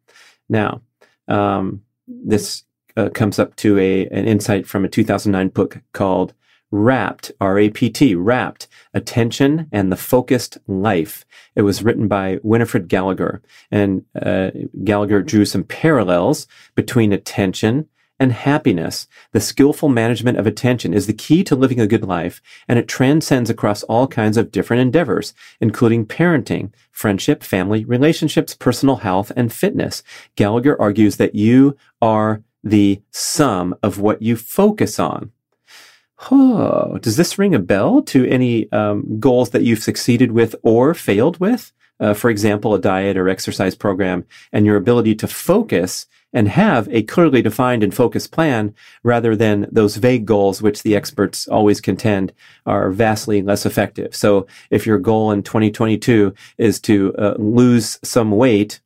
Now, 0.48 0.82
Um, 1.28 1.82
this 2.06 2.64
uh, 2.96 3.08
comes 3.08 3.38
up 3.38 3.56
to 3.56 3.78
a 3.78 4.06
an 4.08 4.26
insight 4.26 4.66
from 4.66 4.84
a 4.84 4.88
2009 4.88 5.48
book 5.48 5.80
called 5.92 6.34
Rapt, 6.70 7.30
R-A-P-T, 7.40 8.14
Rapt, 8.14 8.66
Attention 8.94 9.68
and 9.72 9.92
the 9.92 9.96
Focused 9.96 10.58
Life. 10.66 11.24
It 11.54 11.62
was 11.62 11.82
written 11.82 12.08
by 12.08 12.38
Winifred 12.42 12.88
Gallagher, 12.88 13.42
and 13.70 14.04
uh, 14.20 14.50
Gallagher 14.82 15.22
drew 15.22 15.44
some 15.44 15.64
parallels 15.64 16.46
between 16.74 17.12
attention 17.12 17.88
and 18.22 18.32
happiness. 18.32 19.08
The 19.32 19.40
skillful 19.40 19.88
management 19.88 20.38
of 20.38 20.46
attention 20.46 20.94
is 20.94 21.08
the 21.08 21.12
key 21.12 21.42
to 21.42 21.56
living 21.56 21.80
a 21.80 21.88
good 21.88 22.04
life, 22.04 22.40
and 22.68 22.78
it 22.78 22.86
transcends 22.86 23.50
across 23.50 23.82
all 23.82 24.06
kinds 24.06 24.36
of 24.36 24.52
different 24.52 24.80
endeavors, 24.80 25.34
including 25.60 26.06
parenting, 26.06 26.70
friendship, 26.92 27.42
family, 27.42 27.84
relationships, 27.84 28.54
personal 28.54 28.98
health, 28.98 29.32
and 29.34 29.52
fitness. 29.52 30.04
Gallagher 30.36 30.80
argues 30.80 31.16
that 31.16 31.34
you 31.34 31.76
are 32.00 32.44
the 32.62 33.02
sum 33.10 33.74
of 33.82 33.98
what 33.98 34.22
you 34.22 34.36
focus 34.36 35.00
on. 35.00 35.32
Oh, 36.30 36.98
does 36.98 37.16
this 37.16 37.40
ring 37.40 37.56
a 37.56 37.58
bell 37.58 38.02
to 38.02 38.24
any 38.28 38.70
um, 38.70 39.18
goals 39.18 39.50
that 39.50 39.64
you've 39.64 39.82
succeeded 39.82 40.30
with 40.30 40.54
or 40.62 40.94
failed 40.94 41.40
with? 41.40 41.72
Uh, 41.98 42.14
for 42.14 42.30
example, 42.30 42.72
a 42.72 42.80
diet 42.80 43.16
or 43.16 43.28
exercise 43.28 43.74
program, 43.74 44.24
and 44.52 44.64
your 44.64 44.76
ability 44.76 45.16
to 45.16 45.26
focus 45.26 46.06
and 46.32 46.48
have 46.48 46.88
a 46.90 47.02
clearly 47.02 47.42
defined 47.42 47.82
and 47.82 47.94
focused 47.94 48.32
plan 48.32 48.74
rather 49.02 49.36
than 49.36 49.68
those 49.70 49.96
vague 49.96 50.26
goals, 50.26 50.62
which 50.62 50.82
the 50.82 50.96
experts 50.96 51.46
always 51.48 51.80
contend 51.80 52.32
are 52.66 52.90
vastly 52.90 53.42
less 53.42 53.66
effective. 53.66 54.16
So 54.16 54.46
if 54.70 54.86
your 54.86 54.98
goal 54.98 55.30
in 55.30 55.42
2022 55.42 56.34
is 56.58 56.80
to 56.80 57.14
uh, 57.16 57.34
lose 57.38 57.98
some 58.02 58.30
weight 58.30 58.80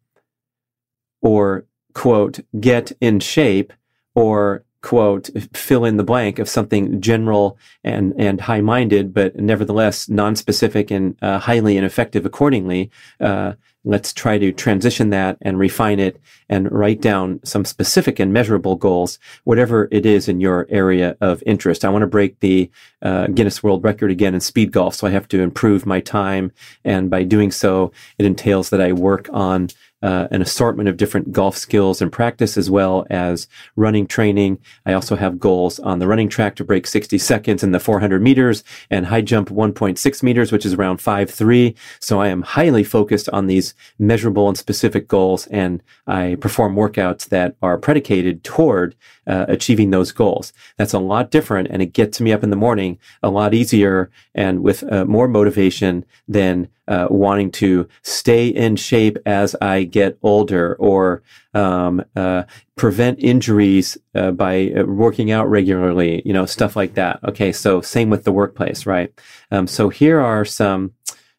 or 1.23 1.65
quote, 1.97 2.41
get 2.61 2.93
in 3.01 3.21
shape 3.21 3.73
or 4.15 4.66
quote, 4.87 5.29
fill 5.53 5.85
in 5.85 5.97
the 5.97 6.05
blank 6.05 6.39
of 6.39 6.49
something 6.49 7.01
general 7.01 7.59
and, 7.83 8.15
and 8.17 8.41
high 8.41 8.61
minded, 8.61 9.13
but 9.13 9.35
nevertheless 9.35 10.09
non-specific 10.09 10.93
and 10.93 11.17
uh, 11.23 11.41
highly 11.41 11.77
ineffective 11.77 12.25
accordingly. 12.25 12.89
Uh, 13.19 13.55
let's 13.83 14.13
try 14.13 14.39
to 14.39 14.53
transition 14.53 15.11
that 15.11 15.39
and 15.43 15.59
refine 15.59 15.99
it 15.99 16.21
and 16.49 16.71
write 16.71 17.01
down 17.01 17.41
some 17.45 17.65
specific 17.65 18.21
and 18.21 18.33
measurable 18.33 18.77
goals, 18.77 19.19
whatever 19.43 19.89
it 19.91 20.07
is 20.07 20.29
in 20.29 20.41
your 20.41 20.69
area 20.71 21.17
of 21.21 21.43
interest. 21.47 21.85
I 21.85 21.89
want 21.89 22.03
to 22.03 22.07
break 22.07 22.39
the 22.39 22.71
uh, 23.03 23.27
Guinness 23.27 23.65
World 23.65 23.83
Record 23.83 24.13
again 24.13 24.35
in 24.35 24.41
speed 24.41 24.71
golf, 24.71 24.95
so 24.95 25.09
I 25.09 25.11
have 25.11 25.27
to 25.29 25.41
improve 25.41 25.85
my 25.85 25.99
time. 25.99 26.53
And 26.85 27.11
by 27.11 27.25
doing 27.25 27.51
so, 27.51 27.91
it 28.19 28.27
entails 28.27 28.71
that 28.71 28.81
I 28.81 28.93
work 28.93 29.29
on 29.33 29.69
uh, 30.07 30.29
an 30.31 30.41
assortment 30.41 30.89
of 30.89 30.97
different 30.97 31.33
golf 31.33 31.57
skills 31.57 32.01
and 32.01 32.13
practice 32.13 32.57
as 32.57 32.71
well 32.71 33.05
as 33.11 33.49
running 33.75 34.07
training. 34.07 34.57
I 34.87 34.93
also 34.93 35.17
have 35.17 35.41
goals 35.41 35.81
on 35.81 35.99
the 35.99 36.07
running 36.07 36.29
track 36.29 36.55
to 36.57 36.65
break 36.65 36.87
60 36.87 37.19
seconds 37.19 37.65
in 37.65 37.73
the 37.73 37.81
400 37.81 38.23
meters 38.23 38.63
and 38.89 39.07
high 39.07 39.21
jump 39.21 39.49
1.6 39.49 40.23
meters, 40.23 40.53
which 40.53 40.65
is 40.65 40.75
around 40.75 40.99
5'3. 40.99 41.75
So 41.99 42.21
I 42.21 42.29
am 42.29 42.43
highly 42.43 42.85
focused 42.85 43.29
on 43.31 43.49
these 43.49 43.75
measurable 43.99 44.47
and 44.47 44.57
specific 44.57 45.09
goals 45.09 45.49
and 45.49 45.83
I 46.07 46.37
perform 46.41 46.77
workouts 46.77 47.29
that 47.31 47.57
are 47.61 47.77
predicated 47.77 48.45
toward 48.45 48.95
uh, 49.27 49.47
achieving 49.49 49.91
those 49.91 50.13
goals. 50.13 50.53
That's 50.77 50.95
a 50.95 51.01
lot 51.01 51.33
different 51.33 51.67
and 51.73 51.83
it 51.83 51.93
gets 51.93 52.21
me 52.21 52.33
up 52.33 52.45
in 52.45 52.51
the 52.51 52.57
morning 52.57 53.01
a 53.25 53.29
lot 53.29 53.55
easier 53.55 54.13
and 54.37 54.63
with 54.63 54.85
uh, 54.93 55.05
more 55.05 55.27
motivation 55.27 56.05
than 56.29 56.69
uh, 56.89 57.09
wanting 57.11 57.51
to 57.51 57.89
stay 58.03 58.49
in 58.49 58.77
shape 58.77 59.19
as 59.27 59.57
I 59.61 59.85
get 59.85 60.19
older 60.23 60.77
or 60.77 61.23
um, 61.55 62.05
uh, 62.15 62.45
prevent 62.77 63.19
injuries 63.19 63.99
uh, 64.15 64.31
by 64.31 64.71
uh, 64.71 64.85
working 64.85 65.31
out 65.31 65.49
regularly, 65.51 66.23
you 66.25 66.33
know, 66.33 66.47
stuff 66.47 66.77
like 66.77 66.95
that. 66.95 67.19
Okay, 67.25 67.53
so 67.53 67.81
same 67.81 68.11
with 68.11 68.25
the 68.25 68.33
workplace, 68.33 68.87
right? 68.87 69.13
Um, 69.51 69.67
so 69.67 69.89
here 69.89 70.21
are 70.21 70.45
some 70.45 70.93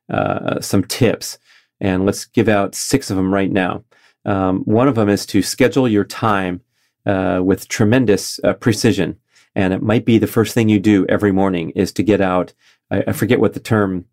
uh, 0.10 0.62
some 0.62 0.84
tips, 0.84 1.38
and 1.82 2.06
let's 2.06 2.26
give 2.26 2.48
out 2.48 2.76
six 2.76 3.10
of 3.10 3.18
them 3.18 3.34
right 3.34 3.52
now. 3.52 3.84
Um, 4.26 4.62
one 4.62 4.88
of 4.88 4.96
them 4.96 5.10
is 5.10 5.26
to 5.28 5.42
schedule 5.42 5.88
your 5.88 6.06
time 6.06 6.62
uh, 7.06 7.42
with 7.44 7.68
tremendous 7.68 8.40
precision, 8.60 9.18
and 9.56 9.74
it 9.74 9.82
might 9.82 10.06
be 10.06 10.18
the 10.18 10.28
first 10.28 10.54
thing 10.54 10.70
you 10.70 10.80
do 10.80 11.06
every 11.08 11.32
morning 11.32 11.72
is 11.72 11.92
to 11.94 12.04
get 12.04 12.22
out. 12.22 12.54
I, 12.90 13.04
I 13.08 13.12
forget 13.12 13.40
what 13.40 13.54
the 13.54 13.60
term 13.60 14.06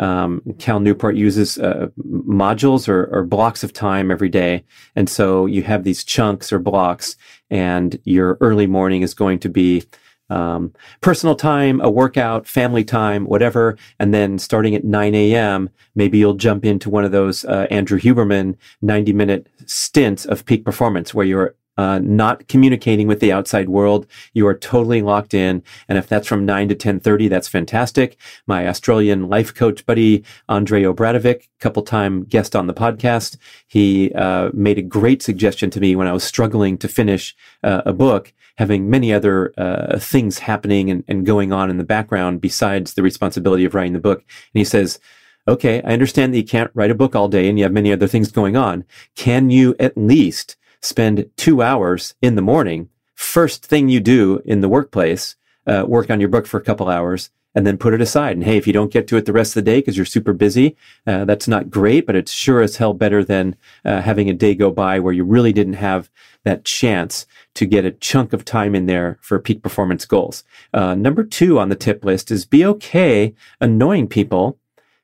um, 0.00 0.42
Cal 0.58 0.80
Newport 0.80 1.14
uses 1.14 1.58
uh, 1.58 1.88
modules 1.98 2.88
or, 2.88 3.04
or, 3.12 3.22
blocks 3.22 3.62
of 3.62 3.74
time 3.74 4.10
every 4.10 4.30
day. 4.30 4.64
And 4.96 5.08
so 5.10 5.44
you 5.44 5.62
have 5.62 5.84
these 5.84 6.02
chunks 6.02 6.52
or 6.52 6.58
blocks, 6.58 7.16
and 7.50 8.00
your 8.04 8.38
early 8.40 8.66
morning 8.66 9.02
is 9.02 9.12
going 9.12 9.38
to 9.40 9.50
be 9.50 9.84
um, 10.30 10.72
personal 11.00 11.34
time, 11.34 11.80
a 11.80 11.90
workout, 11.90 12.46
family 12.46 12.84
time, 12.84 13.24
whatever. 13.26 13.76
And 13.98 14.14
then 14.14 14.38
starting 14.38 14.74
at 14.74 14.84
9 14.84 15.14
a.m., 15.14 15.68
maybe 15.94 16.18
you'll 16.18 16.34
jump 16.34 16.64
into 16.64 16.88
one 16.88 17.04
of 17.04 17.12
those 17.12 17.44
uh, 17.44 17.66
Andrew 17.70 17.98
Huberman 17.98 18.56
90 18.80 19.12
minute 19.12 19.48
stints 19.66 20.24
of 20.24 20.46
peak 20.46 20.64
performance 20.64 21.12
where 21.12 21.26
you're 21.26 21.56
uh, 21.80 21.98
not 22.00 22.46
communicating 22.46 23.06
with 23.06 23.20
the 23.20 23.32
outside 23.32 23.70
world. 23.70 24.06
You 24.34 24.46
are 24.46 24.54
totally 24.54 25.00
locked 25.00 25.32
in. 25.32 25.62
And 25.88 25.96
if 25.96 26.06
that's 26.06 26.28
from 26.28 26.44
9 26.44 26.68
to 26.68 26.74
1030, 26.74 27.28
that's 27.28 27.48
fantastic. 27.48 28.18
My 28.46 28.68
Australian 28.68 29.30
life 29.30 29.54
coach 29.54 29.86
buddy, 29.86 30.22
Andre 30.46 30.82
Obradovic, 30.82 31.48
couple 31.58 31.82
time 31.82 32.24
guest 32.24 32.54
on 32.54 32.66
the 32.66 32.74
podcast, 32.74 33.38
he 33.66 34.12
uh, 34.12 34.50
made 34.52 34.76
a 34.76 34.82
great 34.82 35.22
suggestion 35.22 35.70
to 35.70 35.80
me 35.80 35.96
when 35.96 36.06
I 36.06 36.12
was 36.12 36.22
struggling 36.22 36.76
to 36.78 36.86
finish 36.86 37.34
uh, 37.64 37.80
a 37.86 37.94
book 37.94 38.34
having 38.58 38.90
many 38.90 39.10
other 39.10 39.54
uh, 39.56 39.98
things 39.98 40.40
happening 40.40 40.90
and, 40.90 41.02
and, 41.08 41.24
going 41.24 41.50
on 41.50 41.70
in 41.70 41.78
the 41.78 41.84
background 41.84 42.42
besides 42.42 42.92
the 42.92 43.02
responsibility 43.02 43.64
of 43.64 43.74
writing 43.74 43.94
the 43.94 43.98
book. 43.98 44.18
And 44.18 44.58
he 44.58 44.64
says, 44.64 45.00
okay, 45.48 45.80
I 45.82 45.94
understand 45.94 46.34
that 46.34 46.38
you 46.38 46.44
can't 46.44 46.70
write 46.74 46.90
a 46.90 46.94
book 46.94 47.16
all 47.16 47.28
day 47.28 47.48
and 47.48 47.58
you 47.58 47.64
have 47.64 47.72
many 47.72 47.90
other 47.90 48.06
things 48.06 48.30
going 48.30 48.58
on. 48.58 48.84
Can 49.16 49.48
you 49.48 49.74
at 49.80 49.96
least 49.96 50.56
spend 50.80 51.30
two 51.36 51.62
hours 51.62 52.14
in 52.22 52.34
the 52.34 52.42
morning, 52.42 52.88
first 53.14 53.64
thing 53.64 53.88
you 53.88 54.00
do 54.00 54.40
in 54.44 54.60
the 54.60 54.68
workplace, 54.68 55.36
uh, 55.66 55.84
work 55.86 56.10
on 56.10 56.20
your 56.20 56.28
book 56.28 56.46
for 56.46 56.58
a 56.58 56.62
couple 56.62 56.88
hours 56.88 57.30
and 57.54 57.66
then 57.66 57.76
put 57.76 57.92
it 57.92 58.00
aside. 58.00 58.36
And 58.36 58.44
hey, 58.44 58.56
if 58.56 58.66
you 58.66 58.72
don't 58.72 58.92
get 58.92 59.08
to 59.08 59.16
it 59.16 59.26
the 59.26 59.32
rest 59.32 59.56
of 59.56 59.64
the 59.64 59.70
day 59.70 59.78
because 59.78 59.96
you're 59.96 60.06
super 60.06 60.32
busy, 60.32 60.76
uh, 61.06 61.24
that's 61.24 61.48
not 61.48 61.70
great, 61.70 62.06
but 62.06 62.14
it's 62.14 62.32
sure 62.32 62.62
as 62.62 62.76
hell 62.76 62.94
better 62.94 63.24
than 63.24 63.56
uh, 63.84 64.00
having 64.00 64.30
a 64.30 64.34
day 64.34 64.54
go 64.54 64.70
by 64.70 65.00
where 65.00 65.12
you 65.12 65.24
really 65.24 65.52
didn't 65.52 65.74
have 65.74 66.10
that 66.44 66.64
chance 66.64 67.26
to 67.54 67.66
get 67.66 67.84
a 67.84 67.90
chunk 67.90 68.32
of 68.32 68.44
time 68.44 68.74
in 68.74 68.86
there 68.86 69.18
for 69.20 69.38
peak 69.40 69.62
performance 69.62 70.04
goals. 70.04 70.44
Uh, 70.72 70.94
number 70.94 71.24
two 71.24 71.58
on 71.58 71.68
the 71.68 71.74
tip 71.74 72.04
list 72.04 72.30
is 72.30 72.44
be 72.44 72.64
okay 72.64 73.34
annoying 73.60 74.06
people 74.06 74.58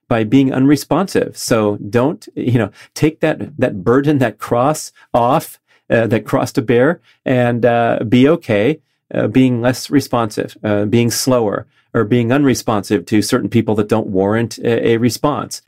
by 0.08 0.22
being 0.22 0.52
unresponsive. 0.52 1.36
So 1.36 1.76
don't, 1.78 2.28
you 2.36 2.58
know, 2.58 2.70
take 2.94 3.20
that, 3.20 3.56
that 3.58 3.82
burden, 3.82 4.18
that 4.18 4.38
cross 4.38 4.92
off 5.12 5.58
uh, 5.90 6.06
that 6.06 6.24
cross 6.24 6.52
a 6.52 6.62
bear 6.62 7.00
and 7.24 7.64
uh, 7.64 8.00
be 8.08 8.28
okay 8.28 8.80
uh, 9.14 9.28
being 9.28 9.60
less 9.60 9.88
responsive, 9.90 10.56
uh, 10.64 10.84
being 10.84 11.10
slower, 11.10 11.66
or 11.94 12.04
being 12.04 12.32
unresponsive 12.32 13.06
to 13.06 13.22
certain 13.22 13.48
people 13.48 13.74
that 13.76 13.88
don't 13.88 14.08
warrant 14.08 14.58
a, 14.58 14.88
a 14.88 14.96
response. 14.96 15.62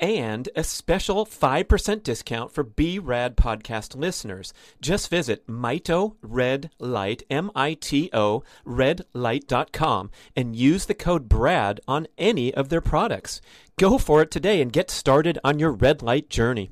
and 0.00 0.48
a 0.56 0.64
special 0.64 1.26
5% 1.26 2.02
discount 2.02 2.50
for 2.50 2.64
B-Rad 2.64 3.36
podcast 3.36 3.94
listeners. 3.94 4.52
Just 4.80 5.10
visit 5.10 5.46
Mito 5.46 6.16
Red 6.22 6.70
Light, 6.80 7.22
M-I-T-O, 7.30 8.42
redlight.com 8.66 10.10
and 10.34 10.56
use 10.56 10.86
the 10.86 10.94
code 10.94 11.28
BRAD 11.28 11.80
on 11.86 12.08
any 12.18 12.52
of 12.52 12.70
their 12.70 12.80
products. 12.80 13.40
Go 13.78 13.98
for 13.98 14.22
it 14.22 14.30
today 14.30 14.60
and 14.60 14.72
get 14.72 14.90
started 14.90 15.38
on 15.44 15.58
your 15.58 15.72
red 15.72 16.02
light 16.02 16.30
journey. 16.30 16.70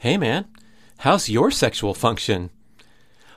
Hey 0.00 0.16
man, 0.16 0.46
how's 0.98 1.28
your 1.28 1.50
sexual 1.50 1.94
function? 1.94 2.50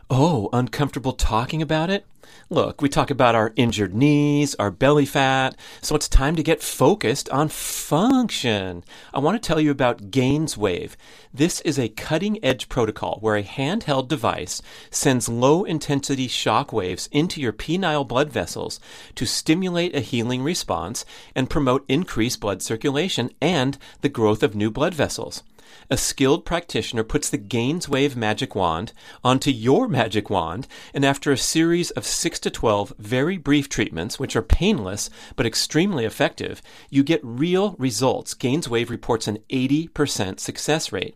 Oh, 0.10 0.50
uncomfortable 0.54 1.14
talking 1.14 1.62
about 1.62 1.90
it? 1.90 2.06
Look, 2.50 2.82
we 2.82 2.90
talk 2.90 3.10
about 3.10 3.34
our 3.34 3.54
injured 3.56 3.96
knees, 3.96 4.54
our 4.56 4.70
belly 4.70 5.06
fat, 5.06 5.56
so 5.82 5.96
it's 5.96 6.08
time 6.08 6.36
to 6.36 6.44
get 6.44 6.62
focused 6.62 7.28
on 7.30 7.50
function. 7.50 8.84
I 9.14 9.20
want 9.20 9.42
to 9.42 9.48
tell 9.48 9.60
you 9.60 9.72
about 9.72 10.12
GainsWave. 10.12 10.92
This 11.34 11.60
is 11.62 11.80
a 11.80 11.90
cutting 11.90 12.44
edge 12.44 12.70
protocol 12.70 13.18
where 13.22 13.36
a 13.36 13.44
handheld 13.44 14.08
device 14.08 14.62
sends 14.92 15.28
low 15.28 15.64
intensity 15.64 16.28
shock 16.28 16.72
waves 16.72 17.10
into 17.12 17.42
your 17.42 17.54
penile 17.54 18.08
blood 18.08 18.32
vessels 18.32 18.80
to 19.16 19.26
stimulate 19.26 19.96
a 19.96 20.02
healing 20.02 20.44
response 20.44 21.04
and 21.34 21.50
promote 21.50 21.84
increased 21.88 22.40
blood 22.40 22.62
circulation 22.62 23.32
and 23.42 23.78
the 24.02 24.10
growth 24.10 24.44
of 24.44 24.56
new 24.56 24.70
blood 24.70 24.94
vessels 24.94 25.42
a 25.90 25.98
skilled 25.98 26.46
practitioner 26.46 27.04
puts 27.04 27.30
the 27.30 27.38
GainsWave 27.38 28.16
magic 28.16 28.56
wand 28.56 28.94
onto 29.24 29.52
your 29.52 29.88
magic 29.88 30.30
wand, 30.30 30.68
and 30.94 31.06
after 31.06 31.32
a 31.32 31.38
series 31.38 31.92
of 31.92 32.06
6 32.16 32.40
to 32.40 32.50
12 32.50 32.94
very 32.98 33.38
brief 33.38 33.70
treatments, 33.70 34.20
which 34.20 34.36
are 34.36 34.42
painless 34.42 35.10
but 35.36 35.46
extremely 35.46 36.06
effective, 36.06 36.62
you 36.90 37.04
get 37.04 37.20
real 37.24 37.76
results. 37.78 38.34
GainsWave 38.34 38.90
reports 38.90 39.28
an 39.28 39.40
80% 39.50 40.40
success 40.40 40.92
rate. 40.92 41.16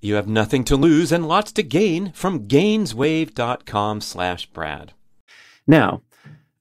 You 0.00 0.14
have 0.14 0.28
nothing 0.28 0.64
to 0.64 0.76
lose 0.76 1.10
and 1.10 1.26
lots 1.26 1.52
to 1.52 1.62
gain 1.62 2.12
from 2.12 2.46
gainswave.com 2.46 4.00
slash 4.00 4.46
Brad. 4.46 4.92
Now, 5.66 6.02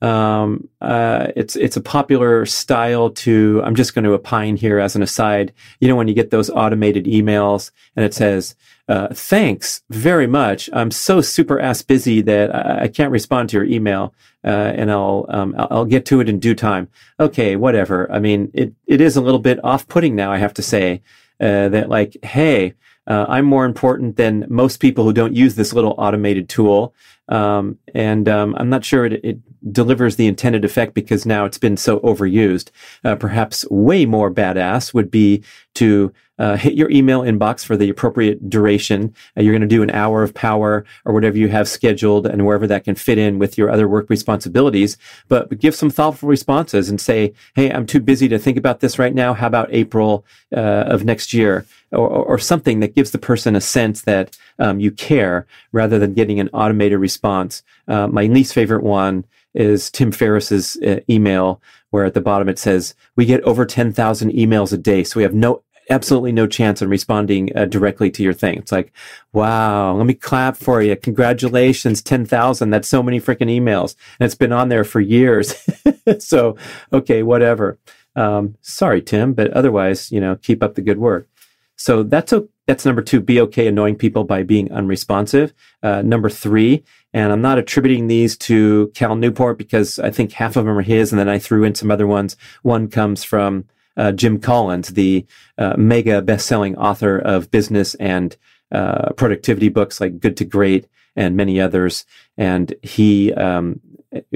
um, 0.02 0.69
uh, 0.82 1.28
it's 1.36 1.56
it's 1.56 1.78
a 1.78 1.82
popular 1.82 2.45
style 2.45 3.10
to. 3.12 3.62
I'm 3.63 3.76
just 3.76 3.95
going 3.95 4.06
to 4.06 4.13
opine 4.13 4.58
here 4.58 4.80
as 4.80 4.95
an 4.95 5.02
aside. 5.02 5.54
You 5.80 5.88
know, 5.88 5.95
when 5.95 6.08
you 6.08 6.13
get 6.13 6.32
those 6.32 6.50
automated 6.50 7.06
emails 7.06 7.71
and 7.95 8.06
it 8.06 8.13
says, 8.13 8.56
uh, 8.88 9.08
"Thanks 9.13 9.82
very 9.89 10.28
much. 10.28 10.69
I'm 10.74 10.91
so 10.91 11.21
super 11.21 11.60
ass 11.60 11.82
busy 11.82 12.21
that 12.21 12.54
I, 12.54 12.84
I 12.84 12.88
can't 12.88 13.12
respond 13.12 13.50
to 13.50 13.58
your 13.58 13.65
email, 13.65 14.13
uh, 14.43 14.74
and 14.76 14.91
I'll, 14.91 15.26
um, 15.30 15.56
I'll 15.58 15.67
I'll 15.71 15.86
get 15.86 16.06
to 16.08 16.19
it 16.19 16.30
in 16.30 16.39
due 16.39 16.56
time." 16.56 16.89
Okay, 17.19 17.56
whatever. 17.56 18.12
I 18.12 18.20
mean, 18.20 18.51
it 18.53 18.74
it 18.88 19.01
is 19.01 19.16
a 19.16 19.22
little 19.22 19.39
bit 19.39 19.64
off 19.64 19.88
putting 19.88 20.16
now. 20.16 20.32
I 20.32 20.38
have 20.38 20.53
to 20.55 20.62
say 20.62 21.01
uh, 21.39 21.70
that, 21.70 21.89
like, 21.89 22.18
hey 22.24 22.74
uh, 23.08 23.26
I'm 23.28 23.45
more 23.45 23.66
important 23.66 24.18
than 24.18 24.45
most 24.49 24.78
people 24.78 25.03
who 25.03 25.14
don't 25.14 25.36
use 25.36 25.56
this 25.56 25.74
little 25.74 25.95
automated 25.97 26.49
tool. 26.49 26.95
Um, 27.28 27.80
and 27.93 28.30
um, 28.30 28.55
I'm 28.57 28.69
not 28.69 28.86
sure 28.86 29.05
it, 29.05 29.23
it, 29.23 29.39
delivers 29.71 30.15
the 30.15 30.28
intended 30.28 30.63
effect 30.63 30.93
because 30.93 31.26
now 31.26 31.45
it's 31.45 31.57
been 31.57 31.78
so 31.78 31.99
overused. 32.01 32.69
Uh, 33.03 33.15
perhaps 33.15 33.65
way 33.71 34.05
more 34.05 34.32
badass 34.32 34.93
would 34.93 35.09
be 35.09 35.43
to 35.73 36.13
uh, 36.38 36.57
hit 36.57 36.73
your 36.73 36.89
email 36.91 37.21
inbox 37.21 37.63
for 37.63 37.78
the 37.78 37.89
appropriate 37.89 38.49
duration. 38.49 39.13
Uh, 39.38 39.41
you're 39.41 39.53
going 39.53 39.61
to 39.61 39.67
do 39.67 39.84
an 39.84 39.91
hour 39.91 40.21
of 40.21 40.34
power 40.34 40.86
or 41.05 41.13
whatever 41.13 41.38
you 41.38 41.47
have 41.47 41.67
scheduled 41.67 42.28
and 42.28 42.45
wherever 42.45 42.67
that 42.67 42.84
can 42.84 42.95
fit 42.95 43.17
in 43.17 43.39
with 43.39 43.57
your 43.57 43.69
other 43.69 43.88
work 43.88 44.09
responsibilities. 44.09 44.97
But, 45.28 45.55
give 45.55 45.73
some 45.73 45.89
thoughtful 45.89 46.28
responses 46.28 46.89
and 46.89 46.99
say, 46.99 47.34
Hey, 47.55 47.71
I'm 47.71 47.86
too 47.86 48.01
busy 48.01 48.28
to 48.28 48.38
think 48.38 48.57
about 48.57 48.82
this 48.82 48.99
right 48.99 49.15
now. 49.15 49.34
How 49.34 49.47
about 49.47 49.69
April 49.71 50.26
uh, 50.55 50.59
of 50.59 51.05
next 51.05 51.34
year? 51.34 51.65
Or, 51.91 52.09
or, 52.09 52.38
something 52.38 52.82
that 52.82 52.93
gives 52.93 53.11
the 53.11 53.17
person 53.17 53.55
a 53.55 53.61
sense 53.61 54.01
that 54.01 54.38
um, 54.59 54.82
you 54.82 54.91
care 54.91 55.47
rather 55.71 55.97
than 55.97 56.13
getting 56.13 56.41
an 56.41 56.49
automated 56.49 56.99
response. 56.99 57.14
Uh, 57.24 58.07
my 58.07 58.26
least 58.26 58.53
favorite 58.53 58.84
one 58.84 59.26
is 59.53 59.89
Tim 59.89 60.11
Ferriss's 60.11 60.78
uh, 60.78 60.99
email 61.09 61.61
where 61.89 62.05
at 62.05 62.13
the 62.13 62.22
bottom 62.22 62.49
it 62.49 62.59
says, 62.59 62.93
we 63.16 63.26
get 63.26 63.41
over 63.43 63.66
10,000 63.66 64.32
emails 64.32 64.74
a 64.74 64.78
day. 64.78 65.03
So 65.03 65.18
we 65.18 65.24
have 65.24 65.34
no 65.34 65.63
absolutely 65.89 66.32
no 66.32 66.47
chance 66.47 66.82
in 66.82 66.89
responding 66.89 67.55
uh, 67.55 67.66
directly 67.66 68.09
to 68.11 68.24
your 68.24 68.34
thing. 68.34 68.57
It's 68.57 68.72
like, 68.72 68.91
wow, 69.34 69.95
let 69.95 70.05
me 70.05 70.13
clap 70.13 70.57
for 70.57 70.82
you. 70.82 70.95
Congratulations, 70.95 72.01
10,000. 72.01 72.70
That's 72.70 72.88
so 72.88 73.03
many 73.03 73.20
freaking 73.20 73.49
emails. 73.49 73.95
And 74.20 74.26
it's 74.26 74.36
been 74.36 74.51
on 74.51 74.70
there 74.70 74.84
for 74.84 74.99
years. 74.99 75.55
so, 76.20 76.57
okay, 76.91 77.24
whatever. 77.24 77.78
Um, 78.16 78.55
sorry, 78.61 79.01
Tim, 79.01 79.34
but 79.34 79.51
otherwise, 79.51 80.11
you 80.11 80.20
know, 80.20 80.36
keep 80.36 80.63
up 80.63 80.76
the 80.76 80.82
good 80.82 80.97
work. 80.97 81.28
So 81.76 82.03
that's 82.03 82.32
a, 82.32 82.47
that's 82.68 82.86
number 82.86 83.01
two. 83.01 83.20
Be 83.20 83.39
okay 83.41 83.68
annoying 83.68 83.95
people 83.95 84.24
by 84.24 84.43
being 84.43 84.72
unresponsive. 84.72 85.53
Uh, 85.84 86.01
number 86.01 86.30
three, 86.30 86.84
and 87.16 87.32
I'm 87.32 87.41
not 87.41 87.57
attributing 87.57 88.07
these 88.07 88.36
to 88.39 88.91
Cal 88.93 89.16
Newport 89.16 89.57
because 89.57 89.99
I 89.99 90.11
think 90.11 90.34
half 90.34 90.57
of 90.57 90.66
them 90.66 90.78
are 90.78 90.82
his, 90.82 91.13
and 91.13 91.20
then 91.20 91.30
I 91.30 91.39
threw 91.39 91.63
in 91.63 91.74
some 91.74 91.89
other 91.89 92.05
ones. 92.05 92.36
One 92.61 92.89
comes 92.89 93.24
from 93.24 93.63
uh, 93.95 94.11
Jim 94.11 94.38
Collins, 94.38 94.89
the 94.89 95.26
uh, 95.57 95.76
mega 95.78 96.22
best-selling 96.22 96.76
author 96.78 97.18
of 97.18 97.49
business 97.51 97.95
and 97.95 98.36
uh, 98.74 99.13
productivity 99.13 99.70
books 99.70 100.01
like 100.01 100.20
Good 100.20 100.36
to 100.36 100.45
Great 100.45 100.88
and 101.16 101.38
many 101.38 101.61
others. 101.61 102.03
And 102.36 102.76
he 102.82 103.34
um, 103.36 103.80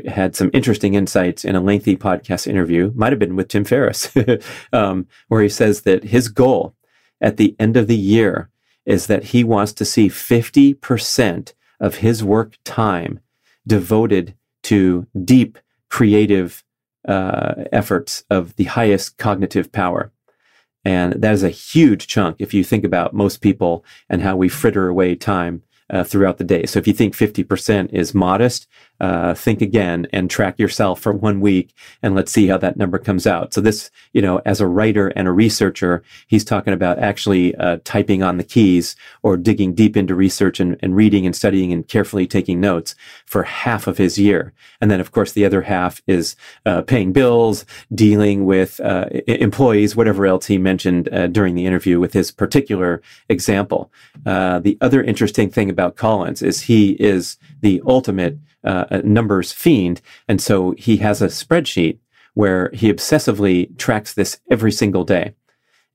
had 0.07 0.38
some 0.38 0.49
interesting 0.53 0.93
insights 0.93 1.43
in 1.43 1.57
a 1.57 1.61
lengthy 1.61 1.97
podcast 1.97 2.47
interview, 2.47 2.93
might 2.95 3.11
have 3.11 3.19
been 3.19 3.36
with 3.36 3.49
Tim 3.49 3.65
Ferriss, 3.65 4.09
um, 4.71 5.05
where 5.27 5.41
he 5.41 5.49
says 5.49 5.82
that 5.82 6.05
his 6.05 6.30
goal 6.30 6.75
at 7.19 7.36
the 7.36 7.57
end 7.59 7.75
of 7.75 7.88
the 7.88 7.97
year 7.97 8.49
is 8.86 9.07
that 9.07 9.25
he 9.25 9.43
wants 9.43 9.73
to 9.73 9.84
see 9.84 10.07
50% 10.07 11.53
of 11.80 11.95
his 11.95 12.23
work 12.23 12.57
time 12.63 13.19
devoted 13.65 14.36
to 14.63 15.07
deep 15.23 15.57
creative 15.89 16.63
uh, 17.07 17.55
efforts 17.71 18.23
of 18.30 18.55
the 18.55 18.65
highest 18.65 19.17
cognitive 19.17 19.71
power. 19.71 20.11
And 20.86 21.13
that 21.13 21.34
is 21.34 21.43
a 21.43 21.49
huge 21.49 22.07
chunk 22.07 22.38
if 22.39 22.53
you 22.53 22.63
think 22.63 22.84
about 22.84 23.13
most 23.13 23.41
people 23.41 23.84
and 24.09 24.21
how 24.21 24.36
we 24.36 24.49
fritter 24.49 24.88
away 24.88 25.15
time 25.15 25.63
uh, 25.89 26.03
throughout 26.03 26.37
the 26.37 26.43
day. 26.43 26.65
So 26.65 26.79
if 26.79 26.87
you 26.87 26.93
think 26.93 27.15
50% 27.15 27.91
is 27.93 28.13
modest, 28.13 28.67
uh, 28.99 29.33
think 29.33 29.61
again 29.61 30.07
and 30.11 30.29
track 30.29 30.59
yourself 30.59 30.99
for 30.99 31.13
one 31.13 31.39
week 31.39 31.73
and 32.03 32.15
let's 32.15 32.31
see 32.31 32.47
how 32.47 32.57
that 32.57 32.75
number 32.75 32.99
comes 32.99 33.25
out. 33.25 33.53
So 33.53 33.61
this, 33.61 33.89
you 34.11 34.21
know, 34.21 34.41
as 34.45 34.59
a 34.59 34.67
writer 34.67 35.07
and 35.09 35.27
a 35.27 35.31
researcher, 35.31 36.03
he's 36.27 36.43
talking 36.43 36.73
about 36.73 36.99
actually 36.99 37.55
uh, 37.55 37.77
typing 37.85 38.23
on 38.23 38.37
the 38.37 38.43
keys 38.43 38.97
or 39.23 39.37
digging 39.37 39.73
deep 39.73 39.95
into 39.95 40.15
research 40.15 40.59
and, 40.59 40.77
and 40.81 40.95
reading 40.95 41.25
and 41.25 41.35
studying 41.35 41.71
and 41.71 41.87
carefully 41.87 42.27
taking 42.27 42.59
notes 42.59 42.93
for 43.25 43.43
half 43.43 43.87
of 43.87 43.97
his 43.97 44.17
year. 44.17 44.53
And 44.81 44.91
then, 44.91 44.99
of 44.99 45.11
course, 45.11 45.31
the 45.31 45.45
other 45.45 45.61
half 45.61 46.01
is 46.05 46.35
uh, 46.65 46.81
paying 46.81 47.13
bills, 47.13 47.65
dealing 47.95 48.45
with 48.45 48.81
uh, 48.81 49.05
employees, 49.27 49.95
whatever 49.95 50.25
else 50.25 50.47
he 50.47 50.57
mentioned 50.57 51.07
uh, 51.13 51.27
during 51.27 51.55
the 51.55 51.65
interview 51.65 51.99
with 51.99 52.11
his 52.11 52.31
particular 52.31 53.01
example. 53.29 53.91
the 54.25 54.77
other 54.81 55.01
interesting 55.01 55.49
thing 55.49 55.69
about 55.69 55.78
Collins 55.95 56.41
is 56.41 56.61
he 56.61 56.91
is 56.91 57.38
the 57.61 57.82
ultimate 57.86 58.38
uh, 58.63 59.01
numbers 59.03 59.53
fiend. 59.53 60.01
And 60.27 60.41
so 60.41 60.75
he 60.77 60.97
has 60.97 61.21
a 61.21 61.27
spreadsheet 61.27 61.99
where 62.34 62.69
he 62.73 62.91
obsessively 62.91 63.77
tracks 63.77 64.13
this 64.13 64.39
every 64.49 64.71
single 64.71 65.03
day. 65.03 65.36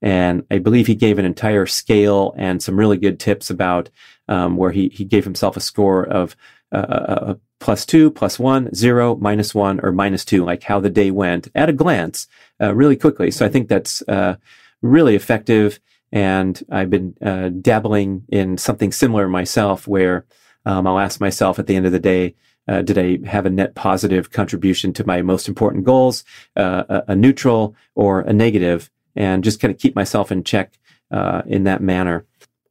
And 0.02 0.44
I 0.50 0.58
believe 0.58 0.86
he 0.86 0.94
gave 0.94 1.18
an 1.18 1.24
entire 1.24 1.66
scale 1.66 2.34
and 2.36 2.62
some 2.62 2.78
really 2.78 2.98
good 2.98 3.18
tips 3.18 3.50
about 3.50 3.90
um, 4.28 4.56
where 4.56 4.70
he, 4.70 4.88
he 4.88 5.04
gave 5.04 5.24
himself 5.24 5.56
a 5.56 5.60
score 5.60 6.04
of 6.04 6.36
uh, 6.72 6.76
uh, 6.76 7.18
uh, 7.26 7.34
plus 7.60 7.86
two, 7.86 8.10
plus 8.10 8.38
one, 8.38 8.74
zero, 8.74 9.16
minus 9.16 9.54
one, 9.54 9.80
or 9.82 9.92
minus 9.92 10.24
two, 10.24 10.44
like 10.44 10.62
how 10.62 10.80
the 10.80 10.90
day 10.90 11.10
went 11.10 11.48
at 11.54 11.68
a 11.68 11.72
glance, 11.72 12.26
uh, 12.60 12.74
really 12.74 12.96
quickly. 12.96 13.30
So 13.30 13.46
I 13.46 13.48
think 13.48 13.68
that's 13.68 14.02
uh, 14.08 14.36
really 14.82 15.14
effective. 15.14 15.80
And 16.14 16.62
I've 16.70 16.90
been 16.90 17.16
uh, 17.20 17.48
dabbling 17.48 18.22
in 18.28 18.56
something 18.56 18.92
similar 18.92 19.28
myself 19.28 19.88
where 19.88 20.24
um, 20.64 20.86
I'll 20.86 21.00
ask 21.00 21.20
myself 21.20 21.58
at 21.58 21.66
the 21.66 21.74
end 21.74 21.86
of 21.86 21.92
the 21.92 21.98
day, 21.98 22.36
uh, 22.68 22.82
did 22.82 22.96
I 22.96 23.28
have 23.28 23.46
a 23.46 23.50
net 23.50 23.74
positive 23.74 24.30
contribution 24.30 24.92
to 24.94 25.06
my 25.06 25.22
most 25.22 25.48
important 25.48 25.84
goals, 25.84 26.22
uh, 26.56 26.84
a, 26.88 27.02
a, 27.08 27.16
neutral 27.16 27.74
or 27.96 28.20
a 28.20 28.32
negative, 28.32 28.90
and 29.16 29.42
just 29.42 29.58
kind 29.58 29.74
of 29.74 29.80
keep 29.80 29.96
myself 29.96 30.30
in 30.30 30.44
check 30.44 30.78
uh, 31.10 31.42
in 31.46 31.64
that 31.64 31.82
manner. 31.82 32.24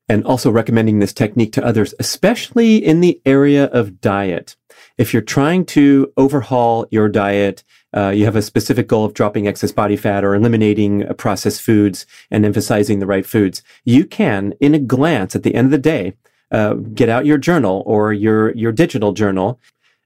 And 0.07 0.23
also 0.25 0.49
recommending 0.49 0.99
this 0.99 1.13
technique 1.13 1.51
to 1.53 1.65
others, 1.65 1.93
especially 1.99 2.77
in 2.77 3.01
the 3.01 3.21
area 3.25 3.65
of 3.65 3.99
diet. 3.99 4.55
If 4.97 5.11
you're 5.11 5.21
trying 5.21 5.65
to 5.67 6.13
overhaul 6.15 6.87
your 6.91 7.09
diet, 7.09 7.63
uh, 7.95 8.09
you 8.09 8.25
have 8.25 8.35
a 8.35 8.41
specific 8.41 8.87
goal 8.87 9.05
of 9.05 9.13
dropping 9.13 9.47
excess 9.47 9.71
body 9.71 9.95
fat 9.95 10.23
or 10.23 10.35
eliminating 10.35 11.05
uh, 11.07 11.13
processed 11.13 11.61
foods 11.61 12.05
and 12.31 12.45
emphasizing 12.45 12.99
the 12.99 13.05
right 13.05 13.25
foods, 13.25 13.61
you 13.83 14.05
can, 14.05 14.53
in 14.59 14.73
a 14.73 14.79
glance 14.79 15.35
at 15.35 15.43
the 15.43 15.55
end 15.55 15.65
of 15.65 15.71
the 15.71 15.77
day, 15.77 16.13
uh, 16.51 16.73
get 16.73 17.09
out 17.09 17.25
your 17.25 17.37
journal 17.37 17.83
or 17.85 18.13
your 18.13 18.55
your 18.55 18.71
digital 18.71 19.13
journal 19.13 19.59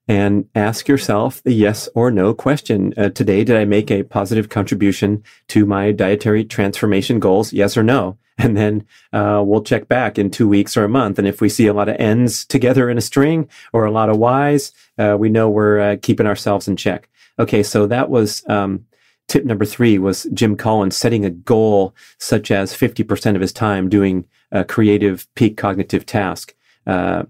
and 0.07 0.47
ask 0.55 0.87
yourself 0.87 1.43
the 1.43 1.51
yes 1.51 1.89
or 1.93 2.09
no 2.09 2.33
question. 2.33 2.93
Uh, 2.95 3.09
today, 3.09 3.43
did 3.43 3.57
I 3.57 3.65
make 3.65 3.91
a 3.91 4.03
positive 4.03 4.49
contribution 4.49 5.23
to 5.49 5.65
my 5.65 5.91
dietary 5.91 6.45
transformation 6.45 7.19
goals? 7.19 7.51
Yes 7.51 7.75
or 7.75 7.83
no? 7.83 8.17
And 8.43 8.55
then 8.55 8.85
uh, 9.13 9.41
we'll 9.43 9.63
check 9.63 9.87
back 9.87 10.19
in 10.19 10.29
two 10.29 10.47
weeks 10.47 10.77
or 10.77 10.83
a 10.83 10.89
month. 10.89 11.17
And 11.17 11.27
if 11.27 11.41
we 11.41 11.49
see 11.49 11.65
a 11.65 11.73
lot 11.73 11.89
of 11.89 11.95
N's 11.97 12.45
together 12.45 12.87
in 12.87 12.97
a 12.97 13.01
string 13.01 13.49
or 13.73 13.85
a 13.85 13.91
lot 13.91 14.09
of 14.09 14.17
Y's, 14.17 14.71
uh, 14.99 15.17
we 15.19 15.27
know 15.27 15.49
we're 15.49 15.79
uh, 15.79 15.97
keeping 15.99 16.27
ourselves 16.27 16.67
in 16.67 16.75
check. 16.75 17.09
Okay, 17.39 17.63
so 17.63 17.87
that 17.87 18.11
was 18.11 18.47
um, 18.47 18.85
tip 19.27 19.43
number 19.43 19.65
three 19.65 19.97
was 19.97 20.27
Jim 20.33 20.55
Collins 20.55 20.95
setting 20.95 21.25
a 21.25 21.31
goal 21.31 21.95
such 22.19 22.51
as 22.51 22.73
50% 22.73 23.35
of 23.35 23.41
his 23.41 23.53
time 23.53 23.89
doing 23.89 24.25
a 24.51 24.63
creative 24.63 25.27
peak 25.35 25.57
cognitive 25.57 26.05
task. 26.05 26.53
Uh, 26.85 27.23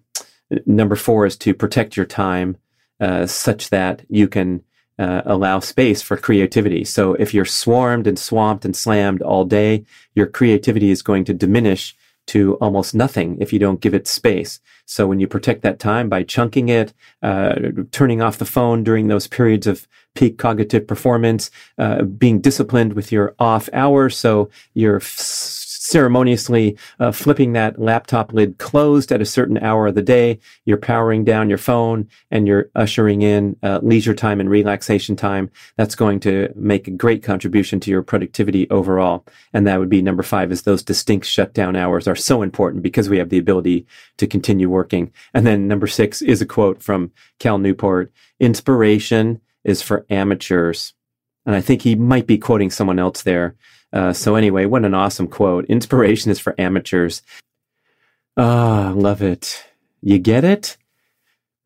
number 0.66 0.96
four 0.96 1.26
is 1.26 1.38
to 1.38 1.54
protect 1.54 1.96
your 1.96 2.06
time 2.06 2.58
uh, 3.00 3.26
such 3.26 3.70
that 3.70 4.04
you 4.10 4.28
can 4.28 4.62
uh, 5.00 5.22
allow 5.26 5.60
space 5.60 6.02
for 6.02 6.18
creativity. 6.18 6.84
So 6.84 7.14
if 7.14 7.34
you're 7.34 7.46
swarmed 7.46 8.08
and 8.08 8.18
swamped 8.18 8.66
and 8.66 8.76
slammed 8.76 9.22
all 9.22 9.46
day, 9.46 9.86
your 10.16 10.28
creativity 10.28 10.90
is 10.90 11.02
going 11.02 11.26
to 11.26 11.34
diminish 11.34 11.96
to 12.28 12.56
almost 12.56 12.94
nothing 12.94 13.38
if 13.40 13.54
you 13.54 13.60
don't 13.60 13.80
give 13.80 13.94
it 13.94 14.08
space. 14.08 14.60
So 14.86 15.08
when 15.08 15.20
you 15.20 15.28
protect 15.28 15.62
that 15.62 15.80
time 15.80 16.10
by 16.10 16.24
chunking 16.24 16.70
it, 16.70 16.94
uh, 17.22 17.56
turning 17.92 18.22
off 18.22 18.38
the 18.38 18.46
phone 18.46 18.84
during 18.84 19.08
those 19.08 19.28
periods 19.28 19.66
of 19.66 19.88
peak 20.14 20.38
cognitive 20.38 20.88
performance, 20.88 21.50
uh, 21.78 22.04
being 22.04 22.42
disciplined 22.42 22.94
with 22.94 23.12
your 23.12 23.34
off 23.40 23.70
hours, 23.74 24.18
so 24.18 24.50
you're 24.74 24.98
f- 24.98 25.67
ceremoniously 25.88 26.78
uh, 27.00 27.12
flipping 27.12 27.54
that 27.54 27.80
laptop 27.80 28.34
lid 28.34 28.58
closed 28.58 29.12
at 29.12 29.22
a 29.22 29.26
certain 29.26 29.58
hour 29.58 29.88
of 29.88 29.96
the 29.96 30.02
day. 30.02 30.40
You're 30.66 30.78
powering 30.78 31.24
down 31.24 31.50
your 31.50 31.58
phone 31.58 32.08
and 32.30 32.48
you're 32.48 32.70
ushering 32.76 33.22
in 33.22 33.56
uh, 33.64 33.80
leisure 33.82 34.14
time 34.14 34.40
and 34.40 34.50
relaxation 34.50 35.16
time. 35.16 35.50
That's 35.78 35.96
going 35.96 36.20
to 36.22 36.52
make 36.56 36.88
a 36.88 36.92
great 36.92 37.24
contribution 37.24 37.80
to 37.82 37.92
your 37.92 38.04
productivity 38.04 38.70
overall. 38.70 39.26
And 39.54 39.66
that 39.66 39.80
would 39.80 39.90
be 39.90 40.02
number 40.02 40.24
five 40.24 40.52
is 40.52 40.64
those 40.64 40.84
distinct 40.84 41.26
shutdown 41.26 41.76
hours 41.76 42.08
are 42.08 42.16
so 42.16 42.42
important 42.42 42.84
because 42.84 43.10
we 43.10 43.18
have 43.18 43.30
the 43.30 43.38
ability 43.38 43.88
to 44.18 44.28
continue 44.28 44.70
working. 44.70 45.12
And 45.34 45.48
then 45.48 45.68
number 45.68 45.88
six 45.88 46.22
is 46.22 46.42
a 46.42 46.46
quote 46.46 46.84
from 46.84 47.12
Cal 47.40 47.58
Newport. 47.58 48.12
Inspiration 48.40 49.40
is 49.64 49.82
for 49.82 50.06
amateurs. 50.10 50.94
And 51.46 51.56
I 51.56 51.62
think 51.62 51.82
he 51.82 51.96
might 51.96 52.28
be 52.28 52.38
quoting 52.38 52.70
someone 52.70 53.00
else 53.00 53.24
there. 53.24 53.56
Uh, 53.94 54.14
so 54.14 54.36
anyway, 54.36 54.66
what 54.66 54.86
an 54.86 54.94
awesome 54.94 55.28
quote. 55.28 55.66
Inspiration 55.66 56.32
is 56.32 56.40
for 56.40 56.60
amateurs. 56.60 57.22
Ah, 58.36 58.90
oh, 58.90 58.94
love 58.94 59.22
it. 59.22 59.66
You 60.02 60.20
get 60.20 60.44
it? 60.44 60.78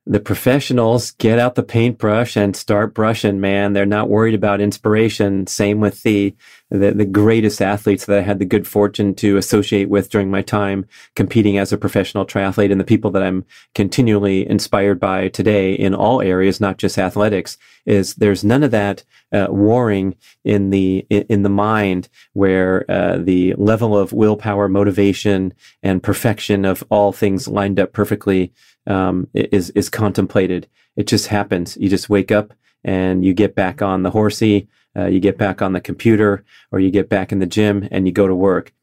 The 0.08 0.20
professionals 0.20 1.12
get 1.12 1.38
out 1.38 1.54
the 1.54 1.62
paintbrush 1.62 2.36
and 2.36 2.56
start 2.56 2.95
brushing, 2.95 3.39
man. 3.39 3.74
They're 3.74 3.86
not 3.86 4.10
worried 4.10 4.34
about 4.34 4.60
inspiration. 4.60 5.45
Same 5.45 5.80
with 5.80 6.02
the 6.02 6.36
the, 6.72 6.91
the 6.91 7.06
greatest 7.06 7.62
athletes 7.62 8.06
that 8.06 8.18
I 8.18 8.22
had 8.22 8.39
the 8.39 8.45
good 8.45 8.66
fortune 8.66 9.14
to 9.16 9.36
associate 9.36 9.89
with 9.89 10.10
during 10.10 10.32
my 10.32 10.41
time 10.41 10.86
competing 11.16 11.58
as 11.58 11.74
a 11.74 11.78
professional 11.78 12.26
triathlete 12.26 12.72
and 12.72 12.80
the 12.80 12.86
people 12.86 13.12
that 13.12 13.22
I'm 13.22 13.45
continually 13.76 14.49
inspired 14.49 14.99
by 14.99 15.28
today 15.28 15.74
in 15.74 15.93
all 15.93 16.22
areas, 16.22 16.62
not 16.62 16.78
just 16.78 16.97
athletics, 16.97 17.58
is 17.86 18.16
there's 18.16 18.43
none 18.43 18.64
of 18.64 18.72
that 18.72 19.04
uh, 19.34 19.47
warring 19.49 20.16
in 20.43 20.70
the 20.70 20.99
in 21.10 21.43
the 21.43 21.49
mind 21.49 22.10
where 22.34 22.89
uh, 22.89 23.18
the 23.18 23.54
level 23.56 23.97
of 23.97 24.14
willpower, 24.14 24.68
motivation, 24.68 25.54
and 25.84 26.02
perfection 26.02 26.66
of 26.66 26.84
all 26.89 27.12
things 27.12 27.47
lined 27.47 27.80
up 27.80 27.91
perfectly 27.91 28.54
um, 28.88 29.27
is 29.34 29.69
is 29.71 29.89
contemplated. 29.89 30.67
It 30.95 31.07
just 31.07 31.27
happens. 31.27 31.77
You 31.77 31.89
just 31.89 32.09
wake 32.09 32.32
up 32.32 32.53
and 32.84 33.23
you 33.23 33.34
get 33.34 33.55
back 33.55 33.82
on 33.82 34.03
the 34.03 34.11
horsey, 34.11 34.67
uh, 34.97 35.05
you 35.05 35.19
get 35.19 35.38
back 35.38 35.61
on 35.61 35.73
the 35.73 35.82
computer, 35.82 36.43
or 36.71 36.79
you 36.79 36.91
get 36.91 37.09
back 37.09 37.32
in 37.32 37.39
the 37.39 37.45
gym 37.45 37.88
and 37.91 38.07
you 38.07 38.11
go 38.11 38.27
to 38.27 38.36
work. 38.36 38.73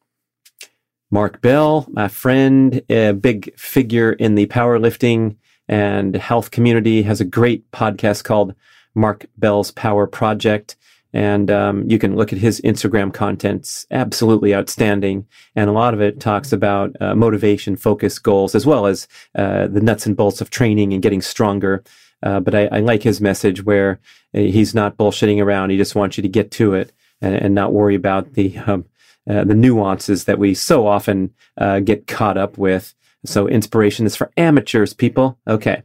Mark 1.11 1.40
Bell, 1.40 1.86
my 1.90 2.09
friend, 2.09 2.82
a 2.90 3.12
big 3.12 3.59
figure 3.59 4.12
in 4.12 4.34
the 4.34 4.46
powerlifting 4.46 5.36
and 5.66 6.14
health 6.14 6.51
community, 6.51 7.03
has 7.03 7.20
a 7.20 7.24
great 7.24 7.70
podcast 7.70 8.24
called 8.24 8.55
Mark 8.94 9.26
Bell's 9.36 9.70
Power 9.70 10.07
Project. 10.07 10.76
And 11.13 11.51
um, 11.51 11.89
you 11.89 11.99
can 11.99 12.17
look 12.17 12.33
at 12.33 12.39
his 12.39 12.61
Instagram 12.61 13.13
contents, 13.15 13.87
absolutely 13.91 14.55
outstanding. 14.55 15.27
And 15.57 15.71
a 15.71 15.73
lot 15.73 15.95
of 15.95 16.03
it 16.03 16.21
talks 16.21 16.53
about 16.53 16.95
uh, 17.01 17.15
motivation, 17.15 17.77
focus, 17.77 18.19
goals, 18.19 18.55
as 18.55 18.67
well 18.67 18.87
as 18.87 19.09
uh, 19.35 19.69
the 19.69 19.81
nuts 19.81 20.07
and 20.07 20.17
bolts 20.17 20.41
of 20.41 20.51
training 20.51 20.93
and 20.93 21.03
getting 21.03 21.23
stronger. 21.23 21.83
Uh, 22.23 22.41
but 22.41 22.55
I, 22.55 22.67
I, 22.67 22.81
like 22.81 23.03
his 23.03 23.21
message 23.21 23.65
where 23.65 24.01
uh, 24.35 24.41
he's 24.41 24.75
not 24.75 24.97
bullshitting 24.97 25.43
around. 25.43 25.71
He 25.71 25.77
just 25.77 25.95
wants 25.95 26.19
you 26.19 26.23
to 26.23 26.29
get 26.29 26.51
to 26.53 26.75
it 26.75 26.93
and, 27.21 27.35
and 27.35 27.55
not 27.55 27.73
worry 27.73 27.95
about 27.95 28.35
the 28.35 28.59
um, 28.59 28.85
uh, 29.29 29.45
the 29.45 29.55
nuances 29.55 30.25
that 30.25 30.39
we 30.39 30.55
so 30.55 30.87
often 30.87 31.35
uh, 31.59 31.81
get 31.81 32.07
caught 32.07 32.39
up 32.39 32.57
with. 32.57 32.95
So 33.27 33.47
inspiration 33.47 34.07
is 34.07 34.17
for 34.17 34.31
amateurs, 34.39 34.95
people. 34.95 35.39
Okay. 35.47 35.83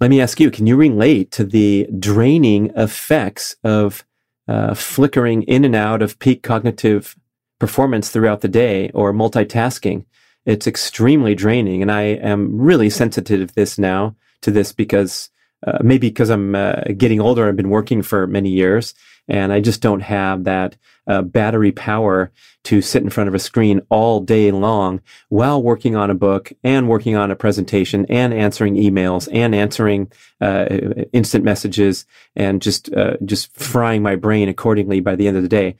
Let 0.00 0.10
me 0.10 0.20
ask 0.20 0.40
you, 0.40 0.50
can 0.50 0.66
you 0.66 0.76
relate 0.76 1.30
to 1.32 1.44
the 1.44 1.86
draining 1.98 2.72
effects 2.74 3.54
of 3.62 4.04
uh, 4.50 4.74
flickering 4.74 5.42
in 5.44 5.64
and 5.64 5.76
out 5.76 6.02
of 6.02 6.18
peak 6.18 6.42
cognitive 6.42 7.16
performance 7.58 8.10
throughout 8.10 8.40
the 8.40 8.48
day 8.48 8.90
or 8.90 9.12
multitasking? 9.12 10.04
It's 10.44 10.66
extremely 10.66 11.34
draining. 11.34 11.82
And 11.82 11.92
I 11.92 12.02
am 12.02 12.58
really 12.58 12.90
sensitive 12.90 13.48
to 13.48 13.54
this 13.54 13.78
now 13.78 14.16
to 14.42 14.50
this 14.50 14.72
because 14.72 15.30
uh, 15.66 15.78
maybe 15.82 16.08
because 16.08 16.30
I'm 16.30 16.54
uh, 16.54 16.82
getting 16.96 17.20
older, 17.20 17.48
I've 17.48 17.56
been 17.56 17.70
working 17.70 18.02
for 18.02 18.26
many 18.26 18.48
years, 18.48 18.94
and 19.28 19.52
I 19.52 19.60
just 19.60 19.80
don't 19.80 20.00
have 20.00 20.44
that 20.44 20.76
uh, 21.06 21.22
battery 21.22 21.72
power 21.72 22.30
to 22.64 22.80
sit 22.82 23.02
in 23.02 23.10
front 23.10 23.28
of 23.28 23.34
a 23.34 23.38
screen 23.38 23.80
all 23.88 24.20
day 24.20 24.50
long 24.50 25.00
while 25.28 25.62
working 25.62 25.96
on 25.96 26.10
a 26.10 26.14
book 26.14 26.52
and 26.62 26.88
working 26.88 27.16
on 27.16 27.30
a 27.30 27.36
presentation 27.36 28.06
and 28.08 28.32
answering 28.32 28.76
emails 28.76 29.28
and 29.32 29.54
answering 29.54 30.10
uh, 30.40 30.66
instant 31.12 31.44
messages 31.44 32.06
and 32.36 32.62
just 32.62 32.92
uh, 32.92 33.16
just 33.24 33.52
frying 33.56 34.02
my 34.02 34.14
brain 34.16 34.48
accordingly 34.48 35.00
by 35.00 35.16
the 35.16 35.26
end 35.26 35.36
of 35.36 35.42
the 35.42 35.48
day. 35.48 35.76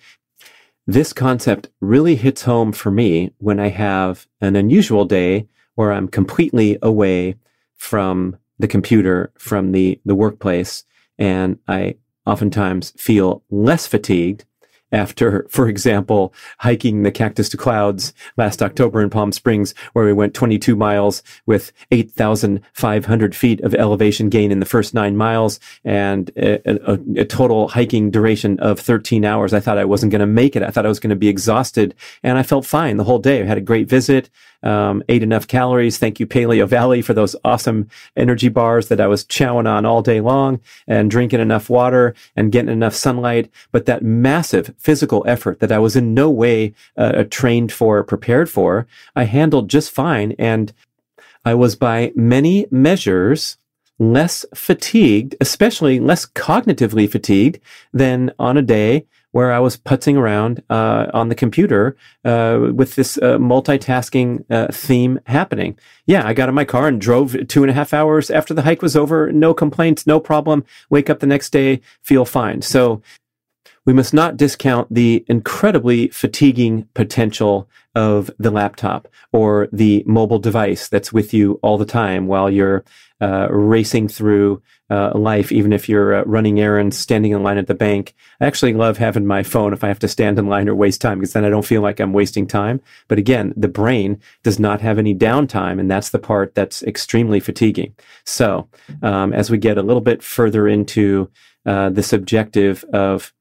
This 0.86 1.12
concept 1.12 1.68
really 1.80 2.16
hits 2.16 2.42
home 2.42 2.72
for 2.72 2.90
me 2.90 3.32
when 3.38 3.60
I 3.60 3.68
have 3.68 4.26
an 4.40 4.56
unusual 4.56 5.04
day 5.04 5.46
where 5.74 5.92
I'm 5.92 6.08
completely 6.08 6.78
away 6.82 7.36
from 7.76 8.36
the 8.58 8.68
computer 8.68 9.32
from 9.38 9.72
the, 9.72 10.00
the 10.04 10.14
workplace. 10.14 10.84
And 11.18 11.58
I 11.68 11.96
oftentimes 12.30 12.92
feel 12.96 13.42
less 13.50 13.86
fatigued 13.86 14.44
after, 14.92 15.46
for 15.48 15.68
example, 15.68 16.34
hiking 16.58 17.02
the 17.02 17.10
Cactus 17.10 17.48
to 17.50 17.56
Clouds 17.56 18.12
last 18.36 18.62
October 18.62 19.00
in 19.02 19.10
Palm 19.10 19.32
Springs, 19.32 19.74
where 19.92 20.04
we 20.04 20.12
went 20.12 20.34
22 20.34 20.76
miles 20.76 21.22
with 21.46 21.72
8,500 21.90 23.34
feet 23.34 23.60
of 23.60 23.74
elevation 23.74 24.28
gain 24.28 24.50
in 24.50 24.60
the 24.60 24.66
first 24.66 24.94
nine 24.94 25.16
miles 25.16 25.60
and 25.84 26.30
a, 26.36 26.92
a, 26.92 26.98
a 27.16 27.24
total 27.24 27.68
hiking 27.68 28.10
duration 28.10 28.58
of 28.60 28.80
13 28.80 29.24
hours. 29.24 29.52
I 29.52 29.60
thought 29.60 29.78
I 29.78 29.84
wasn't 29.84 30.12
going 30.12 30.20
to 30.20 30.26
make 30.26 30.56
it. 30.56 30.62
I 30.62 30.70
thought 30.70 30.86
I 30.86 30.88
was 30.88 31.00
going 31.00 31.10
to 31.10 31.16
be 31.16 31.28
exhausted 31.28 31.94
and 32.22 32.38
I 32.38 32.42
felt 32.42 32.66
fine 32.66 32.96
the 32.96 33.04
whole 33.04 33.18
day. 33.18 33.42
I 33.42 33.46
had 33.46 33.58
a 33.58 33.62
great 33.62 33.88
visit 33.88 34.30
um, 34.62 35.02
ate 35.08 35.22
enough 35.22 35.46
calories. 35.46 35.98
Thank 35.98 36.20
you, 36.20 36.26
Paleovalley, 36.26 37.02
for 37.02 37.14
those 37.14 37.36
awesome 37.44 37.88
energy 38.16 38.48
bars 38.48 38.88
that 38.88 39.00
I 39.00 39.06
was 39.06 39.24
chowing 39.24 39.68
on 39.68 39.86
all 39.86 40.02
day 40.02 40.20
long 40.20 40.60
and 40.86 41.10
drinking 41.10 41.40
enough 41.40 41.70
water 41.70 42.14
and 42.36 42.52
getting 42.52 42.70
enough 42.70 42.94
sunlight. 42.94 43.50
But 43.72 43.86
that 43.86 44.02
massive 44.02 44.74
physical 44.80 45.22
effort 45.26 45.60
that 45.60 45.70
I 45.70 45.78
was 45.78 45.94
in 45.94 46.14
no 46.14 46.30
way 46.30 46.74
uh, 46.96 47.24
trained 47.30 47.70
for, 47.72 48.02
prepared 48.02 48.50
for, 48.50 48.86
I 49.14 49.24
handled 49.24 49.70
just 49.70 49.90
fine. 49.90 50.32
And 50.38 50.72
I 51.44 51.54
was 51.54 51.76
by 51.76 52.12
many 52.14 52.66
measures 52.70 53.56
less 53.98 54.46
fatigued, 54.54 55.36
especially 55.40 56.00
less 56.00 56.26
cognitively 56.26 57.08
fatigued 57.08 57.60
than 57.92 58.32
on 58.38 58.56
a 58.56 58.62
day 58.62 59.06
where 59.32 59.52
I 59.52 59.60
was 59.60 59.76
putzing 59.76 60.16
around 60.16 60.62
uh, 60.70 61.06
on 61.14 61.28
the 61.28 61.34
computer 61.34 61.96
uh, 62.24 62.70
with 62.74 62.96
this 62.96 63.16
uh, 63.18 63.38
multitasking 63.38 64.44
uh, 64.50 64.68
theme 64.72 65.20
happening. 65.26 65.78
Yeah, 66.06 66.26
I 66.26 66.34
got 66.34 66.48
in 66.48 66.54
my 66.54 66.64
car 66.64 66.88
and 66.88 67.00
drove 67.00 67.36
two 67.46 67.62
and 67.62 67.70
a 67.70 67.74
half 67.74 67.94
hours 67.94 68.30
after 68.30 68.54
the 68.54 68.62
hike 68.62 68.82
was 68.82 68.96
over. 68.96 69.30
No 69.30 69.54
complaints, 69.54 70.06
no 70.06 70.18
problem. 70.18 70.64
Wake 70.88 71.08
up 71.08 71.20
the 71.20 71.26
next 71.26 71.50
day, 71.50 71.80
feel 72.02 72.24
fine. 72.24 72.62
So 72.62 73.02
we 73.90 73.94
must 73.94 74.14
not 74.14 74.36
discount 74.36 74.86
the 74.94 75.24
incredibly 75.26 76.06
fatiguing 76.10 76.86
potential 76.94 77.68
of 77.96 78.30
the 78.38 78.52
laptop 78.52 79.08
or 79.32 79.68
the 79.72 80.04
mobile 80.06 80.38
device 80.38 80.86
that's 80.86 81.12
with 81.12 81.34
you 81.34 81.58
all 81.60 81.76
the 81.76 81.84
time 81.84 82.28
while 82.28 82.48
you're 82.48 82.84
uh, 83.20 83.48
racing 83.50 84.06
through 84.06 84.62
uh, 84.90 85.10
life, 85.18 85.50
even 85.50 85.72
if 85.72 85.88
you're 85.88 86.14
uh, 86.14 86.22
running 86.22 86.60
errands, 86.60 86.96
standing 86.96 87.32
in 87.32 87.42
line 87.42 87.58
at 87.58 87.66
the 87.66 87.74
bank. 87.74 88.14
I 88.40 88.46
actually 88.46 88.74
love 88.74 88.96
having 88.96 89.26
my 89.26 89.42
phone 89.42 89.72
if 89.72 89.82
I 89.82 89.88
have 89.88 89.98
to 89.98 90.08
stand 90.08 90.38
in 90.38 90.46
line 90.46 90.68
or 90.68 90.76
waste 90.76 91.00
time 91.00 91.18
because 91.18 91.32
then 91.32 91.44
I 91.44 91.50
don't 91.50 91.66
feel 91.66 91.82
like 91.82 91.98
I'm 91.98 92.12
wasting 92.12 92.46
time. 92.46 92.80
But 93.08 93.18
again, 93.18 93.52
the 93.56 93.66
brain 93.66 94.20
does 94.44 94.60
not 94.60 94.80
have 94.82 95.00
any 95.00 95.16
downtime, 95.16 95.80
and 95.80 95.90
that's 95.90 96.10
the 96.10 96.20
part 96.20 96.54
that's 96.54 96.84
extremely 96.84 97.40
fatiguing. 97.40 97.96
So, 98.24 98.68
um, 99.02 99.32
as 99.32 99.50
we 99.50 99.58
get 99.58 99.78
a 99.78 99.82
little 99.82 100.00
bit 100.00 100.22
further 100.22 100.68
into 100.68 101.28
uh, 101.66 101.90
this 101.90 102.12
objective 102.12 102.84
of 102.92 103.32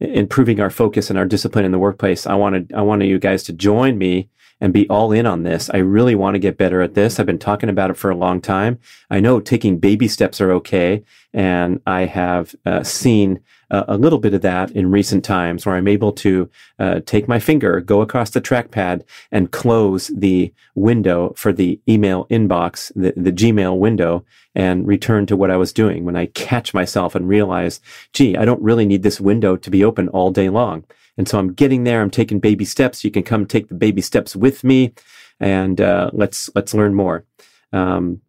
improving 0.00 0.60
our 0.60 0.70
focus 0.70 1.10
and 1.10 1.18
our 1.18 1.26
discipline 1.26 1.64
in 1.64 1.72
the 1.72 1.78
workplace, 1.78 2.26
I 2.26 2.34
wanted 2.34 2.72
I 2.72 2.82
wanted 2.82 3.06
you 3.06 3.18
guys 3.18 3.42
to 3.44 3.52
join 3.52 3.98
me 3.98 4.28
and 4.60 4.72
be 4.72 4.88
all 4.88 5.12
in 5.12 5.26
on 5.26 5.42
this. 5.42 5.68
I 5.70 5.78
really 5.78 6.14
want 6.14 6.34
to 6.34 6.38
get 6.38 6.56
better 6.56 6.80
at 6.80 6.94
this. 6.94 7.18
I've 7.18 7.26
been 7.26 7.38
talking 7.38 7.68
about 7.68 7.90
it 7.90 7.96
for 7.96 8.10
a 8.10 8.16
long 8.16 8.40
time. 8.40 8.78
I 9.10 9.20
know 9.20 9.40
taking 9.40 9.78
baby 9.78 10.08
steps 10.08 10.40
are 10.40 10.52
okay. 10.52 11.02
And 11.32 11.80
I 11.86 12.06
have 12.06 12.54
uh, 12.64 12.82
seen 12.82 13.40
a 13.88 13.96
little 13.96 14.18
bit 14.18 14.34
of 14.34 14.42
that 14.42 14.70
in 14.72 14.90
recent 14.90 15.24
times 15.24 15.64
where 15.64 15.74
I'm 15.74 15.88
able 15.88 16.12
to 16.12 16.50
uh, 16.78 17.00
take 17.06 17.26
my 17.26 17.38
finger, 17.38 17.80
go 17.80 18.02
across 18.02 18.30
the 18.30 18.40
trackpad 18.40 19.02
and 19.32 19.50
close 19.50 20.08
the 20.08 20.52
window 20.74 21.32
for 21.36 21.52
the 21.52 21.80
email 21.88 22.26
inbox, 22.26 22.92
the, 22.94 23.12
the 23.16 23.32
Gmail 23.32 23.78
window 23.78 24.24
and 24.54 24.86
return 24.86 25.26
to 25.26 25.36
what 25.36 25.50
I 25.50 25.56
was 25.56 25.72
doing 25.72 26.04
when 26.04 26.16
I 26.16 26.26
catch 26.26 26.74
myself 26.74 27.14
and 27.14 27.28
realize, 27.28 27.80
gee, 28.12 28.36
I 28.36 28.44
don't 28.44 28.62
really 28.62 28.86
need 28.86 29.02
this 29.02 29.20
window 29.20 29.56
to 29.56 29.70
be 29.70 29.84
open 29.84 30.08
all 30.08 30.30
day 30.30 30.48
long. 30.48 30.84
And 31.16 31.28
so 31.28 31.38
I'm 31.38 31.52
getting 31.52 31.84
there. 31.84 32.00
I'm 32.00 32.10
taking 32.10 32.40
baby 32.40 32.64
steps. 32.64 33.04
You 33.04 33.10
can 33.10 33.22
come 33.22 33.46
take 33.46 33.68
the 33.68 33.74
baby 33.74 34.00
steps 34.00 34.34
with 34.34 34.64
me, 34.64 34.94
and 35.38 35.80
uh, 35.80 36.10
let's 36.12 36.50
let's 36.54 36.74
learn 36.74 36.94
more. 36.94 37.24
Um, 37.72 38.20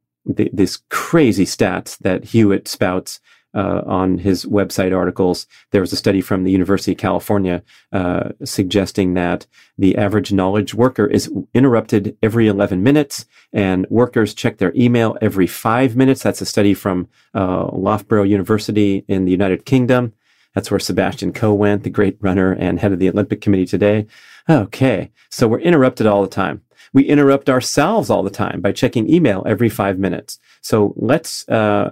crazy 0.89 1.45
stats 1.45 1.97
that 1.99 2.25
Hewitt 2.25 2.67
spouts 2.67 3.19
uh, 3.55 3.81
on 3.85 4.19
his 4.19 4.45
website 4.45 4.95
articles. 4.95 5.47
There 5.71 5.81
was 5.81 5.93
a 5.93 5.97
study 5.97 6.21
from 6.21 6.43
the 6.43 6.51
University 6.51 6.91
of 6.91 6.97
California 6.97 7.63
uh, 7.91 8.29
suggesting 8.43 9.13
that 9.13 9.47
the 9.77 9.97
average 9.97 10.31
knowledge 10.31 10.73
worker 10.73 11.07
is 11.07 11.31
interrupted 11.53 12.17
every 12.21 12.47
11 12.47 12.83
minutes, 12.83 13.25
and 13.53 13.87
workers 13.89 14.33
check 14.33 14.57
their 14.57 14.73
email 14.75 15.17
every 15.21 15.47
five 15.47 15.95
minutes. 15.95 16.21
That's 16.21 16.41
a 16.41 16.45
study 16.45 16.73
from 16.73 17.07
uh, 17.33 17.69
Loughborough 17.71 18.23
University 18.23 19.05
in 19.07 19.25
the 19.25 19.31
United 19.31 19.65
Kingdom. 19.65 20.13
That's 20.53 20.71
where 20.71 20.79
Sebastian 20.79 21.33
Coe 21.33 21.53
went, 21.53 21.83
the 21.83 21.89
great 21.89 22.17
runner 22.21 22.53
and 22.53 22.79
head 22.79 22.93
of 22.93 22.99
the 22.99 23.09
Olympic 23.09 23.41
Committee 23.41 23.65
today. 23.65 24.07
Okay. 24.49 25.11
So 25.29 25.47
we're 25.47 25.59
interrupted 25.59 26.07
all 26.07 26.21
the 26.21 26.29
time. 26.29 26.61
We 26.93 27.03
interrupt 27.03 27.49
ourselves 27.49 28.09
all 28.09 28.23
the 28.23 28.29
time 28.29 28.61
by 28.61 28.71
checking 28.71 29.09
email 29.09 29.43
every 29.45 29.69
five 29.69 29.99
minutes. 29.99 30.39
So 30.61 30.93
let's 30.97 31.47
uh, 31.49 31.91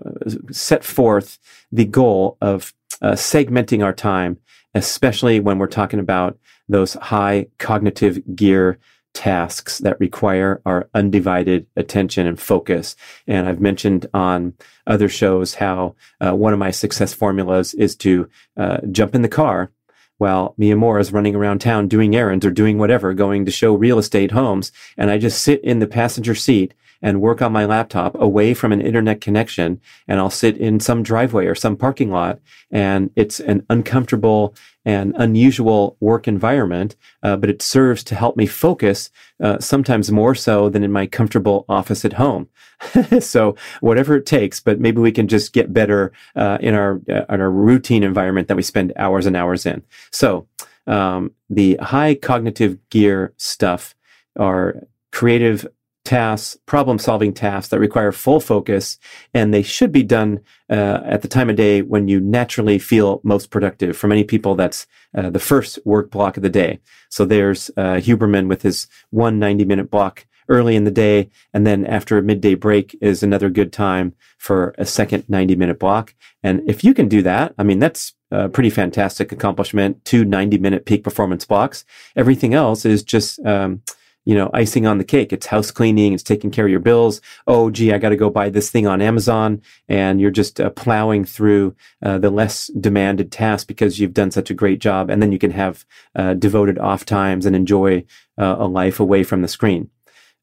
set 0.52 0.84
forth 0.84 1.40
the 1.72 1.86
goal 1.86 2.38
of 2.42 2.74
uh, 3.02 3.12
segmenting 3.12 3.84
our 3.84 3.94
time, 3.94 4.38
especially 4.74 5.40
when 5.40 5.58
we're 5.58 5.68
talking 5.68 6.00
about 6.00 6.38
those 6.70 6.94
high 6.94 7.48
cognitive 7.60 8.36
gear 8.36 8.80
tasks 9.14 9.78
that 9.80 10.00
require 10.00 10.62
our 10.66 10.90
undivided 10.94 11.68
attention 11.76 12.26
and 12.26 12.40
focus. 12.40 12.96
And 13.28 13.48
I've 13.48 13.62
mentioned 13.62 14.08
on 14.14 14.54
other 14.88 15.08
shows 15.08 15.56
how 15.56 15.96
uh, 16.20 16.36
one 16.36 16.54
of 16.54 16.60
my 16.60 16.72
success 16.72 17.14
formulas 17.14 17.74
is 17.76 17.96
to 17.98 18.30
uh, 18.58 18.80
jump 18.92 19.14
in 19.14 19.22
the 19.22 19.28
car, 19.30 19.72
while 20.18 20.54
Mia 20.58 20.76
Moore 20.76 21.00
is 21.00 21.12
running 21.12 21.36
around 21.36 21.60
town 21.60 21.88
doing 21.88 22.16
errands 22.16 22.46
or 22.46 22.52
doing 22.52 22.78
whatever, 22.78 23.14
going 23.14 23.46
to 23.46 23.52
show 23.52 23.74
real 23.74 24.00
estate 24.00 24.32
homes. 24.32 24.72
And 24.98 25.10
I 25.10 25.18
just 25.18 25.44
sit 25.44 25.64
in 25.64 25.80
the 25.80 25.88
passenger 25.88 26.36
seat 26.36 26.74
and 27.04 27.22
work 27.22 27.42
on 27.42 27.52
my 27.52 27.66
laptop 27.66 28.16
away 28.20 28.54
from 28.54 28.72
an 28.72 28.82
internet 28.82 29.22
connection. 29.22 29.80
And 30.08 30.20
I'll 30.20 30.30
sit 30.30 30.58
in 30.58 30.80
some 30.80 31.04
driveway 31.04 31.46
or 31.46 31.54
some 31.54 31.76
parking 31.76 32.10
lot. 32.10 32.40
And 32.72 33.12
it's 33.16 33.42
an 33.42 33.66
uncomfortable 33.70 34.56
and 34.86 35.14
unusual 35.18 35.98
work 36.00 36.28
environment, 36.28 36.96
uh, 37.22 37.36
but 37.36 37.50
it 37.50 37.62
serves 37.62 38.04
to 38.06 38.16
help 38.16 38.36
me 38.36 38.46
focus, 38.46 39.10
uh, 39.42 39.60
sometimes 39.60 40.12
more 40.12 40.34
so 40.34 40.70
than 40.70 40.84
in 40.84 40.92
my 40.92 41.06
comfortable 41.06 41.66
office 41.70 42.04
at 42.04 42.14
home. 42.14 42.50
so 43.20 43.56
whatever 43.82 44.16
it 44.16 44.26
takes, 44.26 44.60
but 44.60 44.80
maybe 44.80 45.00
we 45.00 45.12
can 45.12 45.28
just 45.28 45.54
get 45.54 45.74
better 45.74 46.12
uh, 46.36 46.58
in 46.60 46.74
our 46.74 47.02
uh, 47.10 47.26
in 47.30 47.42
our 47.42 47.52
routine 47.52 48.04
environment 48.04 48.48
that 48.48 48.58
we 48.58 48.64
spend 48.64 48.94
hours 48.98 49.26
and 49.26 49.38
hours 49.38 49.66
in. 49.66 49.84
So 50.12 50.48
um, 50.88 51.32
the 51.50 51.76
high 51.82 52.16
cognitive 52.16 52.78
gear 52.90 53.34
stuff 53.38 53.96
are 54.38 54.84
creative 55.12 55.68
tasks, 56.04 56.58
problem 56.66 57.00
solving 57.00 57.34
tasks 57.34 57.70
that 57.70 57.80
require 57.80 58.12
full 58.12 58.40
focus, 58.40 58.98
and 59.34 59.54
they 59.54 59.64
should 59.64 59.92
be 59.92 60.04
done 60.04 60.40
uh, 60.70 61.02
at 61.06 61.22
the 61.22 61.28
time 61.28 61.50
of 61.50 61.56
day 61.56 61.82
when 61.82 62.08
you 62.08 62.20
naturally 62.20 62.78
feel 62.78 63.22
most 63.24 63.50
productive. 63.50 63.96
For 63.96 64.08
many 64.08 64.24
people, 64.24 64.56
that's 64.56 64.86
uh, 65.16 65.30
the 65.30 65.40
first 65.40 65.80
work 65.86 66.12
block 66.12 66.38
of 66.38 66.44
the 66.44 66.50
day. 66.50 66.80
So 67.10 67.26
there's 67.26 67.70
uh, 67.78 67.96
Huberman 67.96 68.48
with 68.48 68.64
his 68.64 68.88
one 69.12 69.40
90 69.40 69.66
minute 69.66 69.90
block 69.90 70.26
early 70.50 70.76
in 70.76 70.84
the 70.84 70.92
day, 70.92 71.30
and 71.54 71.66
then 71.66 71.86
after 71.86 72.18
a 72.18 72.22
midday 72.22 72.56
break 72.56 72.98
is 73.02 73.24
another 73.24 73.50
good 73.50 73.72
time 73.72 74.14
for 74.38 74.76
a 74.78 74.86
second 74.86 75.24
90 75.30 75.56
minute 75.56 75.80
block. 75.80 76.14
And 76.42 76.62
if 76.70 76.84
you 76.84 76.94
can 76.94 77.08
do 77.08 77.22
that, 77.22 77.54
I 77.58 77.64
mean, 77.64 77.80
that's 77.80 78.14
a 78.32 78.50
pretty 78.50 78.70
fantastic 78.70 79.32
accomplishment, 79.32 80.04
two 80.06 80.26
90 80.26 80.58
minute 80.58 80.86
peak 80.86 81.04
performance 81.04 81.46
blocks. 81.46 81.86
Everything 82.16 82.54
else 82.54 82.84
is 82.84 83.04
just, 83.04 83.40
um, 83.46 83.82
you 84.26 84.36
know, 84.36 84.50
icing 84.54 84.86
on 84.86 84.98
the 84.98 85.04
cake. 85.04 85.34
It's 85.34 85.48
house 85.48 85.72
cleaning. 85.72 86.14
It's 86.14 86.24
taking 86.24 86.52
care 86.52 86.66
of 86.66 86.72
your 86.72 86.80
bills. 86.80 87.22
Oh, 87.48 87.70
gee, 87.70 87.94
I 87.94 87.98
got 87.98 88.10
to 88.10 88.16
go 88.16 88.30
buy 88.30 88.50
this 88.50 88.70
thing 88.70 88.88
on 88.88 89.02
Amazon. 89.02 89.62
And 89.88 90.22
you're 90.22 90.32
just 90.32 90.62
uh, 90.62 90.70
plowing 90.72 91.26
through 91.26 91.76
uh, 92.02 92.18
the 92.18 92.30
less 92.30 92.68
demanded 92.68 93.32
tasks 93.32 93.66
because 93.66 94.00
you've 94.00 94.14
done 94.14 94.32
such 94.32 94.50
a 94.50 94.54
great 94.54 94.80
job. 94.80 95.10
And 95.10 95.22
then 95.22 95.32
you 95.32 95.40
can 95.40 95.52
have 95.52 95.86
uh, 96.16 96.34
devoted 96.36 96.78
off 96.80 97.06
times 97.06 97.46
and 97.46 97.56
enjoy 97.56 98.06
uh, 98.38 98.56
a 98.60 98.68
life 98.68 99.00
away 99.00 99.24
from 99.24 99.42
the 99.42 99.48
screen. 99.48 99.90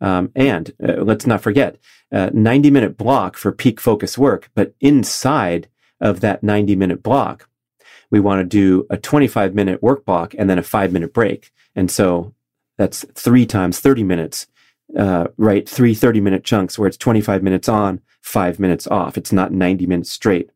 Um, 0.01 0.31
and 0.35 0.73
uh, 0.83 1.03
let's 1.03 1.27
not 1.27 1.43
forget, 1.43 1.77
uh, 2.13 2.31
90 2.33 2.71
minute 2.71 2.97
block 2.97 3.37
for 3.37 3.53
peak 3.53 3.81
focus 3.81 4.17
work. 4.17 4.51
But 4.55 4.75
inside 4.81 5.69
of 6.01 6.21
that 6.21 6.43
90 6.43 6.77
minute 6.77 7.03
block, 7.03 7.49
we 8.11 8.21
want 8.21 8.41
to 8.41 8.45
do 8.45 8.87
a 8.91 8.97
25 8.97 9.55
minute 9.55 9.83
work 9.83 10.05
block 10.05 10.35
and 10.37 10.51
then 10.51 10.59
a 10.59 10.63
five 10.63 10.93
minute 10.93 11.13
break. 11.13 11.53
And 11.77 11.91
so 11.91 12.35
that's 12.81 13.05
three 13.15 13.45
times 13.45 13.79
30 13.79 14.05
minutes, 14.05 14.47
uh, 14.97 15.27
right? 15.37 15.69
Three 15.69 15.95
30 15.95 16.23
minute 16.23 16.45
chunks 16.45 16.79
where 16.79 16.89
it's 16.89 16.97
25 16.97 17.43
minutes 17.43 17.69
on, 17.69 18.01
five 18.23 18.59
minutes 18.59 18.87
off. 18.87 19.19
It's 19.19 19.33
not 19.33 19.53
90 19.53 19.87
minutes 19.87 20.11
straight. 20.11 20.49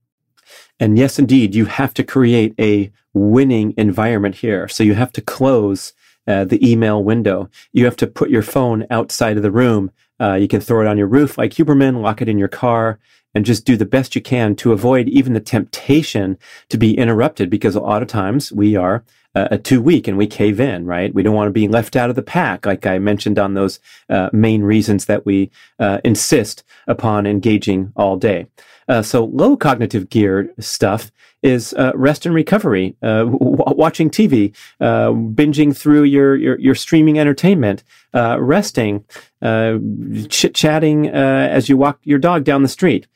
And 0.80 0.96
yes, 0.96 1.18
indeed, 1.18 1.54
you 1.54 1.66
have 1.66 1.92
to 1.92 2.02
create 2.02 2.54
a 2.58 2.90
winning 3.12 3.74
environment 3.76 4.36
here. 4.36 4.68
So 4.68 4.82
you 4.82 4.94
have 4.94 5.12
to 5.12 5.20
close 5.20 5.92
uh, 6.26 6.46
the 6.46 6.66
email 6.66 7.04
window. 7.04 7.50
You 7.74 7.84
have 7.84 7.96
to 7.96 8.06
put 8.06 8.30
your 8.30 8.42
phone 8.42 8.86
outside 8.90 9.36
of 9.36 9.42
the 9.42 9.50
room. 9.50 9.90
Uh, 10.18 10.32
you 10.32 10.48
can 10.48 10.62
throw 10.62 10.80
it 10.80 10.88
on 10.88 10.96
your 10.96 11.08
roof 11.08 11.36
like 11.36 11.50
Huberman, 11.50 12.00
lock 12.00 12.22
it 12.22 12.28
in 12.30 12.38
your 12.38 12.48
car, 12.48 12.98
and 13.34 13.44
just 13.44 13.66
do 13.66 13.76
the 13.76 13.84
best 13.84 14.14
you 14.14 14.22
can 14.22 14.56
to 14.56 14.72
avoid 14.72 15.10
even 15.10 15.34
the 15.34 15.40
temptation 15.40 16.38
to 16.70 16.78
be 16.78 16.96
interrupted 16.96 17.50
because 17.50 17.76
a 17.76 17.80
lot 17.80 18.00
of 18.00 18.08
times 18.08 18.50
we 18.50 18.76
are 18.76 19.04
uh, 19.34 19.56
too 19.58 19.80
weak 19.80 20.06
and 20.06 20.16
we 20.16 20.26
cave 20.26 20.60
in, 20.60 20.86
right? 20.86 21.14
We 21.14 21.22
don't 21.22 21.34
want 21.34 21.48
to 21.48 21.52
be 21.52 21.68
left 21.68 21.96
out 21.96 22.10
of 22.10 22.16
the 22.16 22.22
pack, 22.22 22.66
like 22.66 22.86
I 22.86 22.98
mentioned 22.98 23.38
on 23.38 23.54
those 23.54 23.80
uh, 24.08 24.30
main 24.32 24.62
reasons 24.62 25.06
that 25.06 25.26
we 25.26 25.50
uh, 25.78 26.00
insist 26.04 26.64
upon 26.86 27.26
engaging 27.26 27.92
all 27.96 28.16
day. 28.16 28.46
Uh, 28.88 29.02
so 29.02 29.24
low 29.24 29.56
cognitive 29.56 30.10
gear 30.10 30.52
stuff 30.60 31.10
is 31.42 31.72
uh, 31.74 31.92
rest 31.94 32.26
and 32.26 32.34
recovery, 32.34 32.96
uh, 33.02 33.24
w- 33.24 33.56
watching 33.76 34.10
TV, 34.10 34.54
binging 34.80 35.76
through 35.76 36.04
your, 36.04 36.36
your, 36.36 36.58
your 36.58 36.74
streaming 36.74 37.18
entertainment, 37.18 37.82
resting, 38.12 39.04
chit 39.42 40.54
chatting 40.54 41.08
as 41.08 41.68
you 41.68 41.76
walk 41.76 41.98
your 42.04 42.18
dog 42.18 42.44
down 42.44 42.62
the 42.62 42.68
street. 42.68 43.06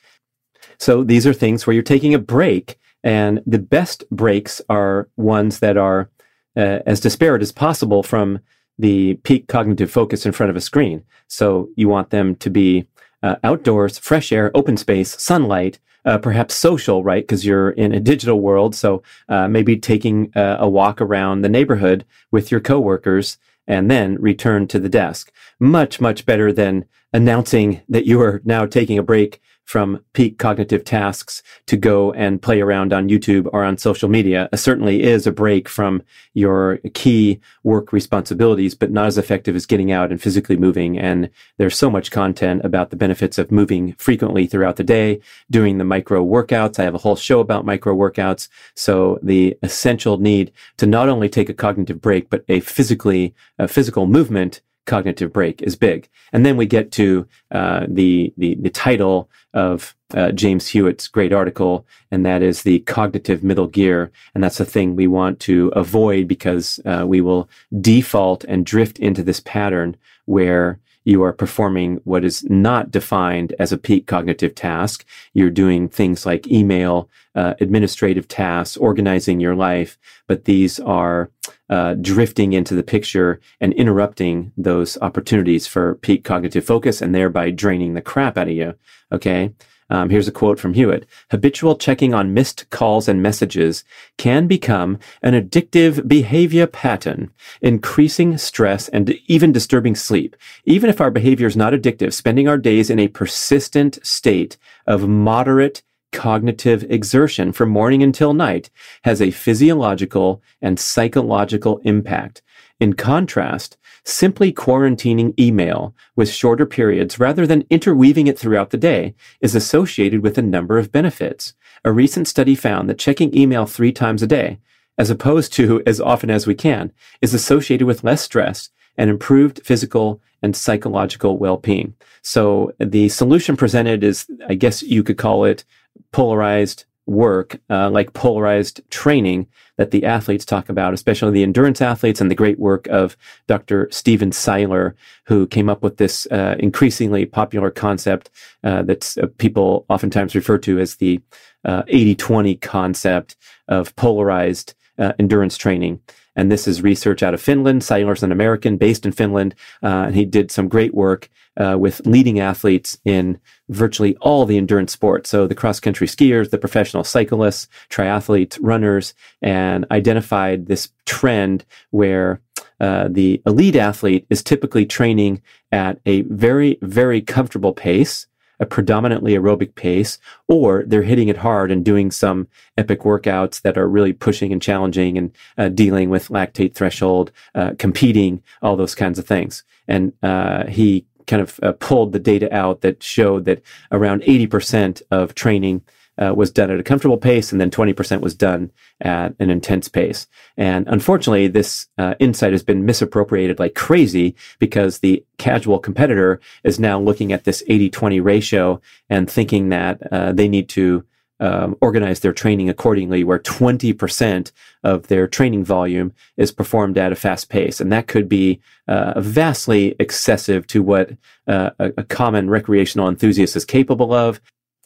So 0.78 1.04
these 1.04 1.26
are 1.26 1.32
things 1.32 1.66
where 1.66 1.74
you're 1.74 1.82
taking 1.82 2.14
a 2.14 2.18
break 2.18 2.78
and 3.02 3.42
the 3.46 3.58
best 3.58 4.04
breaks 4.10 4.60
are 4.68 5.08
ones 5.16 5.60
that 5.60 5.76
are 5.76 6.10
uh, 6.56 6.80
as 6.86 7.00
disparate 7.00 7.42
as 7.42 7.52
possible 7.52 8.02
from 8.02 8.40
the 8.78 9.14
peak 9.24 9.48
cognitive 9.48 9.90
focus 9.90 10.24
in 10.26 10.32
front 10.32 10.50
of 10.50 10.56
a 10.56 10.60
screen. 10.60 11.04
So 11.26 11.68
you 11.76 11.88
want 11.88 12.10
them 12.10 12.36
to 12.36 12.50
be 12.50 12.86
uh, 13.22 13.36
outdoors, 13.42 13.98
fresh 13.98 14.32
air, 14.32 14.50
open 14.54 14.76
space, 14.76 15.20
sunlight, 15.20 15.78
uh, 16.04 16.18
perhaps 16.18 16.54
social, 16.54 17.02
right? 17.02 17.22
Because 17.22 17.44
you're 17.44 17.70
in 17.70 17.92
a 17.92 18.00
digital 18.00 18.40
world. 18.40 18.74
So 18.74 19.02
uh, 19.28 19.48
maybe 19.48 19.76
taking 19.76 20.32
uh, 20.36 20.56
a 20.60 20.68
walk 20.68 21.00
around 21.00 21.42
the 21.42 21.48
neighborhood 21.48 22.04
with 22.30 22.50
your 22.50 22.60
coworkers 22.60 23.38
and 23.66 23.90
then 23.90 24.16
return 24.16 24.66
to 24.68 24.78
the 24.78 24.88
desk. 24.88 25.32
Much, 25.60 26.00
much 26.00 26.24
better 26.24 26.52
than 26.52 26.84
announcing 27.12 27.82
that 27.88 28.06
you 28.06 28.20
are 28.20 28.40
now 28.44 28.64
taking 28.64 28.98
a 28.98 29.02
break 29.02 29.40
from 29.68 30.02
peak 30.14 30.38
cognitive 30.38 30.82
tasks 30.82 31.42
to 31.66 31.76
go 31.76 32.10
and 32.14 32.40
play 32.40 32.58
around 32.58 32.90
on 32.90 33.10
YouTube 33.10 33.46
or 33.52 33.62
on 33.62 33.76
social 33.76 34.08
media 34.08 34.48
uh, 34.50 34.56
certainly 34.56 35.02
is 35.02 35.26
a 35.26 35.30
break 35.30 35.68
from 35.68 36.02
your 36.32 36.78
key 36.94 37.38
work 37.64 37.92
responsibilities, 37.92 38.74
but 38.74 38.90
not 38.90 39.04
as 39.04 39.18
effective 39.18 39.54
as 39.54 39.66
getting 39.66 39.92
out 39.92 40.10
and 40.10 40.22
physically 40.22 40.56
moving. 40.56 40.98
And 40.98 41.28
there's 41.58 41.76
so 41.76 41.90
much 41.90 42.10
content 42.10 42.64
about 42.64 42.88
the 42.88 42.96
benefits 42.96 43.36
of 43.36 43.52
moving 43.52 43.92
frequently 43.98 44.46
throughout 44.46 44.76
the 44.76 44.84
day, 44.84 45.20
doing 45.50 45.76
the 45.76 45.84
micro 45.84 46.24
workouts. 46.24 46.78
I 46.78 46.84
have 46.84 46.94
a 46.94 46.98
whole 46.98 47.16
show 47.16 47.40
about 47.40 47.66
micro 47.66 47.94
workouts. 47.94 48.48
So 48.74 49.18
the 49.22 49.54
essential 49.62 50.16
need 50.16 50.50
to 50.78 50.86
not 50.86 51.10
only 51.10 51.28
take 51.28 51.50
a 51.50 51.54
cognitive 51.54 52.00
break, 52.00 52.30
but 52.30 52.42
a 52.48 52.60
physically, 52.60 53.34
a 53.58 53.68
physical 53.68 54.06
movement 54.06 54.62
cognitive 54.88 55.32
break 55.32 55.62
is 55.62 55.76
big. 55.76 56.08
And 56.32 56.44
then 56.44 56.56
we 56.56 56.66
get 56.66 56.90
to 56.92 57.28
uh, 57.52 57.86
the, 57.86 58.32
the, 58.36 58.56
the 58.56 58.70
title 58.70 59.30
of 59.54 59.94
uh, 60.14 60.32
James 60.32 60.66
Hewitt's 60.66 61.06
great 61.06 61.32
article, 61.32 61.86
and 62.10 62.24
that 62.26 62.42
is 62.42 62.62
the 62.62 62.80
cognitive 62.80 63.44
middle 63.44 63.68
gear. 63.68 64.10
And 64.34 64.42
that's 64.42 64.58
the 64.58 64.64
thing 64.64 64.96
we 64.96 65.06
want 65.06 65.38
to 65.40 65.68
avoid 65.76 66.26
because 66.26 66.80
uh, 66.84 67.04
we 67.06 67.20
will 67.20 67.48
default 67.80 68.42
and 68.44 68.66
drift 68.66 68.98
into 68.98 69.22
this 69.22 69.40
pattern 69.40 69.96
where 70.24 70.80
you 71.04 71.22
are 71.22 71.32
performing 71.32 72.00
what 72.04 72.24
is 72.24 72.44
not 72.50 72.90
defined 72.90 73.54
as 73.58 73.72
a 73.72 73.78
peak 73.78 74.06
cognitive 74.06 74.54
task. 74.54 75.06
You're 75.32 75.50
doing 75.50 75.88
things 75.88 76.26
like 76.26 76.46
email, 76.48 77.08
uh, 77.34 77.54
administrative 77.60 78.28
tasks, 78.28 78.76
organizing 78.76 79.40
your 79.40 79.54
life, 79.54 79.98
but 80.26 80.44
these 80.44 80.78
are 80.80 81.30
uh, 81.70 81.94
drifting 81.94 82.52
into 82.52 82.74
the 82.74 82.82
picture 82.82 83.40
and 83.60 83.72
interrupting 83.74 84.52
those 84.56 84.98
opportunities 85.02 85.66
for 85.66 85.96
peak 85.96 86.24
cognitive 86.24 86.64
focus 86.64 87.02
and 87.02 87.14
thereby 87.14 87.50
draining 87.50 87.94
the 87.94 88.02
crap 88.02 88.38
out 88.38 88.48
of 88.48 88.54
you. 88.54 88.74
Okay. 89.12 89.52
Um, 89.90 90.10
here's 90.10 90.28
a 90.28 90.32
quote 90.32 90.60
from 90.60 90.74
Hewitt. 90.74 91.06
Habitual 91.30 91.76
checking 91.76 92.12
on 92.12 92.34
missed 92.34 92.68
calls 92.68 93.08
and 93.08 93.22
messages 93.22 93.84
can 94.18 94.46
become 94.46 94.98
an 95.22 95.32
addictive 95.32 96.06
behavior 96.06 96.66
pattern, 96.66 97.30
increasing 97.62 98.36
stress 98.36 98.88
and 98.90 99.14
even 99.26 99.50
disturbing 99.50 99.94
sleep. 99.94 100.36
Even 100.66 100.90
if 100.90 101.00
our 101.00 101.10
behavior 101.10 101.46
is 101.46 101.56
not 101.56 101.72
addictive, 101.72 102.12
spending 102.12 102.48
our 102.48 102.58
days 102.58 102.90
in 102.90 102.98
a 102.98 103.08
persistent 103.08 103.98
state 104.04 104.58
of 104.86 105.08
moderate 105.08 105.82
cognitive 106.12 106.84
exertion 106.90 107.52
from 107.52 107.70
morning 107.70 108.02
until 108.02 108.34
night 108.34 108.70
has 109.04 109.20
a 109.20 109.30
physiological 109.30 110.42
and 110.60 110.78
psychological 110.78 111.78
impact. 111.84 112.42
In 112.80 112.92
contrast, 112.92 113.76
simply 114.04 114.52
quarantining 114.52 115.38
email 115.38 115.94
with 116.16 116.30
shorter 116.30 116.64
periods 116.64 117.18
rather 117.18 117.46
than 117.46 117.66
interweaving 117.70 118.26
it 118.26 118.38
throughout 118.38 118.70
the 118.70 118.76
day 118.76 119.14
is 119.40 119.54
associated 119.54 120.22
with 120.22 120.38
a 120.38 120.42
number 120.42 120.78
of 120.78 120.92
benefits. 120.92 121.54
A 121.84 121.92
recent 121.92 122.28
study 122.28 122.54
found 122.54 122.88
that 122.88 122.98
checking 122.98 123.36
email 123.36 123.66
three 123.66 123.92
times 123.92 124.22
a 124.22 124.26
day, 124.26 124.58
as 124.96 125.10
opposed 125.10 125.52
to 125.54 125.82
as 125.86 126.00
often 126.00 126.30
as 126.30 126.46
we 126.46 126.54
can, 126.54 126.92
is 127.20 127.34
associated 127.34 127.86
with 127.86 128.04
less 128.04 128.22
stress 128.22 128.70
and 128.96 129.10
improved 129.10 129.60
physical 129.64 130.20
and 130.42 130.56
psychological 130.56 131.38
well-being. 131.38 131.94
So 132.22 132.72
the 132.78 133.08
solution 133.08 133.56
presented 133.56 134.04
is, 134.04 134.26
I 134.48 134.54
guess 134.54 134.82
you 134.82 135.02
could 135.02 135.18
call 135.18 135.44
it 135.44 135.64
polarized 136.12 136.84
work, 137.08 137.58
uh, 137.70 137.88
like 137.88 138.12
polarized 138.12 138.82
training 138.90 139.46
that 139.78 139.90
the 139.92 140.04
athletes 140.04 140.44
talk 140.44 140.68
about, 140.68 140.92
especially 140.92 141.32
the 141.32 141.42
endurance 141.42 141.80
athletes 141.80 142.20
and 142.20 142.30
the 142.30 142.34
great 142.34 142.58
work 142.58 142.86
of 142.88 143.16
Dr. 143.46 143.88
Stephen 143.90 144.30
Seiler, 144.30 144.94
who 145.24 145.46
came 145.46 145.70
up 145.70 145.82
with 145.82 145.96
this 145.96 146.26
uh, 146.26 146.56
increasingly 146.58 147.24
popular 147.24 147.70
concept 147.70 148.30
uh, 148.62 148.82
that 148.82 149.16
uh, 149.22 149.26
people 149.38 149.86
oftentimes 149.88 150.34
refer 150.34 150.58
to 150.58 150.78
as 150.78 150.96
the 150.96 151.20
80-20 151.66 152.54
uh, 152.54 152.58
concept 152.60 153.36
of 153.68 153.96
polarized 153.96 154.74
uh, 154.98 155.12
endurance 155.18 155.56
training. 155.56 156.00
And 156.38 156.52
this 156.52 156.68
is 156.68 156.82
research 156.82 157.22
out 157.24 157.34
of 157.34 157.42
Finland. 157.42 157.82
Seiler's 157.82 158.22
an 158.22 158.30
American 158.30 158.76
based 158.76 159.04
in 159.04 159.10
Finland. 159.10 159.56
Uh, 159.82 160.04
and 160.06 160.14
he 160.14 160.24
did 160.24 160.52
some 160.52 160.68
great 160.68 160.94
work 160.94 161.28
uh, 161.56 161.76
with 161.76 162.06
leading 162.06 162.38
athletes 162.38 162.96
in 163.04 163.40
virtually 163.68 164.16
all 164.20 164.46
the 164.46 164.56
endurance 164.56 164.92
sports. 164.92 165.28
So 165.28 165.48
the 165.48 165.56
cross 165.56 165.80
country 165.80 166.06
skiers, 166.06 166.50
the 166.50 166.56
professional 166.56 167.02
cyclists, 167.02 167.66
triathletes, 167.90 168.56
runners, 168.60 169.14
and 169.42 169.84
identified 169.90 170.66
this 170.66 170.90
trend 171.06 171.64
where 171.90 172.40
uh, 172.80 173.08
the 173.10 173.42
elite 173.44 173.74
athlete 173.74 174.24
is 174.30 174.40
typically 174.40 174.86
training 174.86 175.42
at 175.72 175.98
a 176.06 176.22
very, 176.22 176.78
very 176.82 177.20
comfortable 177.20 177.72
pace 177.72 178.28
a 178.60 178.66
predominantly 178.66 179.34
aerobic 179.34 179.74
pace, 179.74 180.18
or 180.48 180.84
they're 180.86 181.02
hitting 181.02 181.28
it 181.28 181.36
hard 181.36 181.70
and 181.70 181.84
doing 181.84 182.10
some 182.10 182.48
epic 182.76 183.00
workouts 183.00 183.62
that 183.62 183.78
are 183.78 183.88
really 183.88 184.12
pushing 184.12 184.52
and 184.52 184.62
challenging 184.62 185.16
and 185.16 185.32
uh, 185.56 185.68
dealing 185.68 186.10
with 186.10 186.28
lactate 186.28 186.74
threshold, 186.74 187.30
uh, 187.54 187.72
competing, 187.78 188.42
all 188.62 188.76
those 188.76 188.94
kinds 188.94 189.18
of 189.18 189.26
things. 189.26 189.64
And 189.86 190.12
uh, 190.22 190.66
he 190.66 191.06
kind 191.26 191.42
of 191.42 191.60
uh, 191.62 191.72
pulled 191.72 192.12
the 192.12 192.18
data 192.18 192.52
out 192.54 192.80
that 192.80 193.02
showed 193.02 193.44
that 193.44 193.62
around 193.92 194.22
80% 194.22 195.02
of 195.10 195.34
training 195.34 195.82
uh, 196.18 196.34
was 196.34 196.50
done 196.50 196.70
at 196.70 196.80
a 196.80 196.82
comfortable 196.82 197.16
pace, 197.18 197.52
and 197.52 197.60
then 197.60 197.70
20% 197.70 198.20
was 198.20 198.34
done 198.34 198.70
at 199.00 199.34
an 199.38 199.50
intense 199.50 199.88
pace. 199.88 200.26
And 200.56 200.86
unfortunately, 200.88 201.48
this 201.48 201.86
uh, 201.98 202.14
insight 202.18 202.52
has 202.52 202.62
been 202.62 202.84
misappropriated 202.84 203.58
like 203.58 203.74
crazy 203.74 204.34
because 204.58 204.98
the 204.98 205.24
casual 205.38 205.78
competitor 205.78 206.40
is 206.64 206.80
now 206.80 206.98
looking 206.98 207.32
at 207.32 207.44
this 207.44 207.62
80 207.68 207.90
20 207.90 208.20
ratio 208.20 208.80
and 209.08 209.30
thinking 209.30 209.68
that 209.68 210.00
uh, 210.12 210.32
they 210.32 210.48
need 210.48 210.68
to 210.70 211.04
um, 211.40 211.76
organize 211.80 212.20
their 212.20 212.32
training 212.32 212.68
accordingly, 212.68 213.22
where 213.24 213.38
20% 213.38 214.50
of 214.82 215.06
their 215.06 215.26
training 215.26 215.64
volume 215.64 216.12
is 216.36 216.50
performed 216.50 216.98
at 216.98 217.12
a 217.12 217.16
fast 217.16 217.48
pace. 217.48 217.80
And 217.80 217.92
that 217.92 218.08
could 218.08 218.28
be 218.28 218.60
uh, 218.88 219.20
vastly 219.20 219.94
excessive 220.00 220.66
to 220.68 220.82
what 220.82 221.10
uh, 221.46 221.70
a, 221.78 221.92
a, 221.98 222.04
common 222.04 222.50
recreational 222.50 223.08
enthusiast 223.08 223.54
is 223.54 223.64
capable 223.64 224.12
of. 224.12 224.40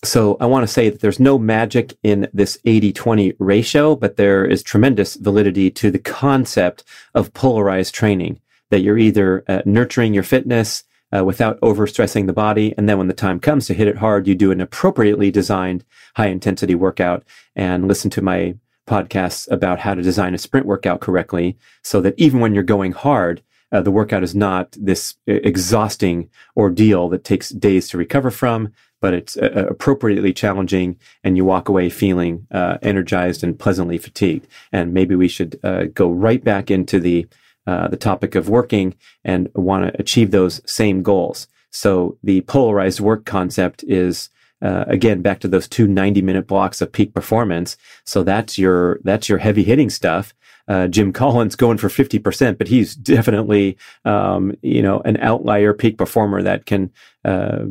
So 0.05 0.37
I 0.41 0.47
want 0.47 0.65
to 0.65 0.73
say 0.73 0.91
that 0.91 1.01
there's 1.01 1.21
no 1.21 1.39
magic 1.39 1.97
in 2.03 2.29
this 2.33 2.59
80-20 2.67 3.37
ratio, 3.39 3.95
but 3.95 4.17
there 4.17 4.45
is 4.45 4.63
tremendous 4.63 5.15
validity 5.15 5.71
to 5.71 5.93
the 5.93 6.01
concept 6.01 6.83
of 7.15 7.33
polarized 7.35 7.95
training 7.95 8.41
that 8.71 8.81
you're 8.81 8.99
either 8.99 9.45
uh, 9.47 9.63
nurturing 9.65 10.13
your 10.13 10.25
fitness 10.25 10.83
uh, 11.17 11.25
without 11.25 11.61
overstressing 11.61 12.27
the 12.27 12.33
body. 12.33 12.75
And 12.77 12.89
then 12.89 12.99
when 12.99 13.07
the 13.07 13.15
time 13.15 13.39
comes 13.39 13.67
to 13.67 13.75
hit 13.75 13.87
it 13.87 13.99
hard, 13.99 14.27
you 14.27 14.35
do 14.35 14.51
an 14.51 14.61
appropriately 14.61 15.31
designed 15.31 15.85
high 16.17 16.29
intensity 16.29 16.75
workout 16.75 17.23
and 17.55 17.87
listen 17.87 18.11
to 18.11 18.23
my 18.23 18.57
podcasts 18.89 19.49
about 19.53 19.79
how 19.79 19.95
to 19.95 20.03
design 20.03 20.35
a 20.35 20.39
sprint 20.39 20.67
workout 20.67 21.01
correctly 21.01 21.57
so 21.85 22.01
that 22.01 22.15
even 22.17 22.41
when 22.41 22.55
you're 22.55 22.65
going 22.65 22.93
hard, 22.93 23.41
uh, 23.71 23.81
the 23.81 23.91
workout 23.91 24.23
is 24.23 24.35
not 24.35 24.77
this 24.79 25.15
exhausting 25.27 26.29
ordeal 26.57 27.09
that 27.09 27.25
takes 27.25 27.51
days 27.51 27.89
to 27.89 27.97
recover 27.97 28.31
from, 28.31 28.73
but 29.03 29.13
it's 29.13 29.37
uh, 29.37 29.51
uh, 29.55 29.67
appropriately 29.67 30.33
challenging 30.33 30.97
and 31.23 31.37
you 31.37 31.45
walk 31.45 31.69
away 31.69 31.91
feeling 31.91 32.47
uh, 32.53 32.79
energized 32.81 33.45
and 33.45 33.59
pleasantly 33.59 33.99
fatigued. 33.99 34.47
And 34.73 34.95
maybe 34.95 35.15
we 35.15 35.29
should 35.29 35.61
uh, 35.63 35.85
go 35.93 36.11
right 36.11 36.43
back 36.43 36.71
into 36.71 36.99
the 36.99 37.27
uh, 37.67 37.89
the 37.89 37.97
topic 37.97 38.35
of 38.35 38.49
working 38.49 38.95
and 39.25 39.49
want 39.55 39.87
to 39.87 40.01
achieve 40.01 40.31
those 40.31 40.61
same 40.65 41.03
goals. 41.03 41.47
So 41.71 42.19
the 42.25 42.41
polarized 42.43 42.99
work 42.99 43.25
concept 43.25 43.85
is 43.87 44.31
uh, 44.63 44.85
again 44.87 45.23
back 45.23 45.41
to 45.41 45.49
those 45.49 45.69
two 45.69 45.87
90 45.87 46.23
minute 46.23 46.47
blocks 46.47 46.81
of 46.81 46.91
peak 46.91 47.13
performance. 47.13 47.77
So 48.05 48.23
that's 48.23 48.57
your 48.57 49.01
that's 49.05 49.29
your 49.29 49.39
heavy 49.39 49.65
hitting 49.65 49.91
stuff. 49.91 50.33
Uh, 50.69 50.87
Jim 50.87 51.13
Collins 51.13 51.57
going 51.57 51.79
for 51.79 51.89
50%, 51.89 52.57
but 52.57 52.69
he's 52.69 52.95
definitely, 52.95 53.77
um, 54.05 54.55
you 54.63 54.81
know, 54.81 55.01
an 55.01 55.17
outlier 55.19 55.75
peak 55.75 55.99
performer 55.99 56.43
that 56.43 56.67
can, 56.67 56.91
uh, 57.25 57.65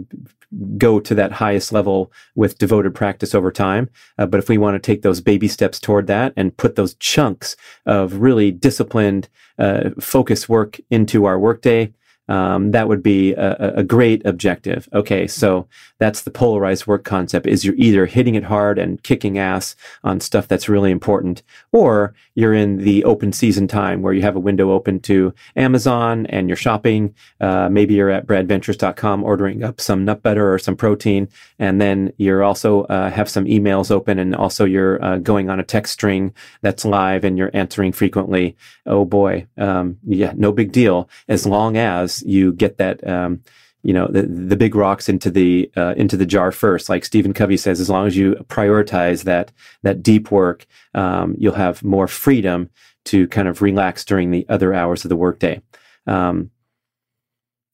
go 0.78 1.00
to 1.00 1.16
that 1.16 1.32
highest 1.32 1.72
level 1.72 2.12
with 2.36 2.58
devoted 2.58 2.94
practice 2.94 3.34
over 3.34 3.52
time. 3.52 3.90
Uh, 4.18 4.26
but 4.26 4.40
if 4.40 4.50
we 4.50 4.58
want 4.58 4.76
to 4.76 4.80
take 4.80 5.02
those 5.02 5.22
baby 5.22 5.48
steps 5.48 5.80
toward 5.80 6.08
that 6.08 6.34
and 6.36 6.58
put 6.58 6.76
those 6.76 6.96
chunks 6.96 7.56
of 7.86 8.16
really 8.16 8.52
disciplined, 8.52 9.30
uh, 9.60 9.92
focus 10.00 10.50
work 10.50 10.80
into 10.90 11.26
our 11.26 11.40
workday, 11.40 11.94
um, 12.28 12.72
that 12.72 12.88
would 12.88 13.04
be 13.04 13.34
a, 13.34 13.74
a, 13.78 13.84
great 13.84 14.26
objective. 14.26 14.88
Okay, 14.94 15.28
so 15.28 15.68
that's 15.98 16.22
the 16.22 16.32
polarized 16.32 16.88
work 16.88 17.04
concept: 17.04 17.48
is 17.48 17.66
you're 17.66 17.76
either 17.78 18.06
hitting 18.06 18.36
it 18.36 18.44
hard 18.44 18.78
and 18.80 19.04
kicking 19.04 19.38
ass 19.38 19.76
on 20.04 20.20
stuff 20.20 20.48
that's 20.48 20.70
really 20.70 20.92
important, 20.92 21.44
or 21.72 22.14
you're 22.36 22.54
in 22.54 22.78
the 22.78 23.04
open 23.04 23.34
season 23.34 23.68
time 23.68 24.02
where 24.02 24.14
you 24.14 24.22
have 24.22 24.36
a 24.36 24.40
window 24.40 24.72
open 24.72 25.00
to 25.02 25.34
Amazon 25.56 26.26
and 26.28 26.48
you're 26.48 26.56
shopping. 26.56 27.14
Uh, 27.42 27.68
maybe 27.70 27.96
you're 27.96 28.10
at 28.10 28.28
bradventures.com 28.28 29.24
ordering 29.24 29.64
up 29.64 29.82
some 29.82 30.06
nut 30.06 30.22
butter 30.22 30.54
or 30.54 30.60
some 30.60 30.78
protein, 30.78 31.28
and 31.60 31.82
then 31.82 32.14
you're 32.18 32.44
also 32.44 32.84
uh, 32.84 33.10
have 33.10 33.30
some 33.30 33.46
emails 33.46 33.92
open, 33.92 34.20
and 34.20 34.36
also 34.36 34.64
you're 34.64 35.04
uh, 35.04 35.18
going 35.18 35.50
on 35.50 35.60
a 35.60 35.64
text 35.64 35.94
string 35.94 36.34
that's 36.62 36.86
live 36.86 37.24
and 37.24 37.38
you're 37.38 37.52
answering 37.54 37.92
frequently. 37.92 38.56
Oh 38.86 39.04
boy, 39.06 39.48
um, 39.58 39.98
yeah, 40.08 40.34
no 40.36 40.52
big 40.52 40.72
deal 40.72 41.10
as 41.28 41.46
long 41.46 41.76
as 41.76 42.21
you 42.24 42.54
get 42.54 42.78
that, 42.78 43.06
um, 43.08 43.42
you 43.84 43.94
know, 43.94 44.08
the, 44.08 44.24
the 44.24 44.56
big 44.56 44.76
rocks 44.76 45.10
into 45.10 45.32
the, 45.32 45.72
uh, 45.76 45.94
into 45.98 46.16
the 46.16 46.26
jar 46.26 46.52
first. 46.52 46.90
Like 46.90 47.04
Stephen 47.04 47.34
Covey 47.34 47.58
says, 47.58 47.80
as 47.80 47.90
long 47.90 48.06
as 48.08 48.16
you 48.16 48.36
prioritize 48.48 49.24
that, 49.24 49.52
that 49.84 50.04
deep 50.04 50.32
work, 50.32 50.66
um, 50.94 51.36
you'll 51.38 51.54
have 51.54 51.84
more 51.84 52.08
freedom 52.08 52.70
to 53.06 53.28
kind 53.30 53.48
of 53.48 53.62
relax 53.62 54.06
during 54.06 54.32
the 54.32 54.46
other 54.50 54.74
hours 54.74 55.04
of 55.04 55.10
the 55.10 55.16
workday. 55.16 55.62
Um, 56.06 56.52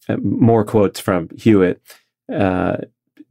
uh, 0.08 0.18
more 0.18 0.64
quotes 0.64 1.00
from 1.00 1.30
Hewitt. 1.38 1.82
Uh, 2.34 2.78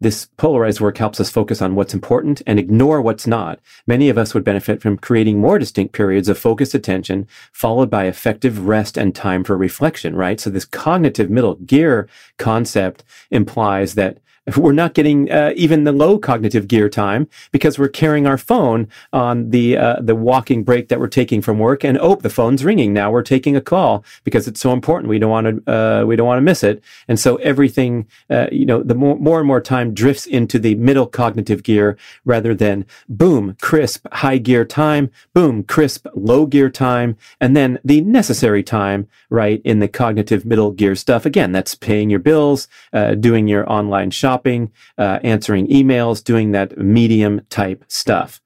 this 0.06 0.26
polarized 0.36 0.80
work 0.80 0.98
helps 0.98 1.18
us 1.18 1.30
focus 1.30 1.60
on 1.60 1.74
what's 1.74 1.92
important 1.92 2.40
and 2.46 2.60
ignore 2.60 3.02
what's 3.02 3.26
not. 3.26 3.58
Many 3.88 4.08
of 4.08 4.16
us 4.16 4.34
would 4.34 4.44
benefit 4.44 4.80
from 4.80 4.98
creating 4.98 5.40
more 5.40 5.58
distinct 5.58 5.94
periods 5.94 6.28
of 6.28 6.38
focused 6.38 6.76
attention, 6.76 7.26
followed 7.52 7.90
by 7.90 8.04
effective 8.04 8.68
rest 8.68 8.96
and 8.96 9.16
time 9.16 9.42
for 9.42 9.56
reflection, 9.56 10.14
right? 10.14 10.38
So 10.38 10.48
this 10.48 10.64
cognitive 10.64 11.28
middle 11.28 11.56
gear 11.56 12.08
concept 12.38 13.02
implies 13.32 13.96
that 13.96 14.18
we're 14.56 14.72
not 14.72 14.94
getting 14.94 15.30
uh, 15.30 15.52
even 15.56 15.84
the 15.84 15.92
low 15.92 16.18
cognitive 16.18 16.68
gear 16.68 16.88
time 16.88 17.28
because 17.50 17.78
we're 17.78 17.88
carrying 17.88 18.26
our 18.26 18.38
phone 18.38 18.86
on 19.12 19.50
the 19.50 19.76
uh, 19.76 19.96
the 20.00 20.14
walking 20.14 20.62
break 20.62 20.88
that 20.88 21.00
we're 21.00 21.08
taking 21.08 21.42
from 21.42 21.58
work, 21.58 21.82
and 21.82 21.98
oh, 21.98 22.14
the 22.14 22.30
phone's 22.30 22.64
ringing. 22.64 22.92
Now 22.92 23.10
we're 23.10 23.22
taking 23.22 23.56
a 23.56 23.60
call 23.60 24.04
because 24.22 24.46
it's 24.46 24.60
so 24.60 24.72
important. 24.72 25.08
We 25.10 25.18
don't 25.18 25.30
want 25.30 25.64
to 25.66 25.72
uh, 25.72 26.04
we 26.04 26.14
don't 26.14 26.26
want 26.28 26.38
to 26.38 26.42
miss 26.42 26.62
it, 26.62 26.82
and 27.08 27.18
so 27.18 27.36
everything 27.36 28.06
uh, 28.30 28.46
you 28.52 28.64
know 28.64 28.82
the 28.82 28.94
more 28.94 29.18
more 29.18 29.38
and 29.38 29.48
more 29.48 29.60
time 29.60 29.92
drifts 29.92 30.26
into 30.26 30.60
the 30.60 30.76
middle 30.76 31.06
cognitive 31.06 31.64
gear 31.64 31.96
rather 32.24 32.54
than 32.54 32.86
boom 33.08 33.56
crisp 33.60 34.06
high 34.12 34.38
gear 34.38 34.64
time, 34.64 35.10
boom 35.34 35.64
crisp 35.64 36.06
low 36.14 36.46
gear 36.46 36.70
time, 36.70 37.16
and 37.40 37.56
then 37.56 37.80
the 37.84 38.00
necessary 38.00 38.62
time 38.62 39.08
right 39.28 39.60
in 39.64 39.80
the 39.80 39.88
cognitive 39.88 40.44
middle 40.44 40.70
gear 40.70 40.94
stuff. 40.94 41.26
Again, 41.26 41.50
that's 41.50 41.74
paying 41.74 42.10
your 42.10 42.20
bills, 42.20 42.68
uh, 42.92 43.16
doing 43.16 43.48
your 43.48 43.68
online 43.70 44.12
shopping 44.12 44.35
shopping, 44.36 44.70
uh, 44.98 45.18
answering 45.22 45.66
emails, 45.68 46.22
doing 46.22 46.52
that 46.52 46.76
medium 46.76 47.40
type 47.48 47.84
stuff. 47.88 48.40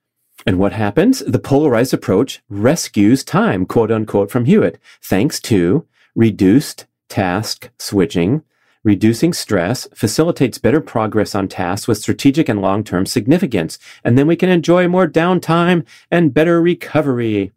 And 0.47 0.59
what 0.59 0.73
happens? 0.73 1.19
The 1.27 1.39
polarized 1.41 1.93
approach 1.93 2.41
rescues 2.49 3.25
time, 3.25 3.67
quote 3.67 3.91
unquote, 3.91 4.31
from 4.31 4.45
Hewitt, 4.45 4.79
thanks 5.03 5.41
to 5.41 5.87
reduced 6.15 6.87
task 7.09 7.71
switching, 7.79 8.43
reducing 8.85 9.33
stress, 9.33 9.89
facilitates 9.95 10.59
better 10.59 10.81
progress 10.81 11.35
on 11.35 11.49
tasks 11.49 11.89
with 11.89 11.99
strategic 11.99 12.49
and 12.49 12.63
long-term 12.63 13.05
significance. 13.05 13.79
And 14.05 14.17
then 14.17 14.27
we 14.29 14.37
can 14.37 14.49
enjoy 14.49 14.87
more 14.89 15.09
downtime 15.09 15.85
and 16.11 16.33
better 16.33 16.63
recovery. 16.63 17.53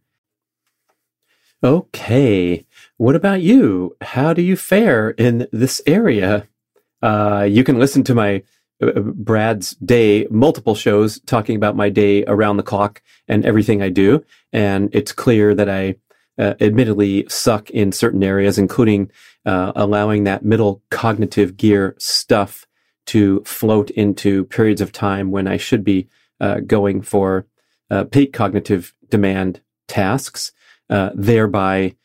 Okay. 1.64 2.66
What 2.98 3.16
about 3.16 3.42
you? 3.42 3.96
How 4.02 4.34
do 4.34 4.42
you 4.42 4.58
fare 4.58 5.12
in 5.12 5.48
this 5.52 5.82
area? 5.86 6.48
Uh, 7.04 7.44
you 7.44 7.66
can 7.66 7.78
listen 7.78 8.02
to 8.02 8.16
my 8.16 8.42
uh, 8.82 8.88
uh, 8.88 9.00
Brad's 9.02 9.76
day, 9.76 10.26
multiple 10.32 10.74
shows 10.74 11.20
talking 11.26 11.58
about 11.58 11.76
my 11.76 11.90
day 11.90 12.24
around 12.26 12.56
the 12.56 12.64
clock 12.64 13.02
and 13.28 13.46
everything 13.46 13.82
I 13.82 13.90
do. 13.90 14.24
And 14.54 14.90
it's 14.96 15.12
clear 15.12 15.54
that 15.54 15.70
I 15.70 15.96
uh, 16.38 16.54
admittedly 16.62 17.26
suck 17.28 17.70
in 17.72 17.92
certain 17.92 18.24
areas, 18.24 18.58
including 18.58 19.12
uh, 19.46 19.74
allowing 19.76 20.24
that 20.24 20.46
middle 20.46 20.82
cognitive 20.90 21.58
gear 21.58 21.94
stuff 22.00 22.66
to 23.08 23.44
float 23.44 23.90
into 23.92 24.46
periods 24.46 24.80
of 24.80 24.94
time 24.94 25.30
when 25.30 25.46
I 25.46 25.58
should 25.58 25.84
be 25.84 26.08
uh, 26.40 26.62
going 26.62 27.02
for 27.02 27.46
peak 28.12 28.34
cognitive 28.34 28.96
demand 29.10 29.62
tasks, 29.88 30.52
thereby 30.90 31.96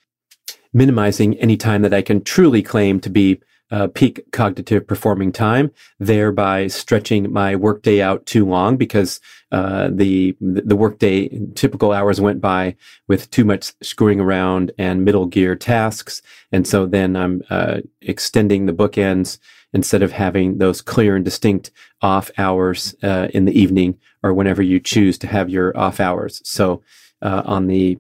minimizing 0.75 1.39
any 1.39 1.57
time 1.57 1.83
that 1.83 1.95
I 1.95 2.03
can 2.03 2.23
truly 2.23 2.63
claim 2.63 3.01
to 3.01 3.09
be 3.09 3.41
uh, 3.71 3.89
peak 3.89 4.31
cognitive 4.33 4.87
performing 4.87 5.33
time, 5.33 5.71
thereby 5.99 6.67
stretching 6.67 7.33
my 7.33 7.55
workday 7.55 8.01
out 8.01 8.25
too 8.27 8.47
long 8.47 8.77
because 8.77 9.21
uh, 9.53 9.89
the 9.93 10.37
the 10.41 10.77
workday 10.77 11.29
typical 11.55 11.93
hours 11.93 12.21
went 12.21 12.41
by 12.41 12.77
with 13.07 13.31
too 13.31 13.45
much 13.45 13.73
screwing 13.83 14.21
around 14.21 14.73
and 14.79 15.05
middle 15.05 15.27
gear 15.27 15.55
tasks, 15.55 16.23
and 16.53 16.67
so 16.67 16.87
then 16.87 17.17
I'm 17.17 17.43
uh, 17.51 17.81
extending 18.01 18.67
the 18.67 18.73
bookends 18.73 19.39
instead 19.73 20.03
of 20.03 20.13
having 20.13 20.59
those 20.59 20.81
clear 20.81 21.17
and 21.17 21.25
distinct 21.25 21.71
off 22.01 22.31
hours 22.39 22.95
uh, 23.03 23.29
in 23.35 23.45
the 23.45 23.59
evening 23.59 23.99
or 24.23 24.33
whenever 24.33 24.63
you 24.63 24.81
choose 24.81 25.19
to 25.19 25.27
have 25.27 25.51
your 25.51 25.77
off 25.77 26.01
hours. 26.01 26.41
So 26.45 26.83
uh, 27.21 27.43
on 27.45 27.67
the 27.67 27.99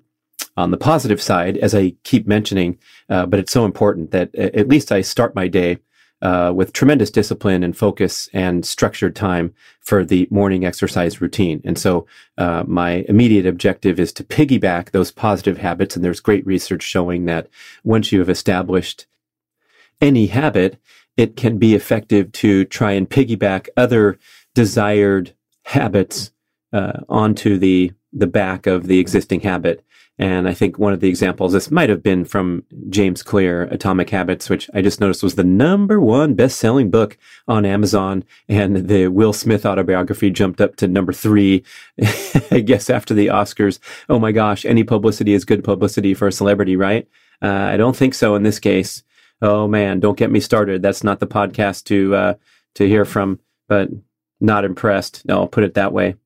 on 0.58 0.72
the 0.72 0.76
positive 0.76 1.22
side, 1.22 1.56
as 1.58 1.72
I 1.72 1.94
keep 2.02 2.26
mentioning, 2.26 2.78
uh, 3.08 3.26
but 3.26 3.38
it's 3.38 3.52
so 3.52 3.64
important 3.64 4.10
that 4.10 4.34
at 4.34 4.66
least 4.66 4.90
I 4.90 5.02
start 5.02 5.36
my 5.36 5.46
day 5.46 5.78
uh, 6.20 6.52
with 6.52 6.72
tremendous 6.72 7.12
discipline 7.12 7.62
and 7.62 7.76
focus 7.76 8.28
and 8.32 8.66
structured 8.66 9.14
time 9.14 9.54
for 9.78 10.04
the 10.04 10.26
morning 10.32 10.64
exercise 10.64 11.20
routine. 11.20 11.60
And 11.64 11.78
so, 11.78 12.08
uh, 12.38 12.64
my 12.66 13.04
immediate 13.08 13.46
objective 13.46 14.00
is 14.00 14.12
to 14.14 14.24
piggyback 14.24 14.90
those 14.90 15.12
positive 15.12 15.58
habits. 15.58 15.94
And 15.94 16.04
there's 16.04 16.18
great 16.18 16.44
research 16.44 16.82
showing 16.82 17.26
that 17.26 17.48
once 17.84 18.10
you 18.10 18.18
have 18.18 18.28
established 18.28 19.06
any 20.00 20.26
habit, 20.26 20.76
it 21.16 21.36
can 21.36 21.58
be 21.58 21.76
effective 21.76 22.32
to 22.32 22.64
try 22.64 22.92
and 22.92 23.08
piggyback 23.08 23.68
other 23.76 24.18
desired 24.56 25.34
habits 25.62 26.32
uh, 26.72 27.00
onto 27.08 27.58
the 27.58 27.92
the 28.18 28.26
back 28.26 28.66
of 28.66 28.86
the 28.86 28.98
existing 28.98 29.40
habit. 29.40 29.84
And 30.20 30.48
I 30.48 30.54
think 30.54 30.78
one 30.78 30.92
of 30.92 30.98
the 30.98 31.08
examples, 31.08 31.52
this 31.52 31.70
might 31.70 31.88
have 31.88 32.02
been 32.02 32.24
from 32.24 32.64
James 32.90 33.22
Clear, 33.22 33.64
Atomic 33.64 34.10
Habits, 34.10 34.50
which 34.50 34.68
I 34.74 34.82
just 34.82 35.00
noticed 35.00 35.22
was 35.22 35.36
the 35.36 35.44
number 35.44 36.00
one 36.00 36.34
best 36.34 36.58
selling 36.58 36.90
book 36.90 37.16
on 37.46 37.64
Amazon. 37.64 38.24
And 38.48 38.88
the 38.88 39.06
Will 39.08 39.32
Smith 39.32 39.64
autobiography 39.64 40.30
jumped 40.30 40.60
up 40.60 40.74
to 40.76 40.88
number 40.88 41.12
three, 41.12 41.62
I 42.50 42.60
guess, 42.60 42.90
after 42.90 43.14
the 43.14 43.28
Oscars. 43.28 43.78
Oh 44.08 44.18
my 44.18 44.32
gosh, 44.32 44.64
any 44.64 44.82
publicity 44.82 45.34
is 45.34 45.44
good 45.44 45.62
publicity 45.62 46.14
for 46.14 46.26
a 46.26 46.32
celebrity, 46.32 46.74
right? 46.74 47.06
Uh, 47.40 47.46
I 47.46 47.76
don't 47.76 47.96
think 47.96 48.14
so 48.14 48.34
in 48.34 48.42
this 48.42 48.58
case. 48.58 49.04
Oh 49.40 49.68
man, 49.68 50.00
don't 50.00 50.18
get 50.18 50.32
me 50.32 50.40
started. 50.40 50.82
That's 50.82 51.04
not 51.04 51.20
the 51.20 51.28
podcast 51.28 51.84
to, 51.84 52.14
uh, 52.16 52.34
to 52.74 52.88
hear 52.88 53.04
from, 53.04 53.38
but 53.68 53.88
not 54.40 54.64
impressed. 54.64 55.24
No, 55.26 55.42
I'll 55.42 55.46
put 55.46 55.62
it 55.62 55.74
that 55.74 55.92
way 55.92 56.16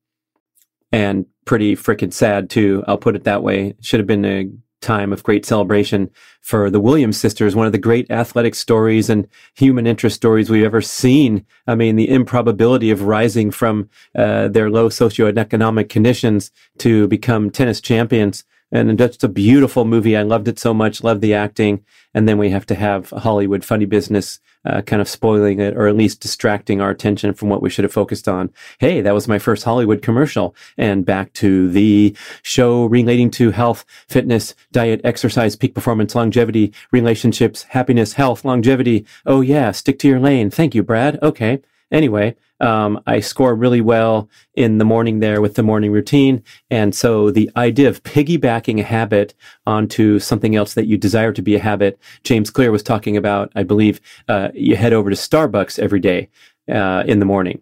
and 0.93 1.25
pretty 1.45 1.75
freaking 1.75 2.13
sad 2.13 2.49
too. 2.49 2.83
I'll 2.87 2.97
put 2.97 3.15
it 3.15 3.23
that 3.23 3.43
way. 3.43 3.67
It 3.67 3.85
should 3.85 3.99
have 3.99 4.07
been 4.07 4.25
a 4.25 4.49
time 4.83 5.13
of 5.13 5.23
great 5.23 5.45
celebration 5.45 6.11
for 6.41 6.69
the 6.69 6.79
Williams 6.79 7.17
sisters, 7.17 7.55
one 7.55 7.65
of 7.65 7.71
the 7.71 7.77
great 7.77 8.11
athletic 8.11 8.53
stories 8.53 9.09
and 9.09 9.27
human 9.55 9.87
interest 9.87 10.17
stories 10.17 10.49
we've 10.49 10.65
ever 10.65 10.81
seen. 10.81 11.45
I 11.67 11.75
mean, 11.75 11.95
the 11.95 12.09
improbability 12.09 12.91
of 12.91 13.03
rising 13.03 13.49
from 13.49 13.89
uh, 14.13 14.49
their 14.49 14.69
low 14.69 14.89
socioeconomic 14.89 15.89
conditions 15.89 16.51
to 16.79 17.07
become 17.07 17.49
tennis 17.49 17.79
champions 17.79 18.43
and 18.73 18.97
just 18.97 19.23
a 19.23 19.27
beautiful 19.29 19.85
movie. 19.85 20.17
I 20.17 20.23
loved 20.23 20.47
it 20.47 20.57
so 20.57 20.73
much, 20.73 21.03
loved 21.03 21.21
the 21.21 21.35
acting. 21.35 21.85
And 22.15 22.27
then 22.27 22.37
we 22.39 22.49
have 22.49 22.65
to 22.65 22.75
have 22.75 23.11
Hollywood 23.11 23.63
funny 23.63 23.85
business 23.85 24.39
uh, 24.65 24.81
kind 24.81 25.01
of 25.01 25.07
spoiling 25.07 25.59
it 25.59 25.75
or 25.75 25.87
at 25.87 25.95
least 25.95 26.21
distracting 26.21 26.81
our 26.81 26.89
attention 26.89 27.33
from 27.33 27.49
what 27.49 27.61
we 27.61 27.69
should 27.69 27.83
have 27.83 27.93
focused 27.93 28.27
on. 28.27 28.49
Hey, 28.79 29.01
that 29.01 29.13
was 29.13 29.27
my 29.27 29.37
first 29.37 29.63
Hollywood 29.63 30.01
commercial. 30.01 30.55
And 30.77 31.05
back 31.05 31.33
to 31.33 31.69
the 31.69 32.15
show 32.41 32.85
relating 32.85 33.29
to 33.31 33.51
health, 33.51 33.85
fitness, 34.07 34.55
diet, 34.71 35.01
exercise, 35.03 35.55
peak 35.55 35.75
performance, 35.75 36.15
longevity, 36.15 36.73
relationships, 36.91 37.63
happiness, 37.63 38.13
health, 38.13 38.43
longevity. 38.43 39.05
Oh 39.25 39.41
yeah, 39.41 39.71
stick 39.71 39.99
to 39.99 40.07
your 40.07 40.19
lane. 40.19 40.49
Thank 40.49 40.73
you, 40.73 40.81
Brad. 40.81 41.21
Okay. 41.21 41.61
Anyway, 41.93 42.35
um, 42.59 42.99
I 43.05 43.19
score 43.19 43.53
really 43.53 43.81
well 43.81 44.27
in 44.55 44.79
the 44.79 44.85
morning 44.85 45.19
there 45.19 45.41
with 45.41 45.53
the 45.53 45.63
morning 45.63 45.91
routine. 45.91 46.43
And 46.71 46.95
so 46.95 47.29
the 47.29 47.51
idea 47.55 47.87
of 47.87 48.01
piggybacking 48.03 48.79
a 48.79 48.83
habit 48.83 49.35
onto 49.67 50.17
something 50.17 50.55
else 50.55 50.73
that 50.73 50.87
you 50.87 50.97
desire 50.97 51.31
to 51.31 51.41
be 51.41 51.55
a 51.55 51.59
habit, 51.59 51.99
James 52.23 52.49
Clear 52.49 52.71
was 52.71 52.81
talking 52.81 53.15
about, 53.15 53.51
I 53.55 53.61
believe, 53.61 54.01
uh, 54.27 54.49
you 54.55 54.75
head 54.75 54.91
over 54.91 55.11
to 55.11 55.15
Starbucks 55.15 55.77
every 55.77 55.99
day 55.99 56.29
uh, 56.67 57.03
in 57.05 57.19
the 57.19 57.25
morning. 57.25 57.61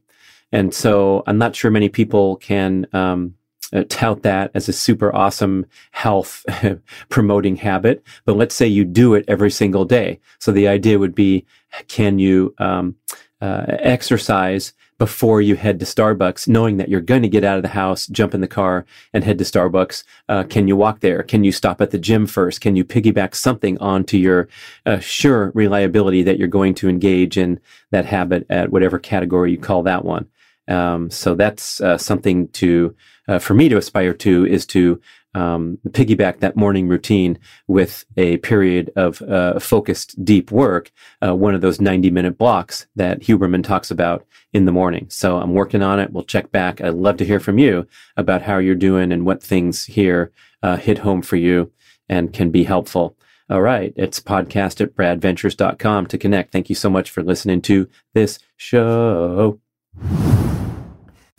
And 0.54 0.74
so 0.74 1.24
I'm 1.28 1.38
not 1.38 1.56
sure 1.56 1.70
many 1.70 1.90
people 1.90 2.38
can 2.38 2.88
um, 2.94 3.36
uh, 3.74 3.84
tout 3.90 4.24
that 4.24 4.52
as 4.54 4.70
a 4.70 4.74
super 4.74 5.14
awesome 5.16 5.66
health 5.92 6.46
promoting 7.10 7.58
habit. 7.58 8.04
But 8.26 8.38
let's 8.38 8.56
say 8.56 8.68
you 8.68 8.86
do 8.86 9.14
it 9.14 9.26
every 9.28 9.52
single 9.52 9.86
day. 9.86 10.20
So 10.40 10.52
the 10.52 10.68
idea 10.68 11.00
would 11.00 11.16
be, 11.16 11.46
can 11.88 12.20
you 12.20 12.54
um, 12.60 12.96
uh, 13.42 13.66
exercise 13.68 14.74
before 14.98 15.42
you 15.42 15.56
head 15.56 15.80
to 15.80 15.86
Starbucks, 15.86 16.48
knowing 16.48 16.78
that 16.78 16.88
you're 16.88 17.02
going 17.02 17.24
to 17.24 17.28
get 17.28 17.44
out 17.44 17.58
of 17.58 17.64
the 17.64 17.70
house, 17.70 18.06
jump 18.06 18.36
in 18.36 18.42
the 18.42 18.48
car, 18.48 18.86
and 19.14 19.24
head 19.24 19.40
to 19.40 19.44
Starbucks? 19.44 20.04
Uh, 20.30 20.44
can 20.44 20.68
you 20.68 20.76
walk 20.76 21.00
there? 21.00 21.24
Can 21.24 21.44
you 21.44 21.52
stop 21.52 21.82
at 21.82 21.90
the 21.90 21.98
gym 21.98 22.28
first? 22.28 22.62
Can 22.62 22.76
you 22.76 22.86
piggyback 22.86 23.34
something 23.34 23.80
onto 23.80 24.18
your 24.18 24.48
uh, 24.86 25.00
sure 25.00 25.52
reliability 25.56 26.22
that 26.22 26.38
you're 26.38 26.48
going 26.48 26.76
to 26.76 26.88
engage 26.88 27.36
in 27.36 27.60
that 27.90 28.06
habit 28.06 28.46
at 28.50 28.72
whatever 28.72 29.00
category 29.00 29.52
you 29.52 29.58
call 29.58 29.82
that 29.84 30.06
one? 30.06 30.28
Um, 30.68 31.10
so 31.10 31.34
that's 31.34 31.82
uh, 31.82 31.98
something 31.98 32.48
to 32.50 32.96
uh, 33.28 33.40
for 33.40 33.54
me 33.54 33.70
to 33.70 33.78
aspire 33.78 34.14
to 34.14 34.46
is 34.46 34.66
to 34.68 35.02
um, 35.34 35.78
piggyback 35.90 36.40
that 36.40 36.56
morning 36.56 36.88
routine 36.88 37.40
with 37.68 38.06
a 38.18 38.38
period 38.38 38.92
of 38.96 39.22
uh, 39.22 39.60
focused 39.60 40.24
deep 40.24 40.52
work, 40.52 40.92
uh, 41.26 41.36
one 41.36 41.56
of 41.56 41.62
those 41.62 41.80
90 41.80 42.12
minute 42.12 42.38
blocks 42.38 42.88
that 42.96 43.22
Huberman 43.22 43.64
talks 43.64 43.92
about 43.92 44.26
in 44.54 44.66
the 44.66 44.72
morning. 44.72 45.08
So 45.10 45.38
I'm 45.38 45.54
working 45.54 45.82
on 45.82 46.00
it. 46.00 46.12
We'll 46.12 46.24
check 46.24 46.52
back. 46.52 46.82
I'd 46.82 46.94
love 46.94 47.18
to 47.18 47.26
hear 47.26 47.40
from 47.40 47.58
you 47.58 47.88
about 48.18 48.42
how 48.42 48.58
you're 48.58 48.76
doing 48.76 49.12
and 49.12 49.26
what 49.26 49.44
things 49.44 49.86
here 49.86 50.32
uh, 50.64 50.78
hit 50.78 51.00
home 51.00 51.22
for 51.22 51.38
you 51.38 51.72
and 52.10 52.34
can 52.34 52.52
be 52.52 52.64
helpful. 52.64 53.16
All 53.50 53.62
right. 53.62 53.94
It's 53.98 54.20
podcast 54.20 54.80
at 54.82 54.96
bradventures.com 54.96 56.08
to 56.08 56.18
connect. 56.18 56.52
Thank 56.52 56.70
you 56.70 56.76
so 56.76 56.90
much 56.90 57.10
for 57.10 57.22
listening 57.22 57.62
to 57.64 57.90
this 58.14 58.40
show. 58.56 59.60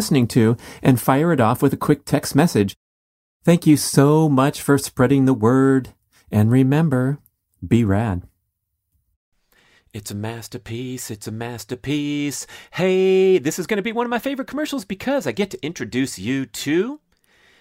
to 0.00 0.56
and 0.82 1.00
fire 1.00 1.32
it 1.32 1.40
off 1.40 1.60
with 1.60 1.72
a 1.72 1.76
quick 1.76 2.04
text 2.04 2.34
message. 2.34 2.76
Thank 3.44 3.66
you 3.66 3.76
so 3.76 4.28
much 4.28 4.62
for 4.62 4.78
spreading 4.78 5.24
the 5.24 5.34
word. 5.34 5.94
And 6.30 6.50
remember, 6.50 7.18
be 7.66 7.84
rad. 7.84 8.22
It's 9.92 10.10
a 10.10 10.14
masterpiece. 10.14 11.10
It's 11.10 11.26
a 11.26 11.32
masterpiece. 11.32 12.46
Hey, 12.72 13.38
this 13.38 13.58
is 13.58 13.66
going 13.66 13.78
to 13.78 13.82
be 13.82 13.92
one 13.92 14.06
of 14.06 14.10
my 14.10 14.18
favorite 14.18 14.48
commercials 14.48 14.84
because 14.84 15.26
I 15.26 15.32
get 15.32 15.50
to 15.50 15.66
introduce 15.66 16.18
you 16.18 16.46
to 16.46 17.00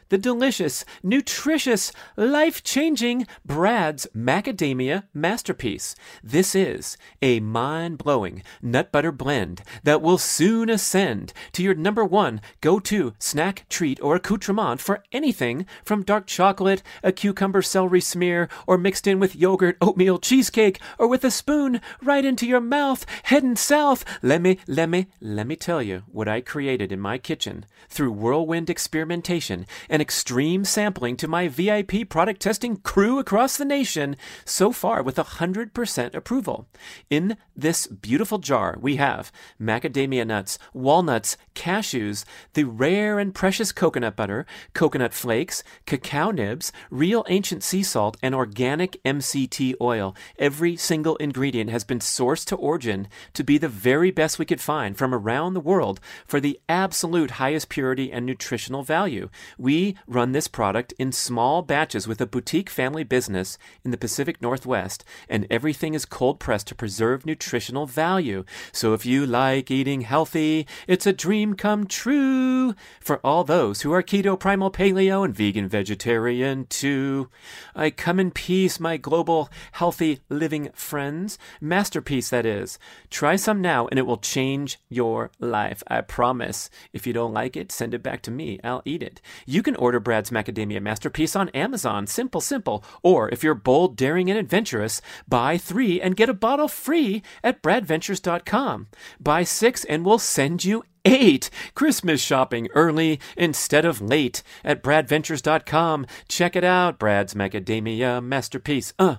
the 0.09 0.17
delicious, 0.17 0.85
nutritious, 1.03 1.91
life 2.15 2.63
changing 2.63 3.27
Brad's 3.45 4.07
Macadamia 4.15 5.03
Masterpiece. 5.13 5.95
This 6.23 6.55
is 6.55 6.97
a 7.21 7.39
mind 7.39 7.97
blowing 7.97 8.43
nut 8.61 8.91
butter 8.91 9.11
blend 9.11 9.61
that 9.83 10.01
will 10.01 10.17
soon 10.17 10.69
ascend 10.69 11.33
to 11.53 11.63
your 11.63 11.75
number 11.75 12.05
one 12.05 12.41
go 12.61 12.79
to 12.79 13.13
snack, 13.19 13.65
treat, 13.69 14.01
or 14.01 14.15
accoutrement 14.15 14.81
for 14.81 15.03
anything 15.11 15.65
from 15.83 16.03
dark 16.03 16.27
chocolate, 16.27 16.81
a 17.03 17.11
cucumber 17.11 17.61
celery 17.61 18.01
smear, 18.01 18.49
or 18.65 18.77
mixed 18.77 19.07
in 19.07 19.19
with 19.19 19.35
yogurt, 19.35 19.77
oatmeal, 19.81 20.17
cheesecake, 20.17 20.79
or 20.97 21.07
with 21.07 21.23
a 21.23 21.31
spoon 21.31 21.81
right 22.01 22.25
into 22.25 22.47
your 22.47 22.61
mouth, 22.61 23.05
heading 23.23 23.55
south. 23.55 24.03
Let 24.21 24.41
me, 24.41 24.59
let 24.67 24.89
me, 24.89 25.07
let 25.21 25.47
me 25.47 25.55
tell 25.55 25.81
you 25.81 26.03
what 26.07 26.27
I 26.27 26.41
created 26.41 26.91
in 26.91 26.99
my 26.99 27.17
kitchen 27.17 27.65
through 27.89 28.11
whirlwind 28.11 28.69
experimentation 28.69 29.65
and 29.89 29.96
extreme 30.01 30.65
sampling 30.65 31.15
to 31.17 31.27
my 31.27 31.47
VIP 31.47 32.09
product 32.09 32.41
testing 32.41 32.77
crew 32.77 33.19
across 33.19 33.57
the 33.57 33.65
nation, 33.65 34.15
so 34.45 34.71
far 34.71 35.01
with 35.01 35.15
100% 35.15 36.13
approval. 36.13 36.67
In 37.09 37.37
this 37.55 37.87
beautiful 37.87 38.37
jar, 38.37 38.77
we 38.79 38.97
have 38.97 39.31
macadamia 39.59 40.25
nuts, 40.25 40.59
walnuts, 40.73 41.37
cashews, 41.55 42.25
the 42.53 42.65
rare 42.65 43.19
and 43.19 43.33
precious 43.33 43.71
coconut 43.71 44.15
butter, 44.15 44.45
coconut 44.73 45.13
flakes, 45.13 45.63
cacao 45.85 46.31
nibs, 46.31 46.71
real 46.89 47.25
ancient 47.29 47.63
sea 47.63 47.83
salt, 47.83 48.17
and 48.21 48.35
organic 48.35 49.01
MCT 49.03 49.75
oil. 49.81 50.15
Every 50.37 50.75
single 50.75 51.15
ingredient 51.17 51.69
has 51.69 51.83
been 51.83 51.99
sourced 51.99 52.45
to 52.45 52.55
origin 52.55 53.07
to 53.33 53.43
be 53.43 53.57
the 53.57 53.69
very 53.69 54.11
best 54.11 54.37
we 54.37 54.45
could 54.45 54.61
find 54.61 54.97
from 54.97 55.13
around 55.13 55.53
the 55.53 55.59
world 55.59 55.99
for 56.25 56.39
the 56.39 56.59
absolute 56.67 57.31
highest 57.31 57.69
purity 57.69 58.11
and 58.11 58.25
nutritional 58.25 58.83
value. 58.83 59.29
We 59.57 59.86
run 60.07 60.31
this 60.31 60.47
product 60.47 60.93
in 60.97 61.11
small 61.11 61.61
batches 61.61 62.07
with 62.07 62.19
a 62.21 62.25
boutique 62.25 62.69
family 62.69 63.03
business 63.03 63.57
in 63.83 63.91
the 63.91 63.97
Pacific 63.97 64.41
Northwest, 64.41 65.03
and 65.29 65.47
everything 65.49 65.93
is 65.93 66.05
cold 66.05 66.39
pressed 66.39 66.67
to 66.67 66.75
preserve 66.75 67.25
nutritional 67.25 67.85
value. 67.85 68.43
So 68.71 68.93
if 68.93 69.05
you 69.05 69.25
like 69.25 69.71
eating 69.71 70.01
healthy, 70.01 70.67
it's 70.87 71.05
a 71.05 71.13
dream 71.13 71.55
come 71.55 71.87
true 71.87 72.75
for 72.99 73.19
all 73.23 73.43
those 73.43 73.81
who 73.81 73.93
are 73.93 74.03
keto, 74.03 74.39
primal, 74.39 74.71
paleo, 74.71 75.23
and 75.23 75.35
vegan 75.35 75.67
vegetarian 75.67 76.65
too. 76.65 77.29
I 77.75 77.89
come 77.89 78.19
in 78.19 78.31
peace, 78.31 78.79
my 78.79 78.97
global 78.97 79.49
healthy 79.73 80.19
living 80.29 80.69
friends. 80.73 81.37
Masterpiece, 81.61 82.29
that 82.29 82.45
is. 82.45 82.79
Try 83.09 83.35
some 83.35 83.61
now, 83.61 83.87
and 83.87 83.99
it 83.99 84.05
will 84.05 84.17
change 84.17 84.79
your 84.89 85.31
life. 85.39 85.83
I 85.87 86.01
promise. 86.01 86.69
If 86.93 87.07
you 87.07 87.13
don't 87.13 87.33
like 87.33 87.55
it, 87.55 87.71
send 87.71 87.93
it 87.93 88.03
back 88.03 88.21
to 88.23 88.31
me. 88.31 88.59
I'll 88.63 88.81
eat 88.85 89.03
it. 89.03 89.21
You 89.45 89.63
can 89.63 89.75
order 89.77 89.99
Brad's 89.99 90.29
Macadamia 90.29 90.81
Masterpiece 90.81 91.35
on 91.35 91.49
Amazon. 91.49 92.07
Simple, 92.07 92.41
simple. 92.41 92.83
Or 93.03 93.29
if 93.29 93.43
you're 93.43 93.53
bold, 93.53 93.95
daring, 93.95 94.29
and 94.29 94.39
adventurous, 94.39 95.01
buy 95.27 95.57
three 95.57 96.01
and 96.01 96.15
get 96.15 96.29
a 96.29 96.33
bottle 96.33 96.67
free 96.67 97.21
at 97.43 97.61
bradventures.com. 97.61 98.87
Buy 99.19 99.43
six 99.43 99.85
and 99.85 100.05
we'll 100.05 100.19
send 100.19 100.65
you 100.65 100.83
eight. 101.05 101.49
Christmas 101.75 102.21
shopping 102.21 102.67
early 102.73 103.19
instead 103.35 103.85
of 103.85 104.01
late 104.01 104.43
at 104.63 104.83
bradventures.com. 104.83 106.05
Check 106.27 106.55
it 106.55 106.63
out. 106.63 106.99
Brad's 106.99 107.33
Macadamia 107.33 108.23
Masterpiece. 108.23 108.93
Uh. 108.99 109.17